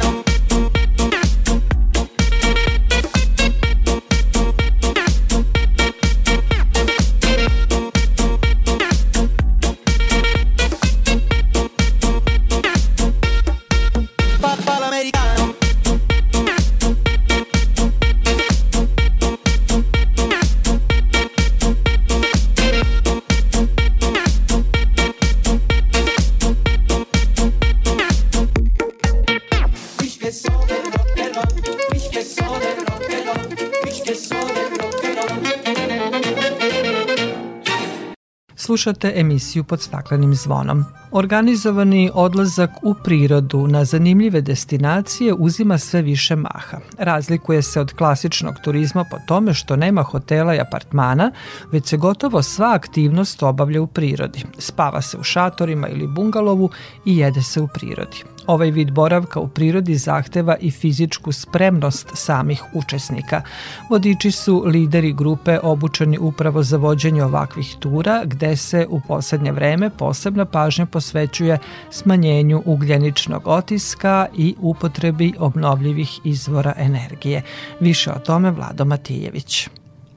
Slušate 38.69 39.13
emisiju 39.15 39.63
pod 39.63 39.81
staklenim 39.81 40.35
zvonom. 40.35 40.85
Organizovani 41.11 42.11
odlazak 42.13 42.69
u 42.83 42.93
prirodu 43.03 43.67
na 43.67 43.85
zanimljive 43.85 44.41
destinacije 44.41 45.33
uzima 45.33 45.77
sve 45.77 46.01
više 46.01 46.35
maha. 46.35 46.77
Razlikuje 46.97 47.61
se 47.61 47.81
od 47.81 47.93
klasičnog 47.93 48.55
turizma 48.63 49.05
po 49.11 49.17
tome 49.27 49.53
što 49.53 49.75
nema 49.75 50.03
hotela 50.03 50.55
i 50.55 50.59
apartmana, 50.59 51.31
već 51.71 51.87
se 51.87 51.97
gotovo 51.97 52.43
sva 52.43 52.73
aktivnost 52.73 53.43
obavlja 53.43 53.81
u 53.81 53.87
prirodi. 53.87 54.43
Spava 54.57 55.01
se 55.01 55.17
u 55.17 55.23
šatorima 55.23 55.87
ili 55.87 56.07
bungalovu 56.07 56.69
i 57.05 57.17
jede 57.17 57.41
se 57.41 57.61
u 57.61 57.67
prirodi. 57.67 58.23
Ovaj 58.49 58.71
vid 58.71 58.91
boravka 58.91 59.39
u 59.39 59.47
prirodi 59.47 59.95
zahteva 59.95 60.55
i 60.61 60.71
fizičku 60.71 61.31
spremnost 61.31 62.07
samih 62.13 62.63
učesnika. 62.73 63.41
Vodiči 63.89 64.31
su 64.31 64.63
lideri 64.65 65.13
grupe 65.13 65.59
obučeni 65.63 66.17
upravo 66.17 66.63
za 66.63 66.77
vođenje 66.77 67.23
ovakvih 67.23 67.75
tura, 67.79 68.21
gde 68.25 68.55
se 68.57 68.87
u 68.89 69.01
poslednje 69.07 69.51
vreme 69.51 69.89
posebna 69.89 70.45
pažnja 70.45 70.85
posvećuje 70.85 71.57
smanjenju 71.91 72.61
ugljeničnog 72.65 73.47
otiska 73.47 74.27
i 74.37 74.55
upotrebi 74.59 75.33
obnovljivih 75.39 76.19
izvora 76.23 76.73
energije. 76.77 77.41
Više 77.79 78.11
o 78.11 78.19
tome 78.19 78.51
Vlado 78.51 78.85
Matijević. 78.85 79.67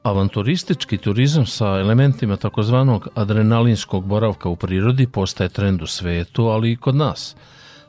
Avanturistički 0.03 0.97
turizam 0.97 1.45
sa 1.45 1.65
elementima 1.65 2.37
takozvanog 2.37 3.07
adrenalinskog 3.15 4.05
boravka 4.05 4.49
u 4.49 4.55
prirodi 4.55 5.07
postaje 5.07 5.49
trend 5.49 5.81
u 5.81 5.87
svetu, 5.87 6.45
ali 6.45 6.71
i 6.71 6.75
kod 6.75 6.95
nas– 6.95 7.35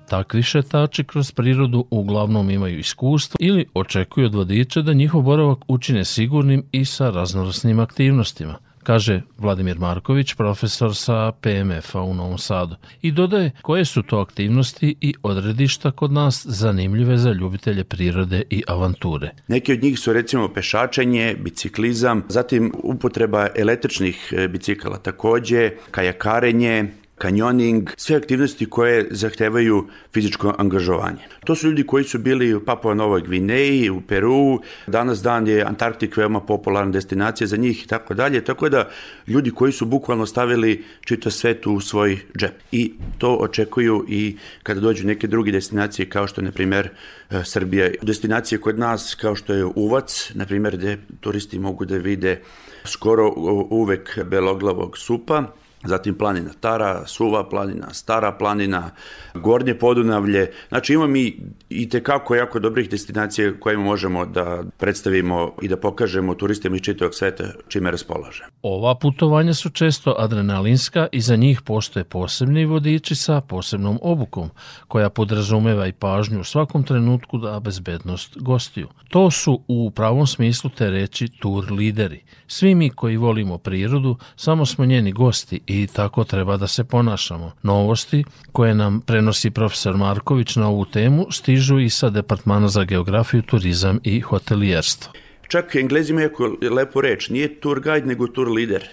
Takvi 0.09 0.43
šetači 0.43 1.05
kroz 1.05 1.33
prirodu 1.33 1.87
uglavnom 1.91 2.51
imaju 2.51 2.79
iskustvo 2.79 3.37
ili 3.41 3.67
očekuju 3.75 4.27
od 4.27 4.35
vodiča 4.35 4.83
da 4.83 4.93
njihov 4.93 5.23
boravak 5.23 5.59
učine 5.69 6.05
sigurnim 6.05 6.65
i 6.73 6.85
sa 6.85 7.11
raznovrsnim 7.11 7.81
aktivnostima 7.81 8.59
kaže 8.85 9.23
Vladimir 9.39 9.79
Marković, 9.79 10.35
profesor 10.35 10.97
sa 10.97 11.33
PMF-a 11.41 12.03
u 12.03 12.15
Novom 12.15 12.39
Sadu. 12.39 12.77
I 13.03 13.13
dodaje 13.13 13.51
koje 13.63 13.85
su 13.85 14.03
to 14.03 14.19
aktivnosti 14.19 14.95
i 15.01 15.15
odredišta 15.23 15.91
kod 15.91 16.13
nas 16.13 16.47
zanimljive 16.47 17.19
za 17.19 17.33
ljubitelje 17.33 17.85
prirode 17.85 18.43
i 18.51 18.63
avanture. 18.67 19.31
Neki 19.49 19.73
od 19.73 19.83
njih 19.83 19.99
su 19.99 20.13
recimo 20.13 20.49
pešačenje, 20.49 21.37
biciklizam, 21.41 22.23
zatim 22.29 22.73
upotreba 22.83 23.49
električnih 23.57 24.33
e, 24.37 24.49
bicikala 24.49 24.99
takođe, 24.99 25.71
kajakarenje, 25.91 26.85
kanjoning, 27.19 27.91
sve 27.97 28.17
aktivnosti 28.17 28.67
koje 28.71 29.07
zahtevaju 29.11 29.87
fizičko 30.13 30.55
angažovanje. 30.59 31.19
To 31.45 31.55
su 31.55 31.69
ljudi 31.69 31.87
koji 31.87 32.05
su 32.05 32.19
bili 32.19 32.55
u 32.55 32.65
Papua 32.65 32.95
Novoj 32.95 33.21
Gvineji, 33.21 33.91
u 33.91 34.01
Peru, 34.01 34.61
danas 34.87 35.23
dan 35.23 35.47
je 35.47 35.63
Antarktik 35.63 36.17
veoma 36.17 36.41
popularna 36.41 36.93
destinacija 36.93 37.47
za 37.47 37.57
njih 37.57 37.85
i 37.85 37.87
tako 37.87 38.15
dalje, 38.15 38.45
tako 38.45 38.69
da 38.69 38.91
ljudi 39.27 39.51
koji 39.51 39.73
su 39.73 39.87
bukvalno 39.87 40.27
stavili 40.27 40.85
čito 41.01 41.31
svet 41.31 41.67
u 41.67 41.81
svoj 41.81 42.19
džep. 42.39 42.55
I 42.73 42.93
to 43.19 43.35
očekuju 43.35 44.05
i 44.09 44.37
kada 44.63 44.81
dođu 44.81 45.07
neke 45.07 45.27
druge 45.27 45.53
destinacije 45.53 46.09
kao 46.09 46.27
što 46.27 46.41
je, 46.41 46.45
na 46.45 46.51
primer, 46.51 46.89
e, 47.31 47.45
Srbija. 47.45 47.91
Destinacije 48.03 48.61
kod 48.61 48.79
nas 48.79 49.15
kao 49.15 49.37
što 49.37 49.55
je 49.55 49.65
Uvac, 49.65 50.33
na 50.35 50.47
primer, 50.47 50.77
gde 50.77 50.99
turisti 51.21 51.59
mogu 51.59 51.85
da 51.85 51.97
vide 51.97 52.41
skoro 52.85 53.33
uvek 53.71 54.19
beloglavog 54.25 54.99
supa, 54.99 55.45
zatim 55.85 56.15
planina 56.19 56.51
Tara, 56.61 57.07
Suva 57.07 57.49
planina, 57.49 57.95
Stara 57.95 58.33
planina, 58.33 58.91
Gornje 59.35 59.75
Podunavlje. 59.75 60.51
Znači 60.69 60.93
imamo 60.93 61.09
mi 61.09 61.37
i 61.69 61.89
tekako 61.89 62.35
jako 62.35 62.59
dobrih 62.59 62.91
destinacija 62.91 63.53
koje 63.61 63.77
možemo 63.77 64.27
da 64.27 64.63
predstavimo 64.79 65.53
i 65.63 65.69
da 65.69 65.77
pokažemo 65.77 66.35
turistima 66.35 66.77
iz 66.77 66.83
čitavog 66.83 67.15
sveta 67.15 67.45
čime 67.69 67.91
raspolaže. 67.91 68.45
Ova 68.63 68.95
putovanja 68.95 69.55
su 69.55 69.71
često 69.71 70.15
adrenalinska 70.19 71.07
i 71.13 71.21
za 71.21 71.37
njih 71.37 71.63
postoje 71.63 72.05
posebni 72.05 72.65
vodiči 72.65 73.15
sa 73.15 73.41
posebnom 73.41 73.99
obukom, 74.03 74.51
koja 74.89 75.11
podrazumeva 75.11 75.87
i 75.87 75.93
pažnju 75.93 76.41
u 76.41 76.45
svakom 76.45 76.83
trenutku 76.83 77.39
da 77.39 77.61
bezbednost 77.61 78.37
gostiju. 78.41 78.89
To 79.09 79.31
su 79.31 79.61
u 79.69 79.91
pravom 79.91 80.27
smislu 80.27 80.71
te 80.71 80.91
reći 80.91 81.29
tur 81.29 81.73
lideri. 81.73 82.23
Svi 82.47 82.75
mi 82.75 82.91
koji 82.91 83.17
volimo 83.17 83.59
prirodu, 83.59 84.17
samo 84.37 84.67
smo 84.67 84.85
njeni 84.85 85.13
gosti 85.13 85.61
i 85.67 85.74
tako 85.93 86.25
treba 86.25 86.57
da 86.57 86.67
se 86.67 86.85
ponašamo. 86.85 87.53
Novosti 87.63 88.25
koje 88.53 88.75
nam 88.75 89.01
prenosi 89.01 89.51
profesor 89.51 89.97
Marković 89.97 90.57
na 90.57 90.69
ovu 90.69 90.85
temu 90.85 91.27
stižu 91.31 91.79
i 91.79 91.91
sa 91.91 92.11
Departmana 92.11 92.69
za 92.69 92.85
geografiju, 92.85 93.43
turizam 93.43 94.01
i 94.03 94.21
hotelijerstvo. 94.21 95.13
Čak 95.49 95.75
englezi 95.75 96.13
imaju 96.13 96.31
lepo 96.71 97.01
reč, 97.01 97.29
nije 97.29 97.61
tour 97.61 97.81
guide 97.81 98.07
nego 98.07 98.27
tour 98.27 98.49
lider. 98.49 98.85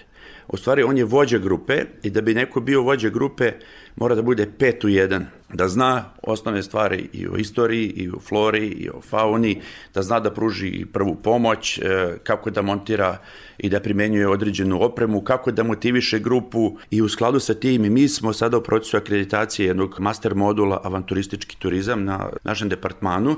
U 0.47 0.57
stvari 0.57 0.83
on 0.83 0.97
je 0.97 1.05
vođa 1.05 1.37
grupe 1.37 1.85
i 2.03 2.09
da 2.09 2.21
bi 2.21 2.33
neko 2.33 2.61
bio 2.61 2.81
vođa 2.81 3.09
grupe 3.09 3.51
mora 3.95 4.15
da 4.15 4.21
bude 4.21 4.51
pet 4.57 4.83
u 4.83 4.89
jedan 4.89 5.25
da 5.53 5.67
zna 5.67 6.03
osnovne 6.23 6.63
stvari 6.63 7.09
i 7.13 7.27
o 7.27 7.37
istoriji, 7.37 7.87
i 7.87 8.09
o 8.09 8.19
flori, 8.19 8.67
i 8.67 8.89
o 8.89 9.01
fauni, 9.01 9.61
da 9.93 10.01
zna 10.01 10.19
da 10.19 10.31
pruži 10.31 10.67
i 10.67 10.85
prvu 10.85 11.15
pomoć, 11.15 11.77
e, 11.77 11.81
kako 12.23 12.49
da 12.49 12.61
montira 12.61 13.17
i 13.57 13.69
da 13.69 13.79
primenjuje 13.79 14.27
određenu 14.27 14.83
opremu, 14.83 15.21
kako 15.21 15.51
da 15.51 15.63
motiviše 15.63 16.19
grupu 16.19 16.77
i 16.91 17.01
u 17.01 17.09
skladu 17.09 17.39
sa 17.39 17.53
tim 17.53 17.93
mi 17.93 18.07
smo 18.07 18.33
sada 18.33 18.57
u 18.57 18.63
procesu 18.63 18.97
akreditacije 18.97 19.67
jednog 19.67 19.99
master 19.99 20.35
modula 20.35 20.81
avanturistički 20.83 21.57
turizam 21.59 22.03
na 22.03 22.29
našem 22.43 22.69
departmanu 22.69 23.35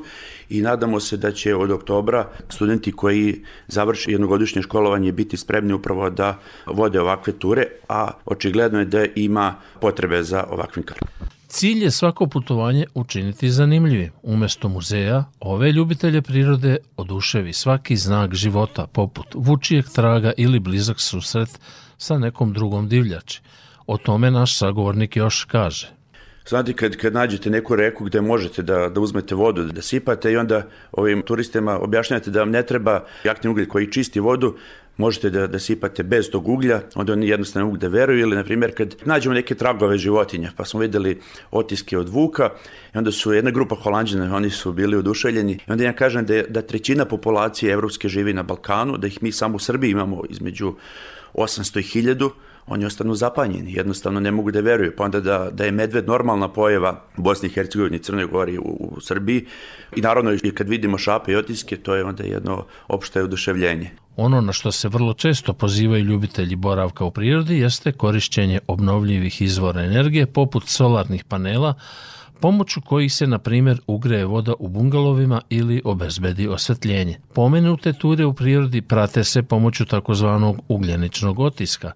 i 0.49 0.61
nadamo 0.61 0.99
se 0.99 1.17
da 1.17 1.31
će 1.31 1.55
od 1.55 1.71
oktobra 1.71 2.29
studenti 2.49 2.91
koji 2.91 3.43
završi 3.67 4.11
jednogodišnje 4.11 4.61
školovanje 4.61 5.11
biti 5.11 5.37
spremni 5.37 5.73
upravo 5.73 6.09
da 6.09 6.39
vode 6.65 7.01
ovakve 7.01 7.33
ture, 7.33 7.67
a 7.89 8.11
očigledno 8.25 8.79
je 8.79 8.85
da 8.85 9.05
ima 9.15 9.55
potrebe 9.81 10.23
za 10.23 10.42
ovakvim 10.49 10.85
kartom. 10.85 11.07
Cilj 11.47 11.83
je 11.83 11.91
svako 11.91 12.27
putovanje 12.27 12.85
učiniti 12.93 13.49
zanimljivim. 13.49 14.11
Umesto 14.23 14.69
muzeja, 14.69 15.23
ove 15.39 15.71
ljubitelje 15.71 16.21
prirode 16.21 16.77
oduševi 16.97 17.53
svaki 17.53 17.95
znak 17.95 18.33
života, 18.33 18.87
poput 18.87 19.27
vučijeg 19.33 19.85
traga 19.95 20.31
ili 20.37 20.59
blizak 20.59 20.99
susret 20.99 21.59
sa 21.97 22.17
nekom 22.17 22.53
drugom 22.53 22.89
divljači. 22.89 23.41
O 23.87 23.97
tome 23.97 24.31
naš 24.31 24.57
sagovornik 24.57 25.15
još 25.15 25.43
kaže. 25.43 25.91
Znate, 26.47 26.73
kad, 26.73 26.95
kad 26.95 27.13
nađete 27.13 27.49
neku 27.49 27.75
reku 27.75 28.03
gde 28.03 28.21
možete 28.21 28.63
da, 28.63 28.89
da 28.89 28.99
uzmete 28.99 29.35
vodu, 29.35 29.63
da 29.63 29.81
sipate 29.81 30.31
i 30.31 30.37
onda 30.37 30.65
ovim 30.91 31.21
turistima 31.21 31.79
objašnjate 31.79 32.31
da 32.31 32.39
vam 32.39 32.49
ne 32.49 32.65
treba 32.65 33.05
jakni 33.23 33.49
ugled 33.49 33.67
koji 33.67 33.91
čisti 33.91 34.19
vodu, 34.19 34.57
možete 34.97 35.29
da, 35.29 35.47
da 35.47 35.59
sipate 35.59 36.03
bez 36.03 36.29
tog 36.31 36.47
uglja, 36.47 36.81
onda 36.95 37.13
oni 37.13 37.27
jednostavno 37.27 37.65
mogu 37.65 37.77
da 37.77 37.87
veruju 37.87 38.19
ili, 38.19 38.35
na 38.35 38.43
primjer, 38.43 38.75
kad 38.75 38.95
nađemo 39.05 39.35
neke 39.35 39.55
tragove 39.55 39.97
životinja, 39.97 40.51
pa 40.57 40.65
smo 40.65 40.79
videli 40.79 41.19
otiske 41.51 41.97
od 41.97 42.09
vuka, 42.09 42.49
i 42.95 42.97
onda 42.97 43.11
su 43.11 43.33
jedna 43.33 43.51
grupa 43.51 43.75
holandžana, 43.75 44.35
oni 44.35 44.49
su 44.49 44.73
bili 44.73 44.97
oduševljeni, 44.97 45.53
i 45.53 45.71
onda 45.71 45.83
ja 45.83 45.93
kažem 45.93 46.25
da, 46.25 46.41
da 46.49 46.61
trećina 46.61 47.05
populacije 47.05 47.73
evropske 47.73 48.09
živi 48.09 48.33
na 48.33 48.43
Balkanu, 48.43 48.97
da 48.97 49.07
ih 49.07 49.23
mi 49.23 49.31
samo 49.31 49.55
u 49.55 49.59
Srbiji 49.59 49.91
imamo 49.91 50.23
između 50.29 50.73
800 51.33 51.79
i 51.79 52.01
1000, 52.01 52.29
oni 52.67 52.85
ostanu 52.85 53.15
zapanjeni, 53.15 53.73
jednostavno 53.73 54.19
ne 54.19 54.31
mogu 54.31 54.51
da 54.51 54.59
veruju, 54.59 54.93
pa 54.97 55.03
onda 55.03 55.19
da, 55.19 55.49
da 55.51 55.65
je 55.65 55.71
medved 55.71 56.07
normalna 56.07 56.47
pojava 56.47 57.01
Bosni 57.17 57.49
i 57.49 57.51
Hercegovini, 57.51 57.99
Crnoj 57.99 58.25
Gori, 58.25 58.57
u, 58.57 58.91
u 58.97 59.01
Srbiji 59.01 59.45
i 59.95 60.01
naravno 60.01 60.33
i 60.33 60.51
kad 60.51 60.69
vidimo 60.69 60.97
šape 60.97 61.31
i 61.31 61.35
otiske, 61.35 61.77
to 61.77 61.95
je 61.95 62.03
onda 62.03 62.23
jedno 62.23 62.65
opšte 62.87 63.23
oduševljenje. 63.23 63.91
Ono 64.15 64.41
na 64.41 64.53
što 64.53 64.71
se 64.71 64.89
vrlo 64.89 65.13
često 65.13 65.53
pozivaju 65.53 66.03
ljubitelji 66.03 66.55
boravka 66.55 67.05
u 67.05 67.11
prirodi 67.11 67.59
jeste 67.59 67.91
korišćenje 67.91 68.59
obnovljivih 68.67 69.41
izvora 69.41 69.81
energije 69.81 70.25
poput 70.25 70.63
solarnih 70.67 71.23
panela, 71.23 71.73
pomoću 72.39 72.81
kojih 72.81 73.13
se, 73.13 73.27
na 73.27 73.39
primjer, 73.39 73.79
ugreje 73.87 74.25
voda 74.25 74.53
u 74.59 74.67
bungalovima 74.67 75.41
ili 75.49 75.81
obezbedi 75.85 76.47
osvetljenje. 76.47 77.19
Pomenute 77.33 77.93
ture 77.93 78.25
u 78.25 78.33
prirodi 78.33 78.81
prate 78.81 79.23
se 79.23 79.43
pomoću 79.43 79.85
takozvanog 79.85 80.59
ugljeničnog 80.67 81.39
otiska, 81.39 81.91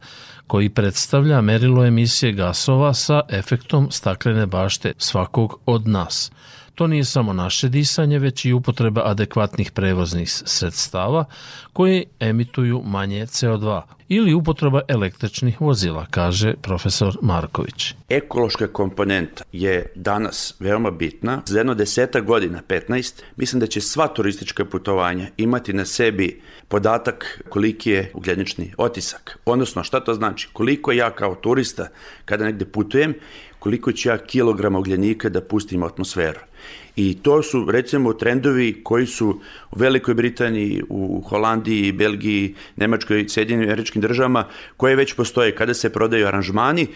koji 0.48 0.70
predstavlja 0.70 1.41
merilo 1.41 1.86
emisije 1.86 2.32
gasova 2.32 2.93
sa 2.93 3.22
efektom 3.30 3.91
staklene 3.91 4.45
bašte 4.45 4.93
svakog 4.98 5.60
od 5.66 5.88
nas. 5.88 6.32
To 6.76 6.88
nije 6.88 7.06
samo 7.06 7.34
naše 7.34 7.70
disanje, 7.70 8.20
već 8.20 8.45
i 8.45 8.54
upotreba 8.54 9.02
adekvatnih 9.06 9.72
prevoznih 9.72 10.30
sredstava 10.30 11.26
koje 11.74 12.04
emituju 12.20 12.82
manje 12.86 13.26
CO2 13.26 13.82
ili 14.10 14.34
upotreba 14.34 14.82
električnih 14.88 15.62
vozila, 15.62 16.05
kaže 16.12 16.53
profesor 16.62 17.18
Marković. 17.22 17.93
Ekološka 18.10 18.68
komponenta 18.68 19.43
je 19.51 19.91
danas 19.95 20.55
veoma 20.60 20.91
bitna. 20.91 21.41
Za 21.45 21.60
jedno 21.60 21.74
deseta 21.74 22.20
godina, 22.22 22.62
15, 22.68 23.22
mislim 23.36 23.60
da 23.60 23.68
će 23.68 23.82
sva 23.82 24.08
turistička 24.08 24.66
putovanja 24.66 25.28
imati 25.38 25.74
na 25.74 25.86
sebi 25.86 26.41
podatak 26.68 27.43
koliki 27.49 27.91
je 27.91 28.12
ugljenični 28.14 28.74
otisak. 28.78 29.39
Odnosno, 29.45 29.84
šta 29.84 29.99
to 29.99 30.14
znači? 30.14 30.49
Koliko 30.53 30.91
ja 30.91 31.12
kao 31.12 31.36
turista, 31.36 31.88
kada 32.26 32.45
negde 32.45 32.66
putujem, 32.66 33.14
koliko 33.60 33.91
ću 33.91 34.10
ja 34.10 34.18
kilograma 34.18 34.80
ugljenika 34.80 35.30
da 35.30 35.41
pustim 35.41 35.84
u 35.84 35.86
atmosferu. 35.86 36.39
I 36.98 37.18
to 37.22 37.43
su 37.43 37.66
recimo 37.72 38.14
trendovi 38.14 38.82
koji 38.84 39.06
su 39.06 39.30
u 39.72 39.80
Velikoj 39.80 40.14
Britaniji, 40.14 40.82
u 40.89 41.22
Holandiji, 41.22 41.91
Belgiji, 41.91 42.56
Nemačkoj, 42.76 43.26
Sjedinim 43.30 43.70
američkim 43.70 44.02
državama, 44.02 44.48
koje 44.78 44.95
već 44.95 45.14
postoje. 45.14 45.56
Kada 45.56 45.74
se 45.74 45.93
prodaju 45.93 46.28
aranžmani, 46.28 46.88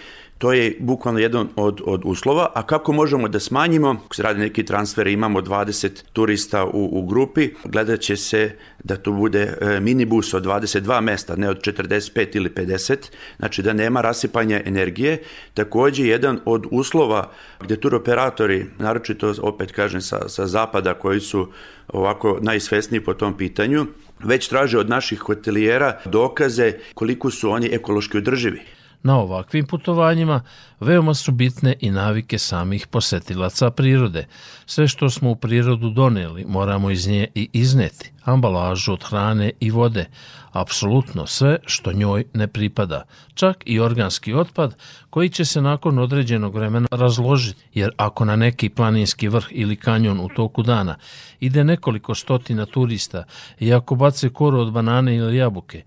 To 0.41 0.53
je 0.53 0.75
bukvalno 0.79 1.19
jedan 1.19 1.47
od, 1.55 1.81
od 1.85 2.01
uslova, 2.03 2.51
a 2.55 2.63
kako 2.63 2.93
možemo 2.93 3.27
da 3.27 3.39
smanjimo, 3.39 3.89
ako 4.05 4.15
se 4.15 4.23
radi 4.23 4.39
neki 4.39 4.65
transfer, 4.65 5.07
imamo 5.07 5.41
20 5.41 6.03
turista 6.13 6.65
u, 6.65 6.89
u 6.91 7.05
grupi, 7.05 7.49
gledat 7.65 7.99
će 7.99 8.15
se 8.17 8.55
da 8.83 8.95
to 8.95 9.11
bude 9.11 9.57
e, 9.61 9.79
minibus 9.79 10.33
od 10.33 10.45
22 10.45 11.01
mesta, 11.01 11.35
ne 11.35 11.49
od 11.49 11.61
45 11.61 12.35
ili 12.35 12.49
50, 12.49 12.97
znači 13.37 13.61
da 13.61 13.73
nema 13.73 14.01
rasipanja 14.01 14.61
energije. 14.65 15.21
Takođe, 15.53 16.07
jedan 16.07 16.39
od 16.45 16.65
uslova 16.71 17.31
gde 17.59 17.79
turoperatori, 17.79 18.65
naročito 18.79 19.33
opet 19.41 19.71
kažem 19.71 20.01
sa, 20.01 20.29
sa 20.29 20.47
zapada 20.47 20.93
koji 20.93 21.19
su 21.19 21.47
ovako 21.87 22.39
najsvesniji 22.41 23.01
po 23.01 23.13
tom 23.13 23.37
pitanju, 23.37 23.85
već 24.23 24.47
traže 24.47 24.79
od 24.79 24.89
naših 24.89 25.19
hotelijera 25.19 25.99
dokaze 26.05 26.73
koliko 26.93 27.31
su 27.31 27.49
oni 27.49 27.69
ekološki 27.71 28.17
održivi. 28.17 28.80
Na 29.03 29.19
ovakvim 29.19 29.65
putovanjima 29.65 30.41
veoma 30.79 31.13
su 31.13 31.31
bitne 31.31 31.75
i 31.79 31.91
navike 31.91 32.37
samih 32.37 32.87
posetilaca 32.87 33.71
prirode. 33.71 34.27
Sve 34.65 34.87
što 34.87 35.09
smo 35.09 35.31
u 35.31 35.35
prirodu 35.35 35.89
doneli 35.89 36.45
moramo 36.45 36.91
iz 36.91 37.07
nje 37.07 37.27
i 37.35 37.49
izneti, 37.53 38.11
ambalažu 38.23 38.93
od 38.93 39.03
hrane 39.03 39.51
i 39.59 39.71
vode, 39.71 40.05
apsolutno 40.51 41.27
sve 41.27 41.57
što 41.65 41.93
njoj 41.93 42.25
ne 42.33 42.47
pripada, 42.47 43.03
čak 43.33 43.63
i 43.65 43.79
organski 43.79 44.33
otpad 44.33 44.75
koji 45.09 45.29
će 45.29 45.45
se 45.45 45.61
nakon 45.61 45.99
određenog 45.99 46.55
vremena 46.55 46.87
razložiti, 46.91 47.63
jer 47.73 47.91
ako 47.97 48.25
na 48.25 48.35
neki 48.35 48.69
planinski 48.69 49.27
vrh 49.27 49.47
ili 49.51 49.75
kanjon 49.75 50.19
u 50.19 50.29
toku 50.35 50.63
dana 50.63 50.95
ide 51.39 51.63
nekoliko 51.63 52.15
stotina 52.15 52.65
turista 52.65 53.23
i 53.59 53.73
ako 53.73 53.95
bace 53.95 54.29
koru 54.29 54.59
od 54.59 54.71
banane 54.71 55.15
ili 55.15 55.37
jabuke, 55.37 55.83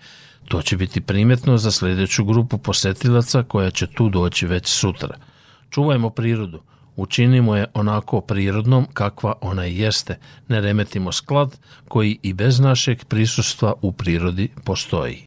To 0.49 0.62
će 0.62 0.77
biti 0.77 1.01
primjetno 1.01 1.57
za 1.59 1.71
sljedeću 1.71 2.25
grupu 2.25 2.59
posetilaca 2.59 3.43
koja 3.43 3.71
će 3.71 3.87
tu 3.87 4.09
doći 4.09 4.47
već 4.47 4.69
sutra. 4.69 5.17
Čuvajmo 5.71 6.11
prirodu, 6.11 6.62
učinimo 6.97 7.57
je 7.57 7.66
onako 7.74 8.20
prirodnom 8.20 8.86
kakva 8.92 9.32
ona 9.40 9.64
jeste, 9.64 10.18
ne 10.49 10.61
remetimo 10.61 11.12
sklad 11.12 11.59
koji 11.88 12.18
i 12.22 12.32
bez 12.32 12.61
našeg 12.61 13.05
prisustva 13.05 13.74
u 13.82 13.92
prirodi 13.92 14.49
postoji. 14.64 15.26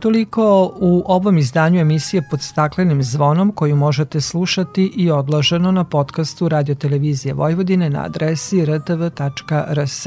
Toliko 0.00 0.72
u 0.76 1.02
ovom 1.06 1.38
izdanju 1.38 1.80
emisije 1.80 2.22
pod 2.30 2.42
staklenim 2.42 3.02
zvonom 3.02 3.52
koju 3.52 3.76
možete 3.76 4.20
slušati 4.20 4.92
i 4.96 5.10
odloženo 5.10 5.72
na 5.72 5.84
podcastu 5.84 6.48
Radio 6.48 6.74
Televizije 6.74 7.34
Vojvodine 7.34 7.90
na 7.90 8.04
adresi 8.04 8.64
rtv.rs. 8.64 10.06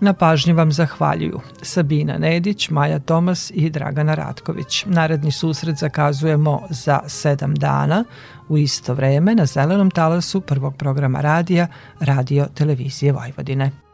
Na 0.00 0.12
pažnji 0.12 0.52
vam 0.52 0.72
zahvaljuju 0.72 1.40
Sabina 1.62 2.18
Nedić, 2.18 2.70
Maja 2.70 2.98
Tomas 2.98 3.52
i 3.54 3.70
Dragana 3.70 4.14
Ratković. 4.14 4.84
Naredni 4.86 5.32
susret 5.32 5.76
zakazujemo 5.76 6.60
za 6.70 7.00
sedam 7.06 7.54
dana 7.54 8.04
u 8.48 8.58
isto 8.58 8.94
vreme 8.94 9.34
na 9.34 9.46
zelenom 9.46 9.90
talasu 9.90 10.40
prvog 10.40 10.76
programa 10.76 11.20
radija 11.20 11.66
Radio 12.00 12.46
Televizije 12.54 13.12
Vojvodine. 13.12 13.91